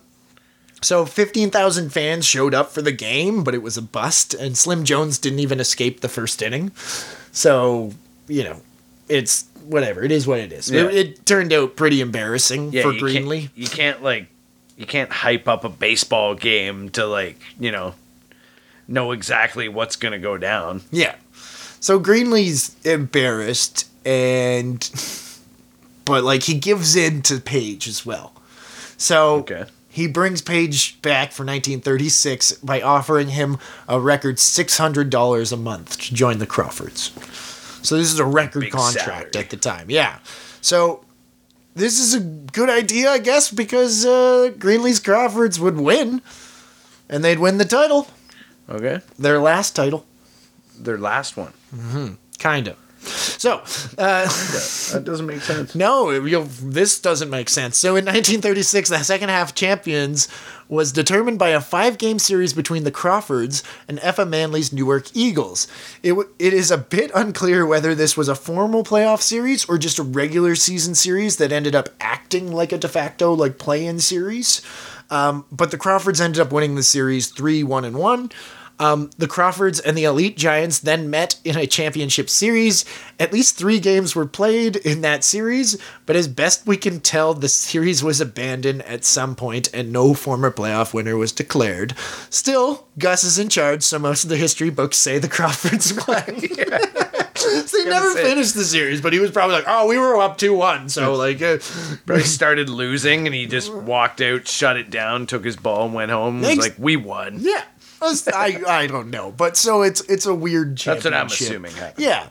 So 0.84 1.06
15,000 1.06 1.92
fans 1.92 2.26
showed 2.26 2.54
up 2.54 2.72
for 2.72 2.82
the 2.82 2.92
game, 2.92 3.44
but 3.44 3.56
it 3.56 3.62
was 3.62 3.78
a 3.78 3.82
bust, 3.82 4.34
and 4.34 4.58
Slim 4.58 4.84
Jones 4.84 5.18
didn't 5.18 5.40
even 5.40 5.60
escape 5.60 6.02
the 6.02 6.10
first 6.10 6.42
inning. 6.42 6.72
So, 7.32 7.92
you 8.28 8.44
know, 8.44 8.62
it's 9.08 9.46
whatever. 9.66 10.04
It 10.04 10.12
is 10.12 10.28
what 10.28 10.40
it 10.40 10.52
is. 10.52 10.70
Yeah. 10.70 10.84
It, 10.84 10.94
it 10.94 11.26
turned 11.26 11.54
out 11.54 11.76
pretty 11.76 12.02
embarrassing 12.02 12.74
yeah, 12.74 12.84
for 12.84 12.92
you 12.92 13.02
Greenlee. 13.02 13.40
Can't, 13.40 13.58
you 13.58 13.68
can't 13.68 14.04
like, 14.04 14.28
you 14.78 14.86
can't 14.86 15.12
hype 15.12 15.48
up 15.48 15.64
a 15.64 15.70
baseball 15.70 16.36
game 16.36 16.90
to 16.90 17.06
like, 17.06 17.40
you 17.60 17.72
know, 17.72 17.96
know 18.88 19.12
exactly 19.12 19.70
what's 19.70 19.96
gonna 19.96 20.20
go 20.20 20.38
down. 20.38 20.82
Yeah. 20.92 21.16
So 21.80 22.00
Greenlee's 22.00 22.76
embarrassed 22.86 23.90
and 24.06 24.90
but 26.06 26.24
like 26.24 26.44
he 26.44 26.56
gives 26.56 26.96
in 26.96 27.22
to 27.24 27.40
Paige 27.40 27.88
as 27.88 28.06
well. 28.06 28.34
So 28.98 29.36
Okay. 29.38 29.66
He 29.94 30.08
brings 30.08 30.42
Paige 30.42 31.00
back 31.04 31.32
for 31.32 31.44
1936 31.46 32.54
by 32.54 32.82
offering 32.82 33.28
him 33.30 33.60
a 33.88 34.00
record 34.00 34.38
$600 34.38 35.52
a 35.54 35.56
month 35.58 36.00
to 36.00 36.16
join 36.16 36.40
the 36.40 36.48
Crawfords. 36.48 37.12
So 37.88 37.96
this 37.98 38.12
is 38.12 38.18
a 38.18 38.26
record 38.26 38.62
Big 38.62 38.72
contract 38.72 39.36
at 39.36 39.52
the 39.52 39.58
time. 39.58 39.92
Yeah. 39.92 40.18
So 40.62 41.06
this 41.76 42.00
is 42.00 42.16
a 42.16 42.20
good 42.22 42.72
idea, 42.72 43.12
I 43.12 43.20
guess, 43.20 43.52
because 43.52 44.04
uh, 44.04 44.52
Greenlee's 44.58 45.00
Crawfords 45.00 45.60
would 45.60 45.78
win 45.78 46.24
and 47.08 47.24
they'd 47.24 47.38
win 47.40 47.60
the 47.60 47.66
title, 47.66 48.08
Okay. 48.68 49.02
their 49.20 49.40
last 49.40 49.76
title. 49.76 50.08
Their 50.80 50.98
last 50.98 51.38
one. 51.38 51.54
Kind 52.40 52.68
of. 52.68 52.78
So, 53.04 53.60
uh, 53.98 54.26
That 54.94 55.04
doesn't 55.04 55.26
make 55.26 55.42
sense. 55.42 55.76
no, 55.76 56.20
this 56.20 57.00
doesn't 57.00 57.30
make 57.30 57.50
sense. 57.50 57.78
So, 57.78 57.90
in 57.90 58.06
1936, 58.06 58.90
the 58.90 59.04
second 59.04 59.30
half 59.30 59.54
champions 59.54 60.28
was 60.70 60.92
determined 60.92 61.38
by 61.38 61.50
a 61.50 61.62
five 61.62 61.98
game 61.98 62.18
series 62.20 62.54
between 62.54 62.84
the 62.84 62.92
Crawfords 62.92 63.64
and 63.88 64.00
Effa 64.00 64.28
Manley's 64.28 64.74
Newark 64.74 65.16
Eagles. 65.16 65.68
It, 66.02 66.10
w- 66.10 66.30
it 66.40 66.54
is 66.54 66.72
a 66.72 66.78
bit 66.78 67.12
unclear 67.14 67.66
whether 67.66 67.94
this 67.94 68.18
was 68.18 68.28
a 68.28 68.36
formal 68.36 68.84
playoff 68.84 69.22
series 69.22 69.66
or 69.66 69.78
just 69.78 70.00
a 70.00 70.04
regular 70.04 70.56
season 70.56 70.96
series 70.96 71.38
that 71.38 71.52
ended 71.52 71.76
up 71.76 71.90
acting 72.00 72.52
like 72.52 72.72
a 72.72 72.78
de 72.78 72.88
facto 72.88 73.34
like 73.34 73.58
play 73.58 73.86
in 73.86 74.00
series. 74.00 74.62
Um, 75.10 75.46
but 75.52 75.70
the 75.70 75.78
Crawfords 75.78 76.20
ended 76.22 76.42
up 76.42 76.52
winning 76.52 76.76
the 76.76 76.84
series 76.84 77.28
3 77.28 77.64
1 77.64 77.86
and 77.86 77.98
1. 77.98 78.32
Um, 78.84 79.12
the 79.18 79.28
Crawfords 79.28 79.80
and 79.80 79.98
the 79.98 80.04
Elite 80.04 80.36
Giants 80.36 80.80
then 80.80 81.10
met 81.10 81.40
in 81.46 81.56
a 81.56 81.66
championship 81.66 82.30
series. 82.30 82.84
At 83.18 83.32
least 83.32 83.58
three 83.58 83.80
games 83.80 84.14
were 84.14 84.26
played 84.26 84.76
in 84.76 85.02
that 85.02 85.24
series, 85.24 85.78
but 86.06 86.18
as 86.18 86.28
best 86.28 86.68
we 86.68 86.76
can 86.76 87.00
tell, 87.00 87.34
the 87.34 87.48
series 87.48 88.04
was 88.04 88.20
abandoned 88.20 88.82
at 88.82 89.06
some 89.06 89.36
point 89.36 89.74
and 89.74 89.94
no 89.94 90.14
former 90.14 90.52
playoff 90.52 90.94
winner 90.94 91.16
was 91.16 91.32
declared. 91.32 91.96
Still, 92.30 92.88
Gus 92.98 93.24
is 93.24 93.40
in 93.40 93.48
charge, 93.48 93.84
so 93.84 94.00
most 94.00 94.26
of 94.26 94.30
the 94.30 94.38
history 94.38 94.70
books 94.70 94.98
say 94.98 95.18
the 95.18 95.30
Crawfords 95.30 95.94
won. 96.08 96.42
so 97.36 97.78
he 97.84 97.90
never 97.90 98.12
say. 98.14 98.24
finished 98.24 98.56
the 98.56 98.64
series, 98.64 99.02
but 99.02 99.14
he 99.14 99.20
was 99.20 99.32
probably 99.32 99.56
like, 99.56 99.66
"Oh, 99.68 99.88
we 99.88 99.98
were 99.98 100.18
up 100.18 100.38
two 100.38 100.54
one, 100.54 100.90
so 100.90 101.14
like, 101.16 101.42
uh, 101.42 101.58
He 102.08 102.22
started 102.22 102.70
losing, 102.70 103.26
and 103.28 103.36
he 103.36 103.46
just 103.46 103.74
walked 103.74 104.22
out, 104.22 104.48
shut 104.48 104.78
it 104.78 104.90
down, 104.90 105.26
took 105.26 105.46
his 105.46 105.56
ball, 105.56 105.86
and 105.86 105.94
went 105.94 106.12
home. 106.12 106.42
Was 106.42 106.58
like, 106.58 106.76
"We 106.78 106.96
won." 106.96 107.38
yeah." 107.40 107.64
I, 108.34 108.62
I 108.68 108.88
don't 108.88 109.10
know, 109.10 109.32
but 109.32 109.56
so 109.58 109.82
it's 109.82 110.02
it's 110.02 110.26
a 110.26 110.34
weird 110.36 110.78
That's 110.78 111.04
what 111.04 111.14
I'm 111.14 111.28
championship. 111.28 111.48
assuming 111.48 111.72
happened. 111.74 112.04
Yeah. 112.04 112.30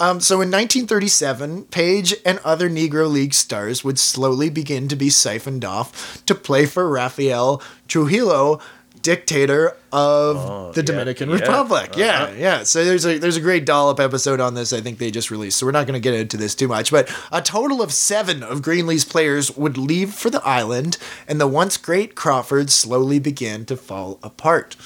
Um, 0.00 0.20
so 0.20 0.36
in 0.36 0.50
1937, 0.50 1.64
Paige 1.66 2.14
and 2.26 2.40
other 2.44 2.68
Negro 2.68 3.10
League 3.10 3.32
stars 3.34 3.84
would 3.84 3.98
slowly 3.98 4.50
begin 4.50 4.88
to 4.88 4.96
be 4.96 5.08
siphoned 5.08 5.64
off 5.64 6.24
to 6.26 6.34
play 6.34 6.66
for 6.66 6.88
Rafael 6.88 7.62
Trujillo, 7.86 8.60
dictator 9.04 9.76
of 9.92 10.74
the 10.74 10.82
Dominican 10.82 11.28
yeah, 11.28 11.36
Republic. 11.36 11.94
Yeah, 11.96 12.22
uh-huh. 12.24 12.34
yeah. 12.36 12.62
So 12.64 12.84
there's 12.84 13.06
a 13.06 13.18
there's 13.18 13.36
a 13.36 13.40
great 13.40 13.64
dollop 13.64 14.00
episode 14.00 14.40
on 14.40 14.54
this. 14.54 14.72
I 14.72 14.80
think 14.80 14.98
they 14.98 15.12
just 15.12 15.30
released. 15.30 15.58
So 15.58 15.66
we're 15.66 15.72
not 15.72 15.86
going 15.86 15.94
to 15.94 16.00
get 16.00 16.14
into 16.14 16.36
this 16.36 16.56
too 16.56 16.66
much. 16.66 16.90
But 16.90 17.14
a 17.30 17.40
total 17.40 17.80
of 17.82 17.92
seven 17.92 18.42
of 18.42 18.62
Greenlee's 18.62 19.04
players 19.04 19.56
would 19.56 19.78
leave 19.78 20.12
for 20.12 20.30
the 20.30 20.42
island, 20.42 20.96
and 21.28 21.40
the 21.40 21.46
once 21.46 21.76
great 21.76 22.16
Crawford 22.16 22.70
slowly 22.70 23.20
began 23.20 23.64
to 23.66 23.76
fall 23.76 24.18
apart. 24.22 24.76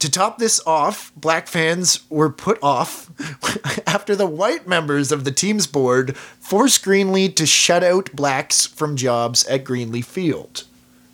To 0.00 0.10
top 0.10 0.38
this 0.38 0.60
off, 0.66 1.12
black 1.16 1.46
fans 1.46 2.00
were 2.10 2.30
put 2.30 2.58
off 2.62 3.10
after 3.86 4.16
the 4.16 4.26
white 4.26 4.66
members 4.66 5.12
of 5.12 5.24
the 5.24 5.30
team's 5.30 5.66
board 5.66 6.16
forced 6.16 6.84
Greenlee 6.84 7.34
to 7.36 7.46
shut 7.46 7.84
out 7.84 8.12
blacks 8.12 8.66
from 8.66 8.96
jobs 8.96 9.46
at 9.46 9.64
Greenlee 9.64 10.04
Field. 10.04 10.64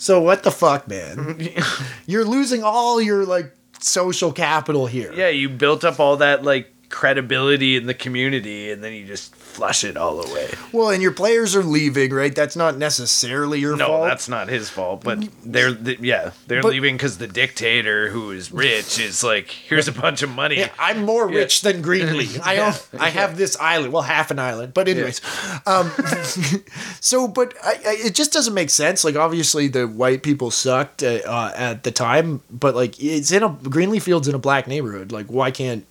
So 0.01 0.18
what 0.22 0.44
the 0.44 0.51
fuck, 0.51 0.88
man? 0.88 1.38
You're 2.07 2.24
losing 2.24 2.64
all 2.64 3.03
your 3.03 3.26
like 3.26 3.55
social 3.80 4.32
capital 4.32 4.86
here. 4.86 5.12
Yeah, 5.12 5.28
you 5.28 5.51
built 5.51 5.84
up 5.84 6.01
all 6.01 6.16
that 6.16 6.42
like 6.42 6.72
credibility 6.91 7.76
in 7.76 7.86
the 7.86 7.95
community, 7.95 8.70
and 8.70 8.82
then 8.84 8.93
you 8.93 9.07
just 9.07 9.34
flush 9.34 9.84
it 9.84 9.97
all 9.97 10.20
away. 10.20 10.51
Well, 10.72 10.91
and 10.91 11.01
your 11.03 11.12
players 11.12 11.55
are 11.57 11.62
leaving, 11.62 12.12
right? 12.12 12.34
That's 12.34 12.57
not 12.57 12.76
necessarily 12.76 13.61
your 13.61 13.76
No, 13.76 13.86
fault. 13.86 14.03
No, 14.03 14.09
that's 14.09 14.28
not 14.28 14.49
his 14.49 14.68
fault. 14.68 15.03
But 15.05 15.26
they're 15.45 15.74
th- 15.74 16.01
yeah, 16.01 16.32
they're 16.47 16.62
But- 16.62 16.72
leaving 16.72 16.97
because 16.97 17.18
the 17.18 17.26
dictator, 17.26 18.09
who 18.11 18.30
is 18.32 18.53
rich, 18.53 18.99
is 18.99 19.22
like, 19.24 19.49
here's 19.51 19.88
a 19.88 19.93
bunch 19.93 20.22
of 20.22 20.30
money. 20.30 20.59
Yeah, 20.59 20.68
I'm 20.78 21.05
more 21.05 21.28
rich 21.28 21.62
than 21.62 21.82
Greenlee. 21.82 22.41
I 22.45 22.59
own, 22.59 22.74
I 22.99 23.11
have 23.11 23.36
this 23.36 23.57
island, 23.59 23.93
well, 23.93 24.03
half 24.03 24.30
an 24.30 24.38
island. 24.38 24.74
But 24.74 24.88
anyways, 24.88 25.20
um, 25.66 25.91
so 27.01 27.28
but 27.28 27.55
I, 27.64 27.70
I, 27.86 27.97
it 28.07 28.14
just 28.14 28.32
doesn't 28.32 28.55
make 28.55 28.70
sense. 28.70 29.05
Like 29.05 29.16
obviously 29.16 29.68
the 29.68 29.86
white 29.86 30.22
people 30.22 30.51
sucked 30.51 31.03
uh, 31.03 31.20
uh, 31.26 31.53
at 31.57 31.84
the 31.84 31.91
time, 31.93 32.43
but 32.51 32.74
like 32.74 33.03
it's 33.03 33.32
in 33.32 33.43
a 33.43 33.49
Greenlee 33.51 34.03
Fields 34.03 34.28
in 34.28 34.34
a 34.34 34.38
black 34.38 34.66
neighborhood. 34.66 35.12
Like 35.12 35.26
why 35.26 35.51
can't 35.51 35.84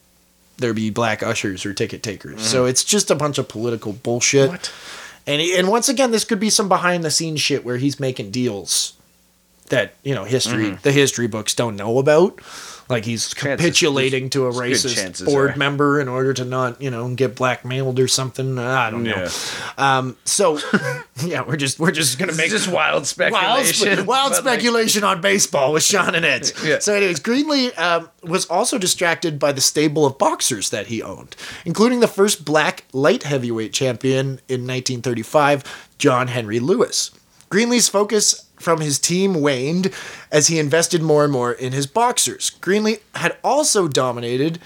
there 0.60 0.74
be 0.74 0.89
black 0.89 1.24
ushers 1.24 1.66
or 1.66 1.74
ticket 1.74 2.03
takers? 2.03 2.41
So 2.41 2.66
mm. 2.66 2.70
it's 2.70 2.84
just 2.84 3.10
a 3.12 3.16
bunch 3.16 3.38
of 3.38 3.47
political 3.47 3.93
bullshit. 3.93 4.49
What? 4.49 4.72
And 5.28 5.41
he, 5.41 5.57
and 5.57 5.68
once 5.68 5.89
again, 5.89 6.12
this 6.12 6.24
could 6.24 6.39
be 6.39 6.49
some 6.49 6.70
behind 6.70 7.03
the 7.03 7.12
scenes 7.12 7.41
shit 7.41 7.64
where 7.64 7.78
he's 7.78 7.99
making 7.99 8.32
deals 8.32 8.93
that 9.70 9.93
you 10.03 10.16
know 10.16 10.24
history 10.24 10.66
mm-hmm. 10.66 10.82
the 10.82 10.91
history 10.91 11.28
books 11.28 11.53
don't 11.53 11.76
know 11.76 11.99
about. 11.99 12.39
Like 12.89 13.05
he's 13.05 13.33
capitulating 13.33 14.29
to 14.31 14.47
a 14.47 14.51
racist 14.51 15.25
board 15.25 15.51
are. 15.51 15.55
member 15.55 16.01
in 16.01 16.07
order 16.07 16.33
to 16.33 16.43
not 16.43 16.81
you 16.81 16.89
know 16.89 17.13
get 17.15 17.35
blackmailed 17.35 17.99
or 17.99 18.07
something. 18.07 18.57
I 18.59 18.89
don't 18.89 19.03
know. 19.03 19.27
Um, 19.77 20.17
so 20.25 20.59
yeah, 21.23 21.43
we're 21.43 21.55
just 21.55 21.79
we're 21.79 21.91
just 21.91 22.19
gonna 22.19 22.33
make 22.33 22.49
just 22.49 22.67
wild 22.67 22.89
wild, 22.89 23.07
speculation. 23.07 23.97
spe- 23.97 24.07
wild 24.07 24.31
but, 24.31 24.45
like, 24.45 24.59
speculation 24.59 25.03
on 25.03 25.21
baseball 25.21 25.73
with 25.73 25.83
Sean 25.83 26.15
and 26.15 26.25
Ed. 26.25 26.51
Yeah. 26.63 26.79
So, 26.79 26.93
anyways, 26.93 27.19
Greenlee 27.19 27.77
um, 27.77 28.09
was 28.23 28.45
also 28.47 28.77
distracted 28.77 29.39
by 29.39 29.51
the 29.51 29.61
stable 29.61 30.05
of 30.05 30.17
boxers 30.17 30.69
that 30.69 30.87
he 30.87 31.01
owned, 31.01 31.35
including 31.65 31.99
the 31.99 32.07
first 32.07 32.45
black 32.45 32.85
light 32.93 33.23
heavyweight 33.23 33.73
champion 33.73 34.39
in 34.47 34.65
1935, 34.65 35.89
John 35.97 36.27
Henry 36.27 36.59
Lewis. 36.59 37.11
Greenlee's 37.49 37.89
focus 37.89 38.45
from 38.60 38.82
his 38.82 38.99
team 38.99 39.36
waned 39.41 39.91
as 40.32 40.47
he 40.47 40.60
invested 40.60 41.01
more 41.01 41.24
and 41.24 41.32
more 41.34 41.51
in 41.51 41.72
his 41.74 41.88
boxers. 41.88 42.51
Greenlee 42.62 42.99
had 43.16 43.38
also 43.43 43.88
dominated 43.88 44.60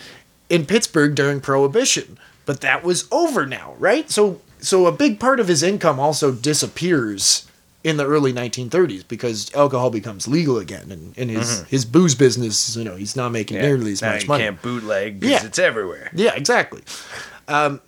in 0.49 0.65
Pittsburgh 0.65 1.15
during 1.15 1.39
Prohibition, 1.41 2.17
but 2.45 2.61
that 2.61 2.83
was 2.83 3.07
over 3.11 3.45
now, 3.45 3.75
right? 3.79 4.09
So, 4.11 4.41
so 4.59 4.85
a 4.87 4.91
big 4.91 5.19
part 5.19 5.39
of 5.39 5.47
his 5.47 5.63
income 5.63 5.99
also 5.99 6.31
disappears 6.31 7.47
in 7.83 7.97
the 7.97 8.05
early 8.05 8.31
1930s 8.31 9.05
because 9.07 9.53
alcohol 9.53 9.89
becomes 9.89 10.25
legal 10.27 10.57
again, 10.57 10.89
and, 10.89 11.13
and 11.17 11.29
his 11.29 11.63
his 11.63 11.83
booze 11.83 12.15
business, 12.15 12.75
you 12.77 12.83
know, 12.85 12.95
he's 12.95 13.15
not 13.15 13.29
making 13.33 13.57
nearly 13.57 13.91
as 13.91 14.01
now 14.01 14.13
much 14.13 14.21
you 14.23 14.27
money. 14.29 14.43
can't 14.45 14.61
bootleg 14.61 15.19
because 15.19 15.41
Yeah. 15.41 15.47
it's 15.47 15.59
everywhere. 15.59 16.09
Yeah, 16.15 16.33
exactly. 16.33 16.81
Um, 17.49 17.81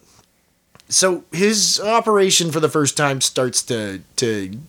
so 0.89 1.23
his 1.31 1.79
operation 1.79 2.51
for 2.51 2.59
the 2.59 2.67
first 2.69 2.97
time 2.97 3.21
starts 3.21 3.63
to 3.63 4.01
to 4.17 4.59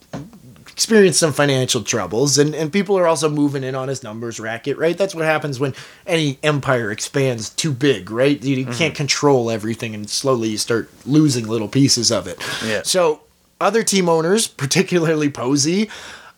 experience 0.77 1.17
some 1.17 1.33
financial 1.33 1.83
troubles, 1.83 2.37
and 2.37 2.55
and 2.55 2.71
people 2.71 2.99
are 2.99 3.07
also 3.07 3.31
moving 3.31 3.65
in 3.65 3.75
on 3.75 3.89
his 3.89 4.03
numbers 4.03 4.39
racket. 4.39 4.77
Right, 4.77 4.97
that's 4.97 5.15
what 5.15 5.25
happens 5.25 5.59
when 5.59 5.75
any 6.07 6.39
empire 6.43 6.91
expands 6.91 7.49
too 7.49 7.73
big. 7.73 8.11
Right, 8.11 8.43
you, 8.45 8.57
you 8.57 8.67
can't 8.67 8.95
control 8.95 9.51
everything, 9.51 9.95
and 9.95 10.09
slowly 10.09 10.51
you 10.51 10.59
start 10.59 10.91
losing 11.07 11.49
little 11.49 11.69
pieces 11.69 12.13
of 12.13 12.27
it. 12.27 12.39
Yeah. 12.63 12.83
So 12.85 13.23
other 13.59 13.83
team 13.83 14.09
owners, 14.09 14.47
particularly 14.65 15.31
Posey. 15.31 15.89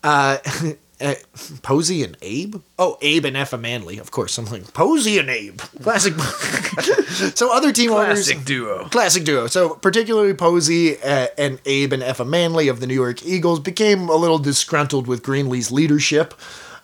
Uh, 0.05 0.39
uh, 1.01 1.15
Posey 1.63 2.03
and 2.03 2.17
Abe? 2.23 2.57
Oh, 2.79 2.99
Abe 3.01 3.27
and 3.27 3.37
Effa 3.37 3.61
Manley, 3.61 3.99
of 3.99 4.11
course. 4.11 4.37
I'm 4.39 4.47
like, 4.47 4.73
Posey 4.75 5.19
and 5.19 5.31
Abe. 5.31 5.59
Classic. 5.83 6.15
so 7.35 7.55
other 7.55 7.73
team 7.73 7.93
owners. 7.93 8.07
Classic 8.15 8.37
owners. 8.37 8.47
duo. 8.47 8.85
Classic 8.91 9.25
duo. 9.25 9.47
So 9.47 9.75
particularly 9.75 10.35
Posey 10.35 11.01
uh, 11.03 11.29
and 11.37 11.61
Abe 11.65 11.93
and 11.93 12.03
Effa 12.03 12.27
Manley 12.27 12.69
of 12.69 12.81
the 12.81 12.87
New 12.87 12.95
York 12.95 13.25
Eagles 13.25 13.61
became 13.61 14.09
a 14.09 14.17
little 14.17 14.39
disgruntled 14.39 15.07
with 15.07 15.23
Greenlee's 15.23 15.71
leadership. 15.71 16.35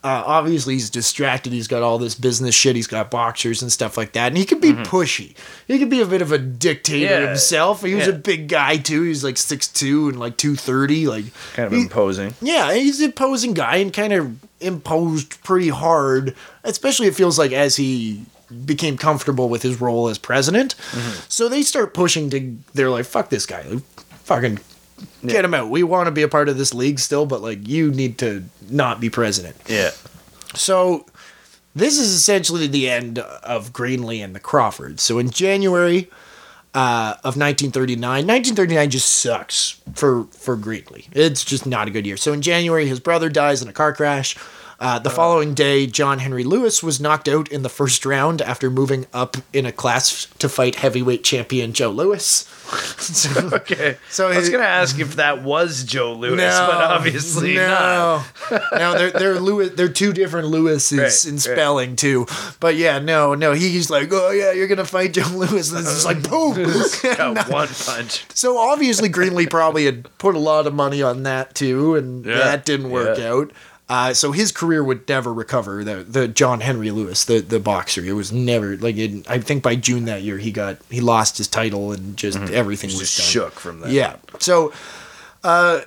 Uh, 0.05 0.23
obviously, 0.27 0.75
he's 0.75 0.91
distracted. 0.91 1.53
He's 1.55 1.67
got 1.67 1.83
all 1.83 1.97
this 1.97 2.15
business 2.15 2.55
shit. 2.55 2.77
He's 2.77 2.87
got 2.87 3.11
boxers 3.11 3.63
and 3.63 3.73
stuff 3.73 3.97
like 3.97 4.13
that. 4.13 4.29
And 4.29 4.37
he 4.37 4.45
could 4.45 4.61
be 4.61 4.73
pushy. 4.75 5.35
He 5.67 5.79
could 5.79 5.89
be 5.89 6.03
a 6.03 6.07
bit 6.07 6.21
of 6.21 6.31
a 6.31 6.37
dictator 6.39 7.07
Mm-hmm. 7.15 7.23
Yeah, 7.23 7.29
himself. 7.31 7.83
He 7.83 7.95
was 7.95 8.07
yeah. 8.07 8.13
a 8.13 8.17
big 8.19 8.49
guy, 8.49 8.77
too. 8.77 9.01
He's 9.03 9.25
like 9.25 9.37
6'2 9.37 10.11
and 10.11 10.21
like 10.21 10.37
230. 10.37 11.07
Like, 11.07 11.25
Kind 11.55 11.67
of 11.69 11.73
he- 11.73 11.81
imposing. 11.81 12.35
yeah, 12.43 12.75
he's 12.75 13.01
an 13.01 13.07
imposing 13.07 13.55
guy 13.55 13.77
and 13.77 13.93
kind 13.95 14.13
of 14.13 14.37
imposed 14.61 15.43
pretty 15.43 15.71
hard, 15.71 16.35
especially 16.65 17.07
it 17.07 17.15
feels 17.15 17.39
like 17.39 17.53
as 17.53 17.77
he 17.77 18.25
became 18.67 18.97
comfortable 18.99 19.49
with 19.49 19.63
his 19.63 19.81
role 19.81 20.09
as 20.09 20.19
president. 20.19 20.75
So 21.31 21.49
they 21.49 21.63
start 21.63 21.95
pushing 21.95 22.29
to, 22.31 22.57
they're 22.75 22.91
like, 22.91 23.07
fuck 23.07 23.31
this 23.31 23.47
guy. 23.47 23.65
Like, 24.29 24.61
fucking 25.05 25.29
get 25.29 25.45
him 25.45 25.55
out. 25.55 25.71
We 25.71 25.83
want 25.83 26.07
to 26.07 26.11
be 26.11 26.23
a 26.23 26.29
part 26.29 26.49
of 26.49 26.59
this 26.59 26.75
league 26.75 26.99
still, 26.99 27.27
but 27.27 27.43
like, 27.43 27.67
you 27.67 27.91
need 27.91 28.19
to 28.19 28.45
not 28.71 29.01
be 29.01 29.11
president. 29.11 29.57
Yeah. 29.67 29.91
So 30.55 31.07
this 31.75 31.99
is 31.99 32.13
essentially 32.13 32.67
the 32.67 32.89
end 32.89 33.19
of 33.19 33.73
Greenlee 33.73 34.23
and 34.23 34.35
the 34.35 34.41
Crawfords. 34.41 35.03
So 35.03 35.19
in 35.19 35.31
January 35.31 36.11
uh, 36.75 37.15
of 37.23 37.37
1939, 37.37 38.01
1939 38.27 38.91
just 38.91 39.09
sucks 39.09 39.81
for 39.95 40.25
for 40.25 40.57
Greenlee. 40.57 41.07
It's 41.13 41.45
just 41.45 41.67
not 41.67 41.89
a 41.89 41.91
good 41.91 42.07
year. 42.07 42.17
So 42.17 42.33
in 42.33 42.43
January, 42.43 42.87
his 42.87 43.01
brother 43.01 43.29
dies 43.29 43.63
in 43.63 43.69
a 43.69 43.73
car 43.73 43.93
crash. 43.93 44.37
Uh, 44.85 44.99
the 44.99 45.09
following 45.09 45.55
day, 45.55 45.87
John 45.87 46.19
Henry 46.19 46.45
Lewis 46.45 46.83
was 46.83 47.01
knocked 47.01 47.27
out 47.27 47.49
in 47.51 47.63
the 47.63 47.71
first 47.71 48.05
round 48.05 48.43
after 48.43 48.69
moving 48.71 49.07
up 49.15 49.39
in 49.51 49.65
a 49.65 49.73
class 49.73 50.27
to 50.41 50.47
fight 50.47 50.75
heavyweight 50.75 51.25
champion 51.25 51.73
Joe 51.73 51.91
Louis. 51.91 52.47
So- 53.05 53.51
Okay. 53.53 53.99
So 54.11 54.29
I 54.29 54.37
was 54.39 54.49
gonna 54.51 54.65
ask 54.65 54.99
if 54.99 55.17
that 55.17 55.43
was 55.43 55.85
Joe 55.85 56.15
Louis, 56.15 56.37
but 56.37 56.75
obviously 56.75 57.55
not. 57.57 58.25
no. 58.51 58.59
no, 58.73 58.99
they're 58.99 59.11
they're 59.11 59.39
Lewis. 59.41 59.71
They're 59.75 59.89
two 59.89 60.13
different 60.13 60.49
Lewises 60.49 60.99
Right, 60.99 61.25
in 61.27 61.35
right. 61.35 61.41
spelling 61.41 61.95
too. 61.97 62.27
But 62.61 62.77
yeah, 62.77 62.99
no, 62.99 63.35
no. 63.35 63.53
He's 63.53 63.91
like, 63.91 64.09
oh 64.13 64.31
yeah, 64.31 64.53
you're 64.53 64.67
gonna 64.69 64.85
fight 64.87 65.13
Joe 65.13 65.29
Lewis, 65.35 65.71
and 65.71 65.81
it's 65.81 65.93
just 65.93 66.07
like 66.07 66.29
boom. 66.29 66.55
Got 67.17 67.49
one 67.51 67.69
punch. 67.69 68.25
so 68.35 68.59
obviously 68.59 69.09
Greenlee 69.11 69.49
probably 69.51 69.85
had 69.85 70.09
put 70.19 70.35
a 70.35 70.39
lot 70.39 70.67
of 70.67 70.75
money 70.75 71.03
on 71.03 71.23
that 71.25 71.55
too, 71.55 71.95
and 71.97 72.25
Yeah, 72.25 72.39
that 72.39 72.65
didn't 72.65 72.91
work 72.91 73.19
yeah. 73.19 73.31
out. 73.33 73.53
Uh, 73.95 74.13
so 74.15 74.33
his 74.33 74.51
career 74.51 74.83
would 74.83 75.09
never 75.09 75.33
recover. 75.33 75.85
The 75.85 75.97
the 76.03 76.27
John 76.27 76.61
Henry 76.61 76.91
Lewis, 76.91 77.25
the 77.25 77.41
the 77.41 77.61
boxer, 77.61 78.03
it 78.05 78.13
was 78.13 78.33
never 78.33 78.77
like. 78.77 78.97
It, 78.97 79.29
I 79.31 79.39
think 79.39 79.63
by 79.63 79.77
June 79.77 80.07
that 80.07 80.23
year, 80.23 80.39
he 80.39 80.51
got 80.51 80.79
he 80.91 81.01
lost 81.01 81.39
his 81.39 81.49
title 81.49 81.93
and 81.93 82.17
just 82.17 82.39
everything 82.39 82.89
was 82.91 82.99
Just 83.01 83.19
done. 83.19 83.27
shook 83.27 83.53
from 83.61 83.81
that. 83.81 83.91
Yeah. 83.91 84.17
So, 84.41 84.73
uh, 85.45 85.81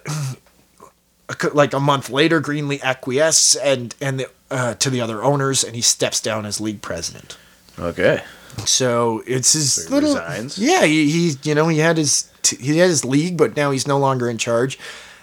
like 1.54 1.74
a 1.74 1.80
month 1.80 2.10
later, 2.10 2.42
Greenlee 2.42 2.82
acquiesces 2.82 3.56
and 3.62 3.96
and 4.02 4.20
the, 4.22 4.30
uh, 4.50 4.74
to 4.76 4.90
the 4.90 5.02
other 5.02 5.24
owners, 5.24 5.64
and 5.64 5.76
he 5.76 5.82
steps 5.82 6.22
down 6.22 6.46
as 6.46 6.62
league 6.62 6.82
president. 6.82 7.38
Okay. 7.78 8.24
So 8.66 9.22
it's 9.28 9.54
his 9.54 9.74
So 9.86 9.94
little. 9.94 10.14
resigns? 10.16 10.58
Yeah, 10.58 10.86
he, 10.86 11.10
he 11.10 11.34
you 11.44 11.54
know 11.56 11.68
he 11.68 11.80
had 11.80 11.98
his 11.98 12.32
he 12.60 12.78
had 12.78 12.90
his 12.90 13.04
league, 13.06 13.38
but 13.38 13.56
now 13.56 13.72
he's 13.72 13.86
no 13.88 13.98
longer 14.00 14.30
in 14.30 14.38
charge. 14.38 14.80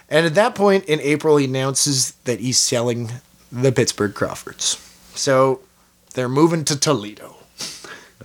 And 0.09 0.25
at 0.25 0.35
that 0.35 0.55
point 0.55 0.85
in 0.85 0.99
April, 1.01 1.37
he 1.37 1.45
announces 1.45 2.11
that 2.25 2.39
he's 2.39 2.57
selling 2.57 3.11
the 3.51 3.71
Pittsburgh 3.71 4.13
Crawfords. 4.13 4.77
So 5.15 5.61
they're 6.13 6.29
moving 6.29 6.63
to 6.65 6.79
Toledo. 6.79 7.35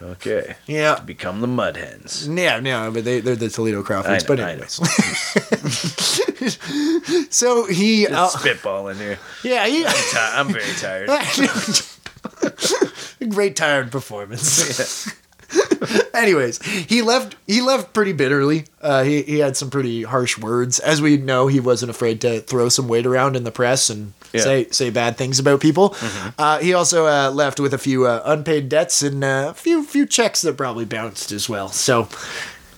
Okay. 0.02 0.56
Yeah. 0.66 0.98
Become 1.00 1.42
the 1.42 1.46
Mud 1.46 1.76
Hens. 1.76 2.26
Yeah, 2.26 2.58
no, 2.60 2.90
but 2.90 3.04
they, 3.04 3.20
they're 3.20 3.36
the 3.36 3.50
Toledo 3.50 3.82
Crawfords. 3.82 4.24
I 4.24 4.26
know, 4.26 4.36
but 4.36 4.40
anyways. 4.40 4.72
so 7.30 7.66
he, 7.66 8.06
uh, 8.06 8.28
Spitballing 8.28 8.96
here. 8.96 9.18
yeah, 9.44 9.66
he, 9.66 9.82
Ti- 9.82 9.90
I'm 10.14 10.48
very 10.48 10.72
tired. 10.76 11.10
great 13.30 13.56
tired 13.56 13.92
performance. 13.92 15.14
Anyways, 16.14 16.62
he 16.62 17.02
left. 17.02 17.36
He 17.46 17.60
left 17.60 17.92
pretty 17.92 18.12
bitterly. 18.12 18.64
Uh, 18.80 19.02
he 19.02 19.22
he 19.22 19.38
had 19.38 19.56
some 19.56 19.70
pretty 19.70 20.02
harsh 20.02 20.38
words. 20.38 20.78
As 20.78 21.00
we 21.02 21.16
know, 21.16 21.46
he 21.46 21.60
wasn't 21.60 21.90
afraid 21.90 22.20
to 22.22 22.40
throw 22.40 22.68
some 22.68 22.88
weight 22.88 23.06
around 23.06 23.36
in 23.36 23.44
the 23.44 23.50
press 23.50 23.88
and 23.90 24.12
Yeah. 24.32 24.42
say 24.42 24.68
say 24.70 24.90
bad 24.90 25.16
things 25.16 25.38
about 25.38 25.60
people. 25.60 25.96
Uh, 26.38 26.58
he 26.58 26.74
also 26.74 27.06
uh, 27.06 27.30
left 27.30 27.58
with 27.58 27.74
a 27.74 27.78
few 27.78 28.06
uh, 28.06 28.22
unpaid 28.24 28.68
debts 28.68 29.02
and 29.02 29.24
uh, 29.24 29.48
a 29.50 29.54
few 29.54 29.82
few 29.82 30.06
checks 30.06 30.42
that 30.42 30.56
probably 30.56 30.84
bounced 30.84 31.32
as 31.32 31.48
well. 31.48 31.68
So 31.68 32.08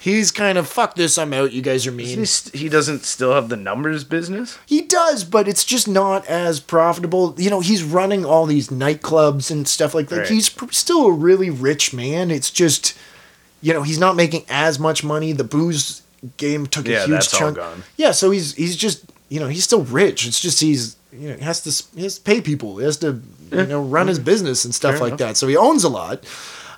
he's 0.03 0.33
kind 0.33 0.59
of 0.59 0.67
fuck 0.69 0.97
this. 0.97 1.17
I'm 1.17 1.33
out. 1.33 1.53
You 1.53 1.63
guys 1.63 1.87
are 1.87 1.93
mean. 1.93 2.19
He, 2.19 2.25
st- 2.25 2.57
he 2.57 2.69
doesn't 2.69 3.05
still 3.05 3.33
have 3.33 3.49
the 3.49 3.57
numbers 3.57 4.03
business? 4.03 4.59
He 4.67 4.83
does, 4.83 5.23
but 5.23 5.47
it's 5.47 5.65
just 5.65 5.87
not 5.87 6.27
as 6.27 6.59
profitable. 6.59 7.35
You 7.39 7.51
know, 7.51 7.61
he's 7.61 7.85
running 7.85 8.25
all 8.25 8.47
these 8.47 8.69
nightclubs 8.69 9.51
and 9.51 9.69
stuff 9.69 9.95
like 9.95 10.09
that. 10.09 10.19
Right. 10.19 10.29
He's 10.29 10.49
pr- 10.49 10.73
still 10.73 11.07
a 11.07 11.13
really 11.13 11.51
rich 11.51 11.95
man. 11.95 12.33
It's 12.33 12.51
just, 12.51 12.99
you 13.61 13.73
know, 13.73 13.83
he's 13.83 13.99
not 13.99 14.17
making 14.17 14.45
as 14.49 14.79
much 14.81 15.05
money. 15.05 15.33
The 15.33 15.45
booze 15.45 16.03
game 16.37 16.67
took 16.67 16.87
a 16.87 16.91
Yeah, 16.91 17.07
huge 17.07 17.11
that's 17.11 17.35
all 17.35 17.41
chunk. 17.41 17.57
gone. 17.59 17.83
Yeah, 17.97 18.11
so 18.11 18.33
he's 18.33 18.55
he's 18.55 18.77
just, 18.77 19.05
you 19.29 19.39
know, 19.39 19.47
he's 19.49 19.65
still 19.65 19.85
rich. 19.85 20.27
It's 20.27 20.41
just 20.41 20.61
he's, 20.61 20.97
you 21.13 21.29
know, 21.29 21.37
he 21.37 21.45
has 21.45 21.61
to 21.63 21.97
he 21.97 22.03
has 22.03 22.17
to 22.19 22.23
pay 22.23 22.41
people. 22.41 22.79
He 22.79 22.85
has 22.85 22.97
to, 22.99 23.21
you 23.53 23.67
know, 23.67 23.83
run 23.83 24.09
his 24.09 24.19
mm-hmm. 24.19 24.25
business 24.25 24.65
and 24.65 24.75
stuff 24.75 24.95
Fair 24.95 25.01
like 25.01 25.09
enough. 25.11 25.19
that. 25.21 25.37
So 25.37 25.47
he 25.47 25.57
owns 25.57 25.85
a 25.85 25.89
lot. 25.89 26.25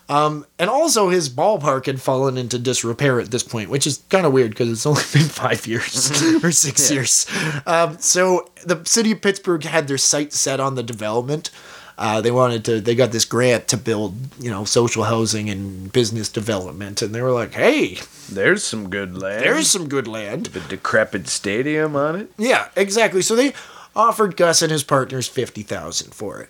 Um, 0.08 0.44
and 0.58 0.68
also 0.68 1.08
his 1.08 1.30
ballpark 1.30 1.86
had 1.86 2.00
fallen 2.00 2.36
into 2.36 2.58
disrepair 2.58 3.20
at 3.20 3.30
this 3.30 3.42
point, 3.42 3.70
which 3.70 3.86
is 3.86 4.02
kind 4.10 4.26
of 4.26 4.32
weird 4.32 4.50
because 4.50 4.70
it's 4.70 4.84
only 4.84 5.02
been 5.12 5.22
five 5.28 5.66
years 5.66 6.10
or 6.44 6.52
six 6.52 6.90
Yeah. 6.90 6.94
years. 6.96 7.26
Um, 7.66 7.96
so 7.98 8.50
the 8.66 8.82
city 8.84 9.12
of 9.12 9.22
Pittsburgh 9.22 9.64
had 9.64 9.88
their 9.88 9.96
sights 9.98 10.38
set 10.38 10.60
on 10.60 10.74
the 10.74 10.82
development. 10.82 11.50
Uh, 11.96 12.20
they 12.20 12.32
wanted 12.32 12.64
to. 12.64 12.80
They 12.80 12.96
got 12.96 13.12
this 13.12 13.24
grant 13.24 13.68
to 13.68 13.76
build, 13.76 14.16
you 14.40 14.50
know, 14.50 14.64
social 14.64 15.04
housing 15.04 15.48
and 15.48 15.92
business 15.92 16.28
development, 16.28 17.00
and 17.02 17.14
they 17.14 17.22
were 17.22 17.30
like, 17.30 17.54
"Hey, 17.54 17.98
There's 18.28 18.64
some 18.64 18.90
good 18.90 19.16
land. 19.16 19.44
there's 19.44 19.70
some 19.70 19.88
good 19.88 20.08
land." 20.08 20.46
the 20.46 20.58
decrepit 20.58 21.28
stadium 21.28 21.94
on 21.94 22.16
it. 22.16 22.32
Yeah, 22.36 22.66
exactly. 22.74 23.22
So 23.22 23.36
they 23.36 23.52
offered 23.94 24.36
Gus 24.36 24.60
and 24.60 24.72
his 24.72 24.82
partners 24.82 25.28
fifty 25.28 25.62
thousand 25.62 26.14
for 26.14 26.40
it, 26.40 26.48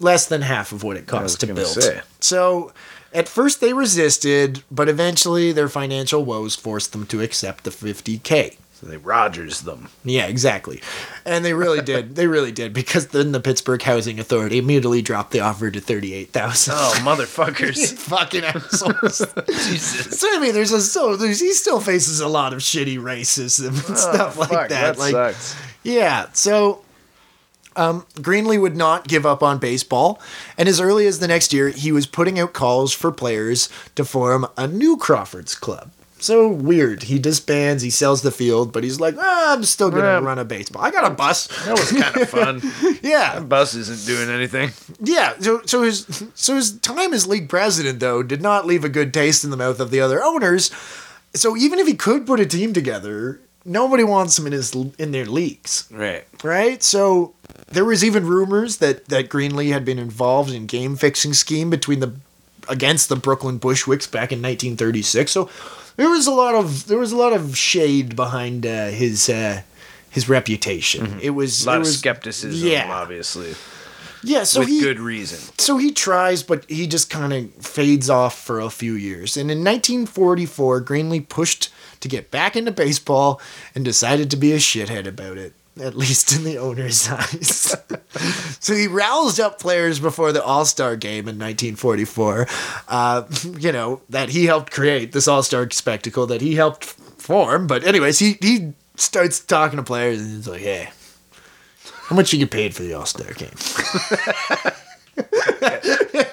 less 0.00 0.24
than 0.26 0.40
half 0.40 0.72
of 0.72 0.82
what 0.82 0.96
it 0.96 1.02
was 1.12 1.20
cost 1.34 1.40
to 1.40 1.46
build. 1.52 1.66
say. 1.68 2.00
So 2.20 2.72
at 3.16 3.28
first 3.28 3.60
they 3.60 3.72
resisted, 3.72 4.62
but 4.70 4.88
eventually 4.88 5.50
their 5.52 5.68
financial 5.68 6.24
woes 6.24 6.54
forced 6.54 6.92
them 6.92 7.06
to 7.06 7.22
accept 7.22 7.64
the 7.64 7.70
fifty 7.70 8.18
k. 8.18 8.58
So 8.74 8.84
they 8.86 8.98
Rogers 8.98 9.62
them. 9.62 9.88
Yeah, 10.04 10.26
exactly. 10.26 10.82
And 11.24 11.42
they 11.42 11.54
really 11.54 11.80
did. 11.80 12.14
They 12.16 12.26
really 12.26 12.52
did 12.52 12.74
because 12.74 13.06
then 13.06 13.32
the 13.32 13.40
Pittsburgh 13.40 13.80
Housing 13.80 14.20
Authority 14.20 14.58
immediately 14.58 15.00
dropped 15.00 15.30
the 15.30 15.40
offer 15.40 15.70
to 15.70 15.80
thirty-eight 15.80 16.30
thousand. 16.32 16.74
Oh, 16.76 16.94
motherfuckers. 17.00 17.94
Fucking 17.98 18.44
assholes. 18.44 19.24
Jesus. 19.48 20.20
so 20.20 20.28
I 20.30 20.40
mean, 20.40 20.52
there's 20.52 20.72
a 20.72 20.82
so 20.82 21.16
there's, 21.16 21.40
he 21.40 21.52
still 21.54 21.80
faces 21.80 22.20
a 22.20 22.28
lot 22.28 22.52
of 22.52 22.58
shitty 22.60 22.98
racism 22.98 23.68
and 23.88 23.96
oh, 23.96 24.12
stuff 24.12 24.36
like 24.36 24.50
Oh, 24.52 24.54
Fuck, 24.56 24.68
that. 24.68 24.98
like 24.98 25.12
sucks. 25.12 25.56
yeah, 25.82 26.26
so 26.34 26.82
um, 27.76 28.06
Greenlee 28.14 28.60
would 28.60 28.76
not 28.76 29.06
give 29.08 29.24
up 29.26 29.42
on 29.42 29.58
baseball, 29.58 30.20
and 30.58 30.68
as 30.68 30.80
early 30.80 31.06
as 31.06 31.18
the 31.18 31.28
next 31.28 31.52
year, 31.52 31.68
he 31.68 31.92
was 31.92 32.06
putting 32.06 32.38
out 32.38 32.52
calls 32.52 32.92
for 32.92 33.12
players 33.12 33.68
to 33.94 34.04
form 34.04 34.46
a 34.56 34.66
new 34.66 34.96
Crawfords 34.96 35.54
club. 35.54 35.90
So 36.18 36.48
weird. 36.48 37.04
He 37.04 37.18
disbands, 37.18 37.82
he 37.82 37.90
sells 37.90 38.22
the 38.22 38.30
field, 38.30 38.72
but 38.72 38.82
he's 38.82 38.98
like, 38.98 39.16
ah, 39.18 39.52
I'm 39.52 39.62
still 39.64 39.90
gonna 39.90 40.02
Yeah. 40.04 40.18
run 40.20 40.38
a 40.38 40.46
baseball. 40.46 40.82
I 40.82 40.90
got 40.90 41.04
a 41.04 41.14
bus. 41.14 41.46
That 41.66 41.78
was 41.78 41.92
kind 41.92 42.16
of 42.16 42.28
fun. 42.38 42.98
Yeah, 43.02 43.38
The 43.38 43.44
Bus 43.44 43.74
isn't 43.74 44.06
doing 44.06 44.30
anything. 44.34 44.70
yeah. 44.98 45.34
So, 45.40 45.60
so 45.66 45.82
his 45.82 46.24
so 46.34 46.54
his 46.56 46.72
time 46.78 47.12
as 47.12 47.26
league 47.26 47.50
president 47.50 48.00
though 48.00 48.22
did 48.22 48.40
not 48.40 48.66
leave 48.66 48.82
a 48.82 48.88
good 48.88 49.12
taste 49.12 49.44
in 49.44 49.50
the 49.50 49.58
mouth 49.58 49.78
of 49.78 49.90
the 49.90 50.00
other 50.00 50.22
owners. 50.24 50.70
So 51.34 51.54
even 51.54 51.78
if 51.78 51.86
he 51.86 51.94
could 51.94 52.26
put 52.26 52.40
a 52.40 52.46
team 52.46 52.72
together, 52.72 53.38
nobody 53.66 54.02
wants 54.02 54.38
him 54.38 54.46
in 54.46 54.52
his 54.54 54.74
in 54.98 55.12
their 55.12 55.26
leagues, 55.26 55.84
Right. 55.90 56.24
right? 56.42 56.82
So 56.82 57.34
there 57.68 57.84
was 57.84 58.04
even 58.04 58.26
rumors 58.26 58.76
that 58.78 59.06
that 59.06 59.28
Greenlee 59.28 59.72
had 59.72 59.84
been 59.84 59.98
involved 59.98 60.50
in 60.52 60.66
game 60.66 60.96
fixing 60.96 61.34
scheme 61.34 61.70
between 61.70 62.00
the 62.00 62.14
against 62.68 63.08
the 63.08 63.16
Brooklyn 63.16 63.58
Bushwicks 63.60 64.10
back 64.10 64.32
in 64.32 64.40
1936. 64.42 65.30
So 65.32 65.48
there 65.96 66.08
was 66.10 66.26
a 66.26 66.32
lot 66.32 66.54
of 66.54 66.86
there 66.86 66.98
was 66.98 67.12
a 67.12 67.16
lot 67.16 67.32
of 67.32 67.56
shade 67.56 68.16
behind 68.16 68.66
uh, 68.66 68.86
his 68.88 69.28
uh, 69.28 69.62
his 70.10 70.28
reputation. 70.28 71.18
It 71.22 71.30
was 71.30 71.60
Mm-hmm. 71.60 71.68
A 71.68 71.72
lot 71.72 71.80
it 71.80 71.86
of 71.88 71.92
skepticism, 71.94 72.68
yeah. 72.68 72.90
obviously, 72.90 73.54
Yeah, 74.22 74.44
so 74.44 74.60
with 74.60 74.68
he 74.68 74.80
good 74.80 74.98
reason. 74.98 75.38
so 75.58 75.76
he 75.76 75.90
tries, 75.92 76.42
but 76.42 76.68
he 76.70 76.86
just 76.86 77.10
kind 77.10 77.32
of 77.32 77.52
fades 77.64 78.08
off 78.10 78.38
for 78.38 78.60
a 78.60 78.70
few 78.70 78.94
years. 78.94 79.36
And 79.36 79.50
in 79.50 79.58
1944, 79.58 80.82
Greenlee 80.82 81.28
pushed 81.28 81.70
to 82.00 82.08
get 82.08 82.30
back 82.30 82.56
into 82.56 82.70
baseball 82.72 83.40
and 83.74 83.84
decided 83.84 84.30
to 84.30 84.36
be 84.36 84.52
a 84.52 84.56
shithead 84.58 85.06
about 85.06 85.36
it, 85.38 85.52
at 85.80 85.94
least 85.94 86.34
in 86.34 86.44
the 86.44 86.58
owner's 86.58 87.08
eyes. 87.10 87.76
so 88.60 88.74
he 88.74 88.86
roused 88.86 89.40
up 89.40 89.60
players 89.60 90.00
before 90.00 90.32
the 90.32 90.42
All 90.42 90.64
Star 90.64 90.96
game 90.96 91.28
in 91.28 91.38
1944. 91.38 92.46
Uh, 92.88 93.24
you 93.58 93.72
know, 93.72 94.00
that 94.10 94.30
he 94.30 94.46
helped 94.46 94.72
create, 94.72 95.12
this 95.12 95.28
All 95.28 95.42
Star 95.42 95.70
spectacle 95.70 96.26
that 96.26 96.40
he 96.40 96.54
helped 96.54 96.84
form. 96.84 97.66
But, 97.66 97.84
anyways, 97.84 98.18
he, 98.18 98.38
he 98.40 98.72
starts 98.96 99.40
talking 99.40 99.76
to 99.76 99.82
players 99.82 100.20
and 100.20 100.30
he's 100.36 100.48
like, 100.48 100.62
hey, 100.62 100.90
how 102.04 102.16
much 102.16 102.32
you 102.32 102.38
get 102.38 102.50
paid 102.50 102.74
for 102.74 102.82
the 102.82 102.94
All 102.94 103.06
Star 103.06 103.32
game? 103.32 103.50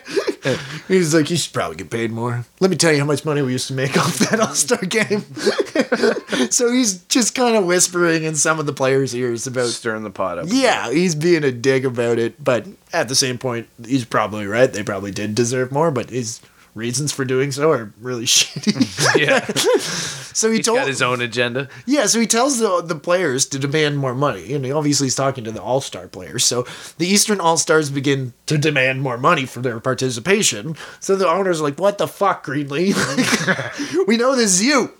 He's 0.87 1.13
like, 1.13 1.29
you 1.29 1.37
should 1.37 1.53
probably 1.53 1.77
get 1.77 1.89
paid 1.89 2.11
more. 2.11 2.45
Let 2.59 2.69
me 2.69 2.75
tell 2.75 2.91
you 2.91 2.99
how 2.99 3.05
much 3.05 3.25
money 3.25 3.41
we 3.41 3.53
used 3.53 3.67
to 3.67 3.73
make 3.73 3.97
off 3.97 4.17
that 4.19 4.39
All 4.39 4.53
Star 4.53 4.79
game. 4.79 5.21
so 6.51 6.71
he's 6.71 7.03
just 7.05 7.35
kind 7.35 7.55
of 7.55 7.65
whispering 7.65 8.23
in 8.23 8.35
some 8.35 8.59
of 8.59 8.65
the 8.65 8.73
players' 8.73 9.15
ears 9.15 9.47
about. 9.47 9.67
Stirring 9.67 10.03
the 10.03 10.09
pot 10.09 10.37
up. 10.37 10.45
Yeah, 10.49 10.91
he's 10.91 11.15
being 11.15 11.43
a 11.43 11.51
dick 11.51 11.83
about 11.83 12.19
it, 12.19 12.43
but 12.43 12.67
at 12.91 13.07
the 13.07 13.15
same 13.15 13.37
point, 13.37 13.67
he's 13.85 14.05
probably 14.05 14.45
right. 14.45 14.71
They 14.71 14.83
probably 14.83 15.11
did 15.11 15.35
deserve 15.35 15.71
more, 15.71 15.91
but 15.91 16.09
his 16.09 16.41
reasons 16.75 17.11
for 17.11 17.23
doing 17.25 17.51
so 17.51 17.71
are 17.71 17.93
really 18.01 18.25
shitty. 18.27 18.73
Yeah. 19.19 19.45
so 20.33 20.49
he 20.49 20.57
He's 20.57 20.65
told 20.65 20.79
got 20.79 20.87
his 20.87 21.01
own 21.03 21.21
agenda. 21.21 21.69
yeah, 21.85 22.07
so 22.07 22.19
he 22.19 22.25
tells 22.27 22.57
the 22.59 22.81
the 22.81 22.95
players 22.95 23.45
to 23.47 23.59
demand 23.59 23.97
more 23.99 24.15
money, 24.15 24.53
and 24.53 24.65
he 24.65 24.71
obviously 24.71 25.05
he's 25.05 25.15
talking 25.15 25.43
to 25.43 25.51
the 25.51 25.61
All 25.61 25.81
Star 25.81 26.07
players. 26.07 26.43
So 26.45 26.65
the 26.97 27.05
Eastern 27.07 27.39
All 27.39 27.57
Stars 27.57 27.89
begin 27.91 28.33
to 28.47 28.57
demand 28.57 29.01
more 29.03 29.17
money 29.17 29.45
for 29.45 29.61
their 29.61 29.79
participation. 29.79 30.75
So 30.99 31.15
the 31.15 31.27
owners 31.27 31.59
are 31.61 31.63
like, 31.63 31.79
"What 31.79 31.99
the 31.99 32.07
fuck, 32.07 32.45
Greenlee? 32.45 34.07
we 34.07 34.17
know 34.17 34.35
this 34.35 34.53
is 34.59 34.63
you." 34.63 34.91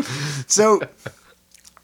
So, 0.48 0.80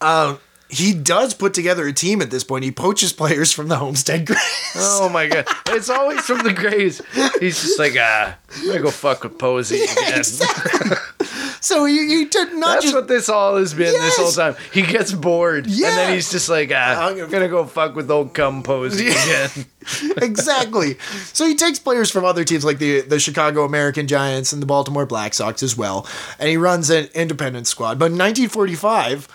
uh, 0.00 0.36
he 0.70 0.94
does 0.94 1.34
put 1.34 1.52
together 1.54 1.86
a 1.86 1.92
team 1.92 2.22
at 2.22 2.30
this 2.30 2.44
point. 2.44 2.64
He 2.64 2.70
poaches 2.70 3.12
players 3.12 3.52
from 3.52 3.68
the 3.68 3.76
Homestead 3.76 4.26
Grays. 4.26 4.38
Oh 4.76 5.08
my 5.12 5.26
god. 5.26 5.46
It's 5.68 5.90
always 5.90 6.20
from 6.20 6.38
the 6.38 6.52
Grays. 6.52 7.02
He's 7.40 7.60
just 7.60 7.78
like, 7.78 7.94
ah, 7.98 8.36
I'm 8.56 8.66
gonna 8.66 8.80
go 8.80 8.90
fuck 8.90 9.22
with 9.24 9.38
Posey 9.38 9.82
again. 9.84 10.24
so 11.60 11.84
he, 11.84 12.06
he 12.08 12.24
did 12.26 12.54
not 12.54 12.74
That's 12.74 12.84
just 12.84 12.94
what 12.94 13.08
this 13.08 13.28
all 13.28 13.56
has 13.56 13.74
been 13.74 13.92
this 13.92 14.16
whole 14.16 14.30
time. 14.30 14.54
He 14.72 14.82
gets 14.82 15.12
bored. 15.12 15.66
And 15.66 15.74
then 15.74 16.14
he's 16.14 16.30
just 16.30 16.48
like, 16.48 16.70
ah, 16.74 17.08
I'm 17.08 17.28
gonna- 17.28 17.48
go 17.48 17.64
fuck 17.66 17.96
with 17.96 18.10
old 18.10 18.32
Cum 18.32 18.62
Posey 18.62 19.08
again. 19.08 19.50
exactly. 20.22 20.98
So 21.32 21.46
he 21.46 21.54
takes 21.56 21.78
players 21.78 22.10
from 22.10 22.24
other 22.24 22.44
teams 22.44 22.64
like 22.64 22.78
the 22.78 23.00
the 23.00 23.18
Chicago 23.18 23.64
American 23.64 24.06
Giants 24.06 24.52
and 24.52 24.62
the 24.62 24.66
Baltimore 24.66 25.04
Black 25.06 25.34
Sox 25.34 25.62
as 25.62 25.76
well, 25.76 26.06
and 26.38 26.48
he 26.48 26.56
runs 26.56 26.90
an 26.90 27.08
independent 27.14 27.66
squad. 27.66 27.98
But 27.98 28.06
in 28.06 28.18
1945, 28.18 29.26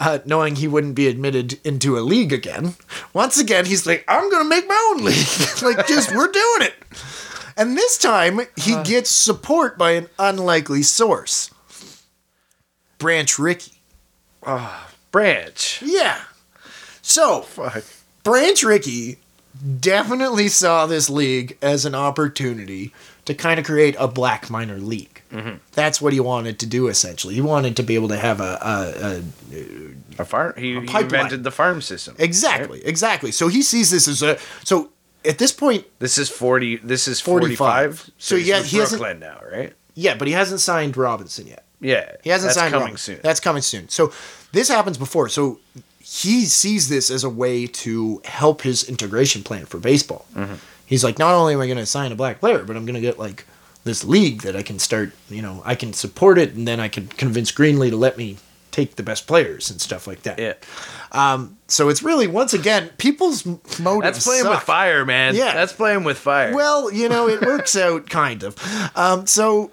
uh, 0.00 0.18
knowing 0.24 0.56
he 0.56 0.68
wouldn't 0.68 0.94
be 0.94 1.08
admitted 1.08 1.58
into 1.64 1.98
a 1.98 2.00
league 2.00 2.32
again, 2.32 2.74
once 3.12 3.38
again 3.38 3.66
he's 3.66 3.86
like, 3.86 4.04
"I'm 4.08 4.30
gonna 4.30 4.48
make 4.48 4.68
my 4.68 4.92
own 4.92 5.04
league. 5.04 5.26
like, 5.62 5.86
just 5.86 6.14
we're 6.14 6.30
doing 6.30 6.62
it." 6.62 6.74
And 7.56 7.76
this 7.76 7.98
time 7.98 8.40
he 8.56 8.82
gets 8.82 9.10
support 9.10 9.78
by 9.78 9.92
an 9.92 10.08
unlikely 10.18 10.82
source, 10.82 11.50
Branch 12.98 13.38
Rickey. 13.38 13.72
Branch. 15.10 15.82
Yeah. 15.82 16.20
So 17.02 17.42
Fuck. 17.42 17.84
Branch 18.24 18.62
Rickey 18.62 19.18
definitely 19.80 20.48
saw 20.48 20.86
this 20.86 21.08
league 21.08 21.56
as 21.62 21.84
an 21.84 21.94
opportunity 21.94 22.92
to 23.24 23.34
kind 23.34 23.60
of 23.60 23.66
create 23.66 23.94
a 23.98 24.08
black 24.08 24.50
minor 24.50 24.78
league. 24.78 25.13
That's 25.72 26.00
what 26.00 26.12
he 26.12 26.20
wanted 26.20 26.58
to 26.60 26.66
do 26.66 26.88
essentially. 26.88 27.34
He 27.34 27.40
wanted 27.40 27.76
to 27.76 27.82
be 27.82 27.94
able 27.94 28.08
to 28.08 28.16
have 28.16 28.40
a, 28.40 28.58
a, 28.62 29.56
a 29.56 30.22
A 30.22 30.24
farm. 30.24 30.54
He, 30.56 30.74
he 30.74 30.80
pipeline. 30.86 31.04
invented 31.04 31.44
the 31.44 31.50
farm 31.50 31.80
system. 31.82 32.14
exactly, 32.18 32.84
exactly. 32.84 33.32
So 33.32 33.48
he 33.48 33.62
sees 33.62 33.90
this 33.90 34.06
as 34.08 34.22
a 34.22 34.38
so 34.64 34.90
at 35.24 35.38
this 35.38 35.52
point, 35.52 35.86
This 35.98 36.18
is 36.18 36.28
forty. 36.30 36.76
This 36.76 37.08
is 37.08 37.20
45. 37.20 37.56
forty-five. 37.58 38.10
So 38.18 38.36
he's 38.36 38.46
yeah, 38.46 38.62
he 38.62 38.76
hasn't- 38.78 39.00
Brooklyn 39.00 39.20
now, 39.20 39.40
right? 39.50 39.72
yeah, 39.94 40.14
but 40.16 40.28
he 40.28 40.34
hasn't 40.34 40.60
signed 40.60 40.96
Robinson 40.96 41.46
yet. 41.46 41.64
Yeah, 41.80 42.12
He 42.22 42.30
hasn't 42.30 42.48
that's 42.48 42.58
signed 42.58 42.72
coming 42.72 42.86
Robinson. 42.86 43.14
soon. 43.16 43.22
That's 43.22 43.40
coming 43.40 43.62
soon. 43.62 43.88
So 43.88 44.12
this 44.52 44.68
happens 44.68 44.96
before. 44.98 45.28
So 45.28 45.58
he 46.00 46.44
sees 46.46 46.88
this 46.88 47.10
as 47.10 47.24
a 47.24 47.28
way 47.30 47.66
to 47.66 48.20
help 48.24 48.62
his 48.62 48.88
integration 48.88 49.42
plan 49.42 49.66
for 49.66 49.78
baseball. 49.78 50.26
Mm-hmm. 50.34 50.54
He's 50.86 51.02
like, 51.04 51.18
not 51.18 51.34
only 51.34 51.54
am 51.54 51.60
I 51.60 51.66
going 51.66 51.78
to 51.78 51.86
sign 51.86 52.12
a 52.12 52.14
black 52.14 52.40
player, 52.40 52.62
but 52.62 52.76
I'm 52.76 52.84
going 52.86 52.94
to 52.94 53.00
get 53.00 53.18
like 53.18 53.46
this 53.84 54.02
league 54.04 54.42
that 54.42 54.56
I 54.56 54.62
can 54.62 54.78
start. 54.78 55.12
You 55.28 55.42
know, 55.42 55.62
I 55.64 55.74
can 55.74 55.92
support 55.92 56.38
it, 56.38 56.54
and 56.54 56.66
then 56.66 56.80
I 56.80 56.88
can 56.88 57.06
convince 57.08 57.52
Greenlee 57.52 57.90
to 57.90 57.96
let 57.96 58.16
me 58.18 58.38
take 58.70 58.96
the 58.96 59.04
best 59.04 59.28
players 59.28 59.70
and 59.70 59.80
stuff 59.80 60.06
like 60.08 60.22
that. 60.22 60.38
yeah, 60.38 60.54
Um. 61.12 61.58
So 61.68 61.88
it's 61.88 62.02
really 62.02 62.26
once 62.26 62.52
again 62.54 62.90
people's 62.98 63.44
motives. 63.46 64.02
that's 64.02 64.24
playing 64.24 64.48
with 64.48 64.60
fire, 64.60 65.04
man. 65.04 65.34
Yeah. 65.34 65.54
that's 65.54 65.72
playing 65.72 66.04
with 66.04 66.18
fire. 66.18 66.54
Well, 66.54 66.92
you 66.92 67.08
know, 67.08 67.28
it 67.28 67.40
works 67.40 67.76
out 67.86 68.08
kind 68.10 68.42
of. 68.42 68.56
Um, 68.96 69.26
so 69.26 69.70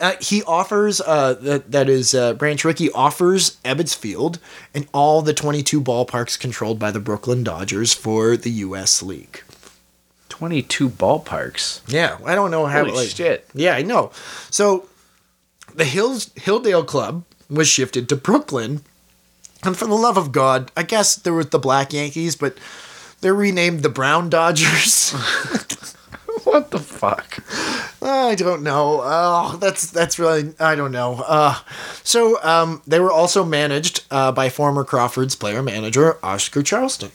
uh, 0.00 0.14
he 0.20 0.42
offers 0.44 1.00
uh, 1.00 1.34
that 1.34 1.70
that 1.72 1.88
is 1.88 2.14
uh, 2.14 2.34
Branch 2.34 2.64
Rickey 2.64 2.90
offers 2.92 3.56
Ebbets 3.64 3.94
Field 3.96 4.38
and 4.74 4.86
all 4.92 5.22
the 5.22 5.34
22 5.34 5.80
ballparks 5.82 6.38
controlled 6.38 6.78
by 6.78 6.90
the 6.90 7.00
Brooklyn 7.00 7.42
Dodgers 7.44 7.92
for 7.94 8.36
the 8.36 8.50
U.S. 8.50 9.02
League. 9.02 9.42
Twenty-two 10.42 10.88
ballparks. 10.90 11.80
Yeah, 11.86 12.18
I 12.26 12.34
don't 12.34 12.50
know 12.50 12.66
how. 12.66 12.80
Holy 12.80 12.96
like, 12.96 13.10
shit! 13.10 13.46
Yeah, 13.54 13.74
I 13.76 13.82
know. 13.82 14.10
So 14.50 14.88
the 15.72 15.84
Hills 15.84 16.30
Hilldale 16.30 16.84
Club 16.84 17.22
was 17.48 17.68
shifted 17.68 18.08
to 18.08 18.16
Brooklyn, 18.16 18.82
and 19.62 19.76
for 19.76 19.86
the 19.86 19.94
love 19.94 20.16
of 20.16 20.32
God, 20.32 20.72
I 20.76 20.82
guess 20.82 21.14
there 21.14 21.32
was 21.32 21.50
the 21.50 21.60
Black 21.60 21.92
Yankees, 21.92 22.34
but 22.34 22.58
they're 23.20 23.32
renamed 23.32 23.84
the 23.84 23.88
Brown 23.88 24.30
Dodgers. 24.30 25.14
What 26.44 26.72
the 26.72 26.80
fuck? 26.80 27.38
I 28.02 28.34
don't 28.34 28.62
know. 28.62 29.00
Oh, 29.02 29.58
that's 29.60 29.90
that's 29.90 30.18
really 30.18 30.52
I 30.58 30.74
don't 30.74 30.90
know. 30.90 31.22
Uh, 31.24 31.56
so 32.02 32.42
um, 32.42 32.82
they 32.84 32.98
were 32.98 33.12
also 33.12 33.44
managed 33.44 34.04
uh, 34.10 34.32
by 34.32 34.48
former 34.48 34.82
Crawford's 34.82 35.36
player 35.36 35.62
manager 35.62 36.18
Oscar 36.22 36.62
Charleston. 36.62 37.12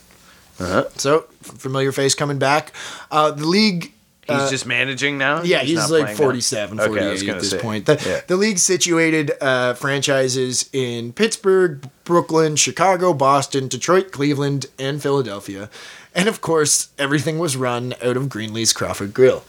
Uh-huh. 0.60 0.86
So 0.96 1.22
familiar 1.42 1.92
face 1.92 2.16
coming 2.16 2.40
back. 2.40 2.74
Uh, 3.12 3.32
the 3.32 3.46
league. 3.46 3.94
He's 4.28 4.36
uh, 4.36 4.50
just 4.50 4.66
managing 4.66 5.18
now. 5.18 5.42
yeah, 5.44 5.60
he's, 5.60 5.78
not 5.78 5.90
like 5.90 6.02
playing 6.04 6.18
now? 6.18 6.24
47, 6.24 6.80
Okay, 6.82 6.88
48 6.90 7.10
was 7.12 7.24
at 7.30 7.40
this 7.40 7.50
say. 7.52 7.60
point. 7.60 7.86
The, 7.86 8.04
Yeah. 8.06 8.20
the 8.28 8.36
league 8.36 8.58
situated 8.60 9.32
uh, 9.40 9.74
franchises 9.76 10.70
in 10.74 11.14
Pittsburgh, 11.14 11.90
Brooklyn, 12.04 12.58
Chicago, 12.58 13.14
Boston, 13.14 13.70
Detroit, 13.70 14.12
Cleveland, 14.12 14.66
and 14.78 15.02
Philadelphia. 15.02 15.70
And 16.14 16.28
of 16.28 16.42
course, 16.42 16.90
everything 17.00 17.40
was 17.40 17.56
run 17.56 17.94
out 18.04 18.18
of 18.18 18.24
Greenlee's 18.28 18.74
Crawford 18.74 19.14
Grill. 19.14 19.42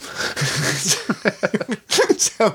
so 2.19 2.51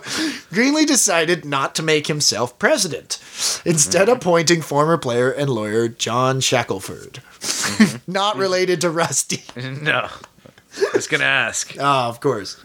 Greenlee 0.53 0.85
decided 0.85 1.43
not 1.45 1.75
to 1.75 1.83
make 1.83 2.07
himself 2.07 2.57
president, 2.59 3.19
instead 3.65 4.07
Mm-hmm. 4.07 4.17
appointing 4.17 4.61
former 4.61 4.97
player 4.97 5.31
and 5.31 5.49
lawyer 5.49 5.87
John 5.87 6.39
Shackelford. 6.39 7.21
Mm-hmm. 7.43 8.11
not 8.11 8.37
related 8.37 8.81
to 8.81 8.89
Rusty. 8.89 9.43
no, 9.81 10.07
I 10.09 10.89
was 10.93 11.07
gonna 11.07 11.23
ask. 11.25 11.75
Ah, 11.79 12.07
of 12.07 12.19
course. 12.19 12.61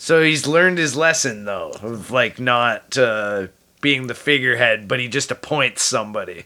So 0.00 0.22
he's 0.22 0.46
learned 0.46 0.78
his 0.78 0.96
lesson 0.96 1.44
though, 1.44 1.72
of 1.82 2.10
like 2.10 2.40
not 2.40 2.96
uh, 2.96 3.48
being 3.82 4.06
the 4.06 4.14
figurehead, 4.14 4.88
but 4.88 4.98
he 4.98 5.08
just 5.08 5.30
appoints 5.30 5.82
somebody, 5.82 6.44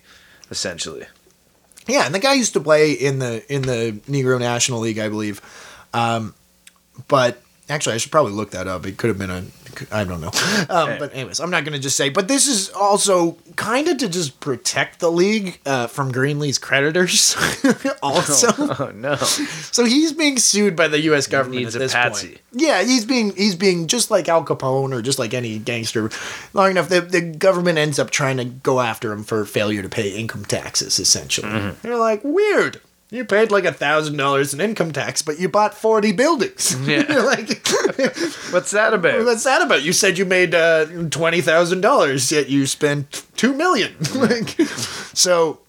essentially. 0.50 1.06
Yeah, 1.86 2.04
and 2.04 2.12
the 2.12 2.18
guy 2.18 2.32
used 2.34 2.54
to 2.54 2.60
play 2.60 2.92
in 2.92 3.20
the 3.20 3.44
in 3.52 3.62
the 3.62 4.00
Negro 4.08 4.40
National 4.40 4.80
League, 4.80 4.98
I 4.98 5.08
believe. 5.08 5.40
Um, 5.92 6.34
but 7.06 7.40
Actually, 7.68 7.94
I 7.94 7.98
should 7.98 8.12
probably 8.12 8.32
look 8.32 8.50
that 8.50 8.68
up. 8.68 8.84
It 8.84 8.98
could 8.98 9.08
have 9.08 9.18
been 9.18 9.30
a. 9.30 9.44
I 9.90 10.04
don't 10.04 10.20
know. 10.20 10.30
Um, 10.68 10.98
but 10.98 11.12
anyways, 11.14 11.40
I'm 11.40 11.50
not 11.50 11.64
going 11.64 11.72
to 11.74 11.78
just 11.78 11.96
say. 11.96 12.08
But 12.08 12.26
this 12.28 12.46
is 12.46 12.70
also 12.70 13.32
kind 13.56 13.86
of 13.88 13.98
to 13.98 14.08
just 14.08 14.38
protect 14.40 15.00
the 15.00 15.10
league 15.10 15.58
uh, 15.66 15.86
from 15.88 16.10
Greenlee's 16.12 16.58
creditors. 16.58 17.36
also, 18.02 18.48
Oh 18.78 18.92
no. 18.94 19.16
so 19.16 19.84
he's 19.84 20.12
being 20.12 20.38
sued 20.38 20.74
by 20.76 20.88
the 20.88 21.00
U.S. 21.02 21.26
government 21.26 21.60
needs 21.62 21.74
at 21.76 21.80
a 21.82 21.84
this 21.84 21.92
patsy. 21.92 22.28
point. 22.28 22.40
Yeah, 22.52 22.82
he's 22.82 23.04
being 23.04 23.34
he's 23.36 23.56
being 23.56 23.86
just 23.88 24.10
like 24.10 24.28
Al 24.28 24.44
Capone 24.44 24.92
or 24.94 25.02
just 25.02 25.18
like 25.18 25.34
any 25.34 25.58
gangster. 25.58 26.10
Long 26.54 26.70
enough, 26.70 26.88
the 26.88 27.00
the 27.00 27.20
government 27.20 27.78
ends 27.78 27.98
up 27.98 28.10
trying 28.10 28.36
to 28.38 28.44
go 28.44 28.80
after 28.80 29.12
him 29.12 29.22
for 29.24 29.44
failure 29.44 29.82
to 29.82 29.88
pay 29.88 30.10
income 30.10 30.44
taxes. 30.44 30.98
Essentially, 30.98 31.48
Mm-hmm. 31.48 31.86
they're 31.86 31.96
like 31.98 32.22
weird. 32.24 32.80
You 33.14 33.24
paid 33.24 33.52
like 33.52 33.64
a 33.64 33.72
thousand 33.72 34.16
dollars 34.16 34.52
in 34.52 34.60
income 34.60 34.90
tax, 34.90 35.22
but 35.22 35.38
you 35.38 35.48
bought 35.48 35.72
forty 35.72 36.10
buildings. 36.10 36.76
Yeah. 36.84 37.04
Like, 37.24 37.64
What's 38.50 38.72
that 38.72 38.92
about? 38.92 39.24
what's 39.24 39.44
that 39.44 39.62
about? 39.62 39.84
You 39.84 39.92
said 39.92 40.18
you 40.18 40.24
made 40.24 40.52
uh, 40.52 40.86
twenty 41.10 41.40
thousand 41.40 41.80
dollars, 41.80 42.32
yet 42.32 42.48
you 42.48 42.66
spent 42.66 43.24
two 43.36 43.54
million. 43.54 43.94
like, 44.16 44.48
so 45.14 45.60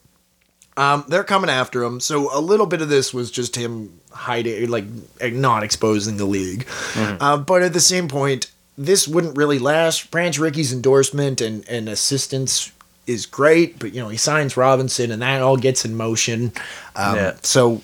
um, 0.75 1.05
they're 1.07 1.23
coming 1.23 1.51
after 1.51 1.83
him. 1.83 1.99
So 1.99 2.35
a 2.35 2.41
little 2.41 2.65
bit 2.65 2.81
of 2.81 2.89
this 2.89 3.13
was 3.13 3.29
just 3.29 3.55
him 3.55 3.99
hiding, 4.11 4.69
like 4.69 4.85
not 5.21 5.61
exposing 5.61 6.17
the 6.17 6.25
league. 6.25 6.67
Uh, 6.95 7.37
but 7.37 7.61
at 7.61 7.73
the 7.73 7.79
same 7.79 8.07
point, 8.07 8.51
this 8.75 9.07
wouldn't 9.07 9.37
really 9.37 9.59
last. 9.59 10.09
Branch 10.09 10.37
Rickey's 10.39 10.73
endorsement 10.73 11.41
and, 11.41 11.67
and 11.69 11.87
assistance 11.89 12.71
is 13.07 13.25
great, 13.25 13.79
but 13.79 13.93
you 13.93 14.01
know 14.01 14.09
he 14.09 14.17
signs 14.17 14.57
Robinson, 14.57 15.11
and 15.11 15.21
that 15.21 15.41
all 15.41 15.57
gets 15.57 15.85
in 15.85 15.95
motion. 15.95 16.51
Um, 16.95 17.15
Yeah. 17.15 17.35
So 17.41 17.81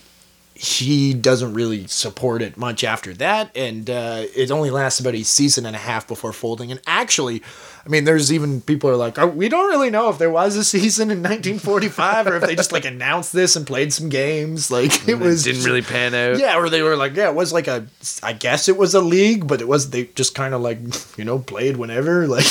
he 0.61 1.15
doesn't 1.15 1.55
really 1.55 1.87
support 1.87 2.39
it 2.43 2.55
much 2.55 2.83
after 2.83 3.15
that, 3.15 3.49
and 3.57 3.89
uh, 3.89 4.25
it 4.35 4.51
only 4.51 4.69
lasts 4.69 4.99
about 4.99 5.15
a 5.15 5.23
season 5.23 5.65
and 5.65 5.75
a 5.75 5.79
half 5.79 6.07
before 6.07 6.31
folding. 6.31 6.69
And 6.69 6.79
actually, 6.85 7.41
I 7.83 7.89
mean, 7.89 8.03
there's 8.03 8.31
even 8.31 8.61
people 8.61 8.87
are 8.91 8.95
like, 8.95 9.17
oh, 9.17 9.25
we 9.25 9.49
don't 9.49 9.69
really 9.69 9.89
know 9.89 10.09
if 10.09 10.19
there 10.19 10.29
was 10.29 10.55
a 10.55 10.63
season 10.63 11.09
in 11.09 11.23
1945 11.23 12.27
or 12.27 12.35
if 12.35 12.43
they 12.43 12.55
just 12.55 12.71
like 12.71 12.85
announced 12.85 13.33
this 13.33 13.55
and 13.55 13.65
played 13.65 13.91
some 13.91 14.09
games. 14.09 14.69
Like 14.69 15.07
it 15.07 15.17
was 15.17 15.45
didn't 15.45 15.63
really 15.63 15.81
pan 15.81 16.13
out. 16.13 16.37
yeah, 16.37 16.55
or 16.55 16.69
they 16.69 16.83
were 16.83 16.95
like, 16.95 17.15
yeah, 17.15 17.29
it 17.29 17.35
was 17.35 17.51
like 17.51 17.67
a, 17.67 17.87
I 18.21 18.33
guess 18.33 18.69
it 18.69 18.77
was 18.77 18.93
a 18.93 19.01
league, 19.01 19.47
but 19.47 19.61
it 19.61 19.67
was 19.67 19.89
they 19.89 20.05
just 20.13 20.35
kind 20.35 20.53
of 20.53 20.61
like, 20.61 20.77
you 21.17 21.25
know, 21.25 21.39
played 21.39 21.77
whenever. 21.77 22.27
Like, 22.31 22.43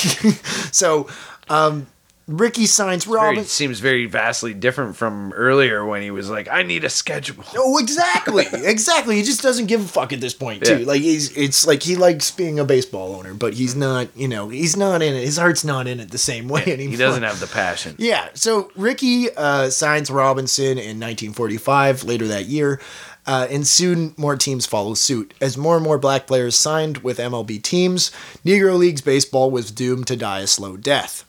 so, 0.73 1.09
um, 1.49 1.87
Rickey 2.31 2.67
signs 2.67 3.05
Very, 3.05 3.17
Robin. 3.17 3.45
seems 3.45 3.81
very 3.81 4.07
vastly 4.07 4.55
different 4.55 4.95
from 4.95 5.33
earlier 5.33 5.85
when 5.85 6.01
he 6.01 6.13
was 6.13 6.31
like, 6.31 6.49
"I 6.49 6.63
need 6.63 6.85
a 6.85 6.89
schedule." 6.91 7.45
Oh, 7.57 7.79
exactly, 7.79 8.47
exactly. 8.53 9.17
He 9.17 9.23
just 9.23 9.43
doesn't 9.43 9.67
give 9.67 9.85
a 9.85 9.89
fuck 9.89 10.13
at 10.13 10.21
this 10.21 10.33
point, 10.33 10.65
too. 10.65 10.81
Yeah. 10.81 10.87
Like 10.87 11.03
he's, 11.03 11.37
it's 11.37 11.67
like 11.67 11.83
he 11.83 11.97
likes 11.97 12.31
being 12.31 12.61
a 12.61 12.65
baseball 12.65 13.17
owner, 13.17 13.35
but 13.35 13.55
he's 13.55 13.75
not, 13.75 14.09
you 14.17 14.29
know, 14.29 14.49
he's 14.49 14.77
not 14.77 15.03
in 15.03 15.15
it. 15.15 15.25
His 15.25 15.39
heart's 15.39 15.65
not 15.65 15.89
in 15.89 15.99
it 15.99 16.11
the 16.13 16.19
same 16.19 16.49
way 16.49 16.63
anymore. 16.67 16.93
He 16.93 16.97
doesn't 16.97 17.25
have 17.25 17.41
the 17.41 17.49
passion. 17.49 17.97
Yeah, 17.99 18.29
so 18.35 18.71
Rickey 18.77 19.35
uh, 19.37 19.71
signs 19.71 20.09
Robinson 20.11 20.79
in 20.79 21.01
1945, 21.01 22.05
later 22.05 22.29
that 22.29 22.47
year, 22.47 22.81
uh, 23.27 23.49
and 23.51 23.67
soon 23.67 24.15
more 24.17 24.37
teams 24.37 24.67
follow 24.67 24.95
suit. 24.95 25.35
As 25.41 25.57
more 25.57 25.75
and 25.77 25.85
more 25.85 25.99
black 25.99 26.27
players 26.27 26.57
signed 26.57 26.99
with 26.99 27.19
MLB 27.19 27.61
teams, 27.63 28.11
Negro 28.45 28.79
Leagues 28.79 29.01
baseball 29.01 29.51
was 29.51 29.71
doomed 29.71 30.07
to 30.07 30.17
die 30.17 30.41
a 30.41 30.47
slow 30.47 30.77
death. 30.77 31.25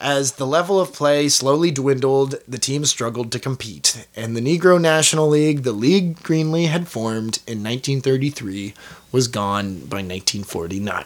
As 0.00 0.32
the 0.32 0.46
level 0.46 0.78
of 0.80 0.92
play 0.92 1.28
slowly 1.28 1.70
dwindled, 1.72 2.36
the 2.46 2.58
team 2.58 2.84
struggled 2.84 3.32
to 3.32 3.40
compete, 3.40 4.06
and 4.14 4.36
the 4.36 4.40
Negro 4.40 4.80
National 4.80 5.28
League, 5.28 5.64
the 5.64 5.72
league 5.72 6.18
Greenlee 6.20 6.68
had 6.68 6.86
formed 6.86 7.40
in 7.48 7.64
1933, 7.64 8.74
was 9.10 9.26
gone 9.26 9.78
by 9.80 9.96
1949. 10.02 11.04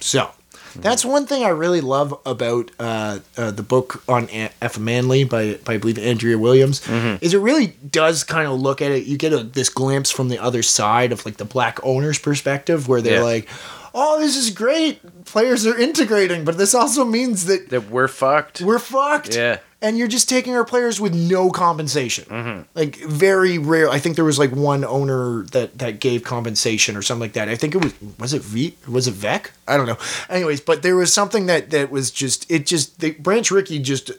So, 0.00 0.30
that's 0.76 1.04
one 1.04 1.26
thing 1.26 1.44
I 1.44 1.48
really 1.48 1.80
love 1.82 2.18
about 2.26 2.70
uh, 2.78 3.18
uh, 3.36 3.50
the 3.50 3.62
book 3.62 4.02
on 4.08 4.26
Effa 4.28 4.78
Manley 4.78 5.24
by, 5.24 5.54
by 5.64 5.74
I 5.74 5.76
believe 5.78 5.98
Andrea 5.98 6.38
Williams 6.38 6.80
Mm-hmm. 6.80 7.22
is 7.24 7.34
it 7.34 7.38
really 7.38 7.68
does 7.90 8.24
kind 8.24 8.48
of 8.48 8.58
look 8.60 8.80
at 8.82 8.90
it. 8.90 9.04
You 9.04 9.16
get 9.18 9.32
a, 9.34 9.42
this 9.44 9.68
glimpse 9.68 10.10
from 10.10 10.28
the 10.28 10.38
other 10.38 10.62
side 10.62 11.12
of 11.12 11.24
like 11.26 11.36
the 11.36 11.44
black 11.44 11.78
owner's 11.82 12.18
perspective, 12.18 12.88
where 12.88 13.00
they're 13.02 13.18
Yeah. 13.18 13.22
like, 13.22 13.48
"Oh, 13.94 14.18
this 14.20 14.36
is 14.36 14.50
great. 14.50 15.24
Players 15.24 15.66
are 15.66 15.76
integrating, 15.78 16.44
but 16.44 16.58
this 16.58 16.74
also 16.74 17.04
means 17.04 17.46
that 17.46 17.70
That 17.70 17.90
we're 17.90 18.08
fucked. 18.08 18.60
we're 18.60 18.78
fucked. 18.78 19.34
Yeah. 19.36 19.58
And 19.84 19.98
you're 19.98 20.06
just 20.06 20.28
taking 20.28 20.54
our 20.54 20.64
players 20.64 21.00
with 21.00 21.12
no 21.12 21.50
compensation. 21.50 22.24
Mm-hmm. 22.26 22.62
Like 22.74 22.96
very 22.98 23.58
rare. 23.58 23.90
I 23.90 23.98
think 23.98 24.14
there 24.14 24.24
was 24.24 24.38
like 24.38 24.52
one 24.52 24.84
owner 24.84 25.42
that 25.50 25.78
that 25.78 25.98
gave 25.98 26.22
compensation 26.22 26.96
or 26.96 27.02
something 27.02 27.20
like 27.22 27.32
that. 27.32 27.48
I 27.48 27.56
think 27.56 27.74
it 27.74 27.82
was 27.82 27.92
was 28.18 28.32
it 28.32 28.42
V 28.42 28.76
was 28.86 29.08
it 29.08 29.14
Veeck? 29.14 29.50
I 29.66 29.76
don't 29.76 29.86
know. 29.86 29.98
Anyways, 30.30 30.60
but 30.60 30.82
there 30.82 30.94
was 30.94 31.12
something 31.12 31.46
that 31.46 31.70
that 31.70 31.90
was 31.90 32.12
just 32.12 32.48
it 32.50 32.64
just 32.64 33.00
the 33.00 33.10
Branch 33.12 33.50
Rickey 33.50 33.80
just 33.80 34.12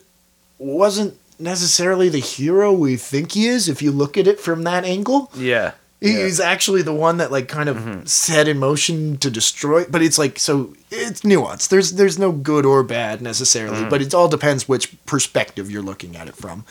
wasn't 0.58 1.18
necessarily 1.40 2.10
the 2.10 2.20
hero 2.20 2.72
we 2.74 2.96
think 2.96 3.32
he 3.32 3.48
is 3.48 3.68
if 3.70 3.82
you 3.82 3.92
look 3.92 4.18
at 4.18 4.28
it 4.28 4.40
from 4.40 4.64
that 4.64 4.84
angle. 4.86 5.32
yeah. 5.36 5.72
Yeah. 6.04 6.24
He's 6.26 6.40
actually 6.40 6.82
the 6.82 6.94
one 6.94 7.18
that 7.18 7.32
like 7.32 7.48
kind 7.48 7.70
of 7.70 8.08
set 8.10 8.48
in 8.50 8.60
motion 8.60 9.18
to 9.20 9.32
destroy. 9.32 9.86
But 9.86 10.02
it's 10.02 10.18
like 10.20 10.38
so 10.38 10.76
it's 10.92 11.22
nuanced. 11.22 11.70
There's 11.70 11.94
there's 11.94 12.20
no 12.20 12.32
good 12.32 12.66
or 12.66 12.84
bad 12.84 13.22
necessarily, 13.22 13.86
but 13.86 14.02
it 14.02 14.14
all 14.14 14.28
depends 14.28 14.68
which 14.68 14.94
perspective 15.06 15.72
you're 15.72 15.82
looking 15.82 16.16
at 16.18 16.28
it 16.28 16.36
from. 16.36 16.66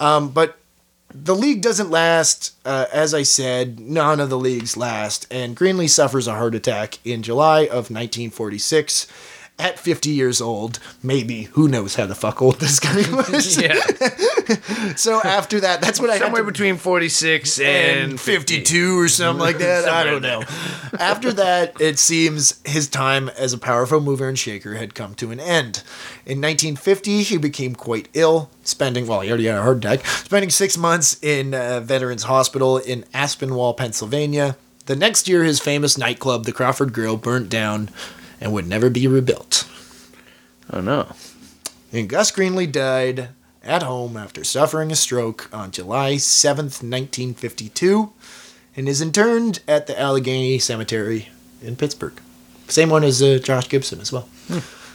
Um, 0.00 0.30
but 0.30 0.56
the 1.14 1.34
league 1.34 1.60
doesn't 1.60 1.90
last. 1.90 2.54
Uh, 2.64 2.86
as 2.92 3.12
I 3.12 3.22
said, 3.24 3.78
none 3.78 4.20
of 4.20 4.30
the 4.30 4.38
leagues 4.38 4.76
last, 4.76 5.26
and 5.30 5.54
Greenlee 5.54 5.90
suffers 5.90 6.26
a 6.26 6.32
heart 6.34 6.54
attack 6.54 6.98
in 7.04 7.22
July 7.22 7.60
of 7.64 7.90
1946. 7.90 9.06
At 9.62 9.78
50 9.78 10.10
years 10.10 10.40
old, 10.40 10.80
maybe 11.04 11.44
who 11.52 11.68
knows 11.68 11.94
how 11.94 12.06
the 12.06 12.16
fuck 12.16 12.42
old 12.42 12.58
this 12.58 12.80
guy 12.80 12.96
was. 13.16 13.56
Yeah. 13.60 13.80
So 14.96 15.20
after 15.22 15.60
that, 15.60 15.80
that's 15.80 16.00
what 16.00 16.10
I 16.10 16.18
Somewhere 16.18 16.42
to- 16.42 16.46
between 16.50 16.76
46 16.76 17.60
and 17.60 18.10
and 18.12 18.20
52 18.20 18.98
or 18.98 19.08
something 19.08 19.40
like 19.40 19.58
that. 19.58 19.88
I 19.88 20.02
don't 20.04 20.20
know. 20.20 20.42
After 20.98 21.32
that, 21.34 21.80
it 21.80 21.98
seems 21.98 22.60
his 22.64 22.88
time 22.88 23.28
as 23.30 23.52
a 23.52 23.58
powerful 23.58 24.00
mover 24.00 24.28
and 24.28 24.38
shaker 24.38 24.74
had 24.74 24.94
come 24.94 25.14
to 25.14 25.30
an 25.30 25.38
end. 25.40 25.82
In 26.26 26.40
1950, 26.40 27.22
he 27.22 27.36
became 27.38 27.74
quite 27.74 28.08
ill, 28.14 28.50
spending, 28.64 29.06
well, 29.06 29.20
he 29.20 29.28
already 29.30 29.46
had 29.46 29.58
a 29.58 29.62
heart 29.62 29.78
attack, 29.78 30.04
spending 30.06 30.50
six 30.50 30.76
months 30.76 31.22
in 31.22 31.54
a 31.54 31.80
Veterans 31.80 32.24
Hospital 32.24 32.78
in 32.78 33.04
Aspinwall, 33.14 33.76
Pennsylvania. 33.76 34.56
The 34.86 34.96
next 34.96 35.28
year, 35.28 35.44
his 35.44 35.60
famous 35.60 35.96
nightclub, 35.96 36.44
the 36.44 36.52
Crawford 36.52 36.92
Grill, 36.92 37.16
burnt 37.16 37.48
down 37.48 37.88
and 38.42 38.52
would 38.52 38.66
never 38.66 38.90
be 38.90 39.06
rebuilt. 39.06 39.68
Oh 40.70 40.80
no. 40.80 41.14
And 41.92 42.08
Gus 42.08 42.32
Greenlee 42.32 42.70
died 42.70 43.28
at 43.62 43.82
home 43.82 44.16
after 44.16 44.42
suffering 44.42 44.90
a 44.90 44.96
stroke 44.96 45.48
on 45.52 45.70
July 45.70 46.14
7th, 46.14 46.82
1952, 46.82 48.12
and 48.76 48.88
is 48.88 49.00
interred 49.00 49.60
at 49.68 49.86
the 49.86 49.98
Allegheny 49.98 50.58
Cemetery 50.58 51.28
in 51.62 51.76
Pittsburgh. 51.76 52.14
Same 52.66 52.90
one 52.90 53.04
as 53.04 53.22
uh, 53.22 53.38
Josh 53.42 53.68
Gibson 53.68 54.00
as 54.00 54.10
well. 54.12 54.28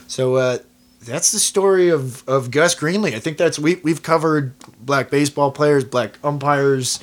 So 0.07 0.35
uh, 0.35 0.57
that's 1.01 1.31
the 1.31 1.39
story 1.39 1.89
of, 1.89 2.27
of 2.27 2.49
Gus 2.51 2.75
Greenlee. 2.75 3.13
I 3.13 3.19
think 3.19 3.37
that's 3.37 3.59
we 3.59 3.75
we've 3.75 4.01
covered 4.01 4.53
black 4.79 5.09
baseball 5.09 5.51
players, 5.51 5.83
black 5.83 6.17
umpires, 6.23 6.99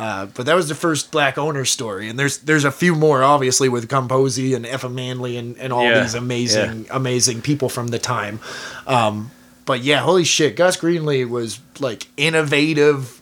uh, 0.00 0.24
but 0.34 0.46
that 0.46 0.54
was 0.54 0.66
the 0.68 0.74
first 0.74 1.10
black 1.12 1.36
owner 1.36 1.64
story, 1.66 2.08
and 2.08 2.18
there's 2.18 2.38
there's 2.38 2.64
a 2.64 2.72
few 2.72 2.94
more 2.94 3.22
obviously 3.22 3.68
with 3.68 3.86
Cum 3.88 4.08
Posey 4.08 4.54
and 4.54 4.64
Effa 4.64 4.90
Manley 4.90 5.36
and, 5.36 5.58
and 5.58 5.72
all 5.74 5.84
Yeah, 5.84 6.00
these 6.00 6.14
amazing 6.14 6.86
amazing 6.90 7.42
people 7.42 7.68
from 7.68 7.88
the 7.88 7.98
time. 7.98 8.40
Um, 8.86 9.30
but 9.66 9.82
yeah, 9.82 9.98
holy 9.98 10.24
shit, 10.24 10.56
Gus 10.56 10.78
Greenlee 10.78 11.28
was 11.28 11.60
like 11.80 12.06
innovative, 12.16 13.20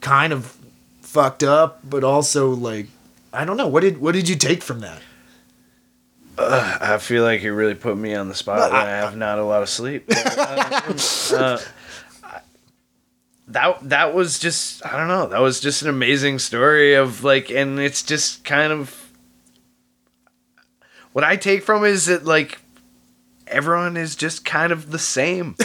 kind 0.00 0.32
of 0.32 0.56
fucked 1.02 1.44
up, 1.44 1.78
but 1.88 2.02
also 2.02 2.50
like 2.50 2.88
I 3.32 3.44
don't 3.44 3.56
know 3.56 3.68
what 3.68 3.82
did 3.82 3.98
what 3.98 4.12
did 4.12 4.28
you 4.28 4.34
take 4.36 4.60
from 4.62 4.80
that? 4.80 5.00
I 6.36 6.98
feel 6.98 7.22
like 7.22 7.44
you 7.44 7.54
really 7.54 7.76
put 7.76 7.96
me 7.96 8.12
on 8.16 8.28
the 8.28 8.34
spot 8.34 8.72
I- 8.72 8.82
I, 8.82 8.88
have 8.96 9.16
not 9.16 9.38
a 9.38 9.44
lot 9.44 9.62
of 9.62 9.68
sleep. 9.68 10.10
Uh, 10.36 11.30
uh, 11.36 11.58
that 13.48 13.88
that 13.88 14.14
was 14.14 14.38
just 14.38 14.84
I 14.86 14.96
don't 14.96 15.08
know. 15.08 15.26
That 15.26 15.40
was 15.40 15.60
just 15.60 15.82
an 15.82 15.88
amazing 15.88 16.38
story 16.38 16.94
of 16.94 17.24
like, 17.24 17.50
and 17.50 17.78
it's 17.78 18.02
just 18.02 18.44
kind 18.44 18.72
of 18.72 19.12
what 21.12 21.24
I 21.24 21.36
take 21.36 21.62
from 21.62 21.84
it 21.84 21.90
is 21.90 22.06
that 22.06 22.24
like 22.24 22.60
everyone 23.46 23.96
is 23.96 24.16
just 24.16 24.44
kind 24.44 24.72
of 24.72 24.90
the 24.90 24.98
same. 24.98 25.56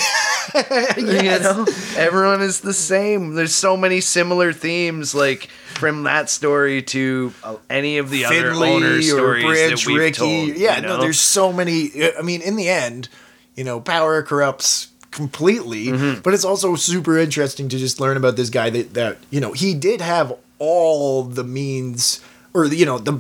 You 0.98 1.06
know, 1.06 1.68
everyone 1.96 2.42
is 2.42 2.62
the 2.62 2.74
same. 2.74 3.36
There's 3.36 3.54
so 3.54 3.78
many 3.78 4.02
similar 4.02 4.52
themes, 4.52 5.14
like 5.14 5.48
from 5.76 6.04
that 6.04 6.28
story 6.28 6.82
to 6.84 7.34
uh, 7.44 7.58
any 7.70 8.00
of 8.00 8.10
the 8.10 8.26
other 8.26 8.52
owner 8.54 9.00
stories 9.00 9.44
that 9.70 9.86
we've 9.86 10.16
told. 10.16 10.58
Yeah, 10.58 10.78
you 10.78 10.82
no, 10.82 10.98
there's 10.98 11.20
so 11.20 11.54
many. 11.54 11.92
I 12.18 12.24
mean, 12.24 12.42
in 12.42 12.56
the 12.56 12.68
end, 12.68 13.10
you 13.56 13.64
know, 13.64 13.80
power 13.80 14.24
corrupts 14.24 14.88
completely, 15.12 15.88
Mm-hmm. 15.88 16.22
but 16.22 16.34
it's 16.34 16.46
also 16.46 16.76
super 16.76 17.18
interesting 17.18 17.70
to 17.70 17.78
just 17.78 18.00
learn 18.00 18.18
about 18.18 18.36
this 18.36 18.50
guy 18.50 18.70
that 18.70 18.94
that 18.94 19.18
you 19.30 19.40
know 19.40 19.54
he 19.54 19.74
did 19.74 20.02
have 20.02 20.34
all 20.60 21.24
the 21.24 21.44
means 21.44 22.22
or 22.54 22.66
you 22.66 22.86
know 22.86 22.98
the 22.98 23.14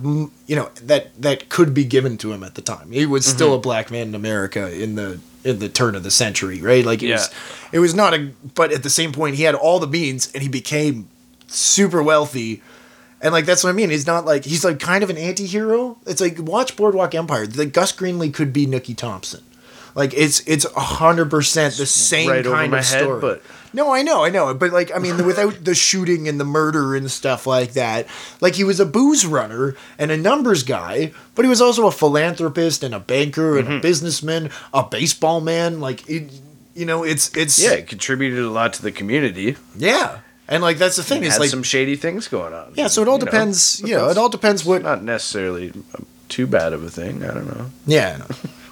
you 0.48 0.56
know 0.56 0.70
that 0.84 1.10
that 1.22 1.49
could 1.49 1.74
be 1.74 1.84
given 1.86 2.18
to 2.18 2.32
him 2.32 2.44
at 2.44 2.56
the 2.56 2.61
time. 2.61 2.91
He 2.91 3.06
was 3.06 3.26
still 3.26 3.53
a 3.53 3.60
black 3.60 3.91
man 3.91 4.10
in 4.10 4.16
America 4.16 4.72
in 4.72 4.95
the 4.95 5.20
in 5.44 5.60
the 5.60 5.70
turn 5.70 5.95
of 5.95 6.03
the 6.03 6.11
century, 6.11 6.61
right? 6.61 6.86
Like 6.86 7.02
it 7.02 7.11
was 7.14 7.30
it 7.72 7.80
was 7.80 7.94
not 7.95 8.14
a 8.14 8.32
but 8.56 8.72
at 8.72 8.84
the 8.84 8.90
same 8.90 9.11
point 9.11 9.36
he 9.36 9.44
had 9.44 9.56
all 9.56 9.80
the 9.80 9.88
means 9.88 10.32
and 10.34 10.44
he 10.44 10.49
became 10.49 11.07
super 11.48 12.03
wealthy. 12.03 12.61
And 13.22 13.34
like 13.34 13.45
that's 13.45 13.64
what 13.64 13.70
I 13.70 13.74
mean. 13.74 13.90
He's 13.90 14.07
not 14.07 14.26
like 14.26 14.45
he's 14.45 14.64
like 14.64 14.80
kind 14.80 15.03
of 15.03 15.10
an 15.10 15.18
anti-hero. 15.18 15.98
It's 16.06 16.22
like 16.22 16.38
watch 16.40 16.76
Boardwalk 16.76 17.14
Empire. 17.16 17.45
Like 17.48 17.74
Gus 17.74 17.91
Greenlee 17.91 18.34
could 18.34 18.53
be 18.53 18.66
Nucky 18.66 18.94
Thompson. 18.94 19.44
Like 20.00 20.14
it's 20.16 20.40
it's 20.48 20.66
a 20.66 20.80
hundred 20.80 21.30
percent 21.30 21.76
the 21.76 21.86
same 21.86 22.30
right 22.30 22.46
kind 22.46 22.72
my 22.72 22.80
of 22.80 22.86
head, 22.88 23.04
story. 23.04 23.20
but- 23.22 23.42
no, 23.72 23.94
I 23.94 24.02
know, 24.02 24.24
I 24.26 24.30
know, 24.30 24.52
but 24.56 24.72
like 24.72 24.90
I 24.96 24.98
mean, 24.98 25.26
without 25.26 25.64
the 25.64 25.76
shooting 25.76 26.28
and 26.28 26.40
the 26.40 26.44
murder 26.46 26.96
and 26.96 27.12
stuff 27.12 27.46
like 27.46 27.74
that, 27.74 28.08
like 28.42 28.56
he 28.56 28.64
was 28.64 28.80
a 28.80 28.86
booze 28.86 29.28
runner 29.28 29.76
and 30.00 30.10
a 30.10 30.18
numbers 30.18 30.64
guy, 30.64 31.12
but 31.36 31.46
he 31.46 31.50
was 31.50 31.62
also 31.62 31.86
a 31.86 31.92
philanthropist 31.92 32.82
and 32.84 32.96
a 32.96 33.00
banker 33.00 33.60
and 33.60 33.68
Mm-hmm. 33.68 33.78
a 33.78 33.82
businessman, 33.82 34.50
a 34.74 34.82
baseball 34.84 35.40
man. 35.40 35.80
Like 35.82 36.10
it, 36.10 36.32
you 36.74 36.86
know, 36.88 37.04
it's 37.04 37.30
it's 37.38 37.62
Yeah, 37.62 37.74
it 37.74 37.88
contributed 37.88 38.40
a 38.44 38.50
lot 38.50 38.74
to 38.74 38.82
the 38.82 38.92
community. 38.92 39.56
yeah, 39.78 40.20
and 40.48 40.64
like 40.64 40.78
that's 40.80 40.96
the 40.96 41.04
thing 41.04 41.24
is 41.24 41.38
like 41.38 41.50
some 41.52 41.62
shady 41.62 41.96
things 41.96 42.28
going 42.28 42.54
on. 42.54 42.74
yeah, 42.76 42.88
so 42.88 43.04
it 43.04 43.08
all 43.08 43.20
You 43.20 43.26
depends. 43.26 43.82
but 43.82 43.90
You 43.90 43.98
know, 43.98 44.10
it 44.10 44.18
all 44.18 44.30
depends 44.30 44.66
what. 44.66 44.82
not 44.82 45.04
necessarily 45.04 45.74
too 46.28 46.48
bad 46.48 46.74
of 46.74 46.84
a 46.84 46.90
thing. 46.90 47.24
I 47.24 47.34
don't 47.36 47.46
know. 47.56 47.70
Yeah. 47.86 48.26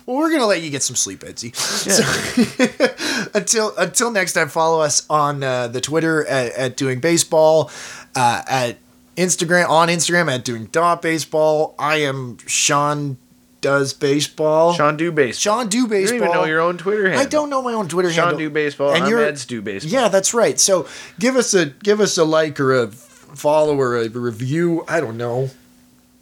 Well, 0.08 0.16
we're 0.16 0.32
gonna 0.32 0.46
let 0.46 0.62
you 0.62 0.70
get 0.70 0.84
some 0.84 0.96
sleep, 0.96 1.20
Edsy. 1.20 1.54
So, 1.54 3.30
until 3.38 3.76
until 3.78 4.10
next 4.10 4.34
time, 4.34 4.48
follow 4.48 4.80
us 4.80 5.06
on 5.10 5.44
uh, 5.44 5.68
the 5.68 5.82
Twitter 5.82 6.26
at, 6.26 6.54
at 6.54 6.78
doing 6.78 7.02
baseball, 7.02 7.70
uh, 8.16 8.42
at 8.48 8.78
Instagram 9.18 9.68
on 9.68 9.90
Instagram 9.90 10.34
at 10.34 10.46
doing 10.46 10.68
dot 10.68 11.02
baseball. 11.02 11.76
I 11.78 11.98
am 11.98 12.38
Sean 12.48 13.18
does 13.60 13.94
baseball. 13.94 14.72
Sean 14.74 14.96
do 14.96 15.12
baseball. 15.12 15.60
Sean 15.60 15.68
do 15.68 15.80
you 15.80 15.88
baseball. 15.90 16.20
don't 16.20 16.28
even 16.30 16.38
know 16.42 16.46
your 16.46 16.62
own 16.62 16.78
Twitter 16.78 17.10
handle. 17.10 17.22
I 17.22 17.26
don't 17.26 17.50
know 17.50 17.62
my 17.62 17.74
own 17.74 17.90
Twitter 17.90 18.10
Sean 18.10 18.28
handle. 18.28 18.40
do 18.40 18.50
baseball. 18.50 18.94
And 18.94 19.14
Ed's 19.14 19.46
do 19.46 19.62
baseball. 19.62 19.92
Yeah, 19.92 20.08
that's 20.08 20.34
right. 20.34 20.58
So 20.58 20.88
give 21.20 21.36
us 21.36 21.54
a 21.54 21.66
give 21.66 22.00
us 22.00 22.18
a 22.18 22.24
like 22.24 22.62
or 22.62 22.74
a 22.74 22.88
follow 22.88 23.78
or 23.78 23.98
a 23.98 24.08
review. 24.08 24.86
I 24.88 25.02
don't 25.02 25.18
know. 25.18 25.50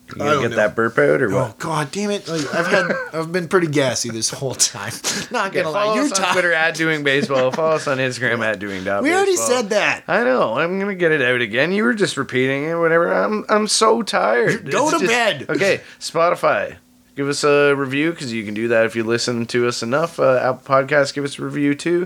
You 0.10 0.16
gonna 0.16 0.32
don't 0.32 0.42
get 0.44 0.50
know. 0.52 0.56
that 0.58 0.76
burp 0.76 0.98
out 1.00 1.22
or 1.22 1.30
what? 1.30 1.52
Oh? 1.52 1.56
God, 1.58 1.92
damn 1.92 2.12
it! 2.12 2.28
Like, 2.28 2.54
I've 2.54 2.68
had, 2.68 2.92
I've 3.12 3.32
been 3.32 3.48
pretty 3.48 3.68
gassy 3.68 4.10
this 4.12 4.30
whole 4.30 4.54
time. 4.54 4.94
Not 5.32 5.52
gonna 5.52 5.64
follow 5.72 5.90
lie, 5.90 5.96
you're 5.96 6.06
us 6.06 6.20
on. 6.20 6.32
Twitter 6.34 6.54
at 6.54 6.76
doing 6.76 7.04
baseball. 7.04 7.52
follow 7.52 7.76
us 7.76 7.88
on 7.88 7.98
Instagram 7.98 8.40
at 8.46 8.60
doing 8.60 8.84
dot 8.84 9.02
We 9.02 9.14
already 9.14 9.36
said 9.36 9.70
that. 9.72 10.04
I 10.08 10.24
know. 10.24 10.60
I'm 10.60 10.80
gonna 10.80 10.94
get 10.96 11.12
it 11.12 11.22
out 11.22 11.42
again. 11.42 11.72
You 11.72 11.84
were 11.86 11.96
just 11.96 12.18
repeating 12.18 12.66
it. 12.66 12.76
Whatever. 12.76 13.12
I'm 13.12 13.46
I'm 13.50 13.68
so 13.68 14.04
tired. 14.04 14.70
Go 14.70 14.90
It's 14.90 15.00
to 15.00 15.08
bed. 15.08 15.46
Okay, 15.50 15.82
Spotify. 16.00 16.78
Give 17.16 17.28
us 17.28 17.44
a 17.44 17.74
review 17.74 18.12
because 18.12 18.32
you 18.32 18.44
can 18.46 18.54
do 18.54 18.68
that 18.68 18.86
if 18.86 18.96
you 18.96 19.04
listen 19.04 19.46
to 19.48 19.68
us 19.68 19.82
enough. 19.82 20.20
Uh, 20.20 20.36
Apple 20.38 20.76
Podcasts, 20.76 21.14
give 21.14 21.24
us 21.24 21.40
a 21.40 21.44
review 21.44 21.74
too. 21.74 22.06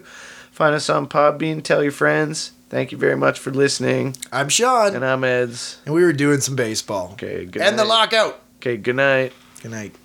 Find 0.52 0.76
us 0.76 0.90
on 0.90 1.08
Podbean. 1.08 1.64
Tell 1.64 1.82
your 1.82 1.92
friends. 1.92 2.52
Thank 2.70 2.92
you 2.92 2.98
very 2.98 3.18
much 3.18 3.40
for 3.40 3.52
listening. 3.52 4.16
I'm 4.32 4.48
Sean, 4.50 4.96
And 4.96 5.04
I'm 5.04 5.24
Ed's. 5.24 5.80
and 5.86 5.96
we 5.96 6.04
were 6.04 6.14
doing 6.14 6.40
some 6.40 6.56
baseball. 6.56 7.10
Okay, 7.14 7.46
good 7.46 7.62
and 7.62 7.80
the 7.80 7.86
lockout. 7.86 8.42
Okay, 8.58 8.78
good 8.78 8.96
night. 8.96 9.34
Good 9.62 9.72
night. 9.72 9.96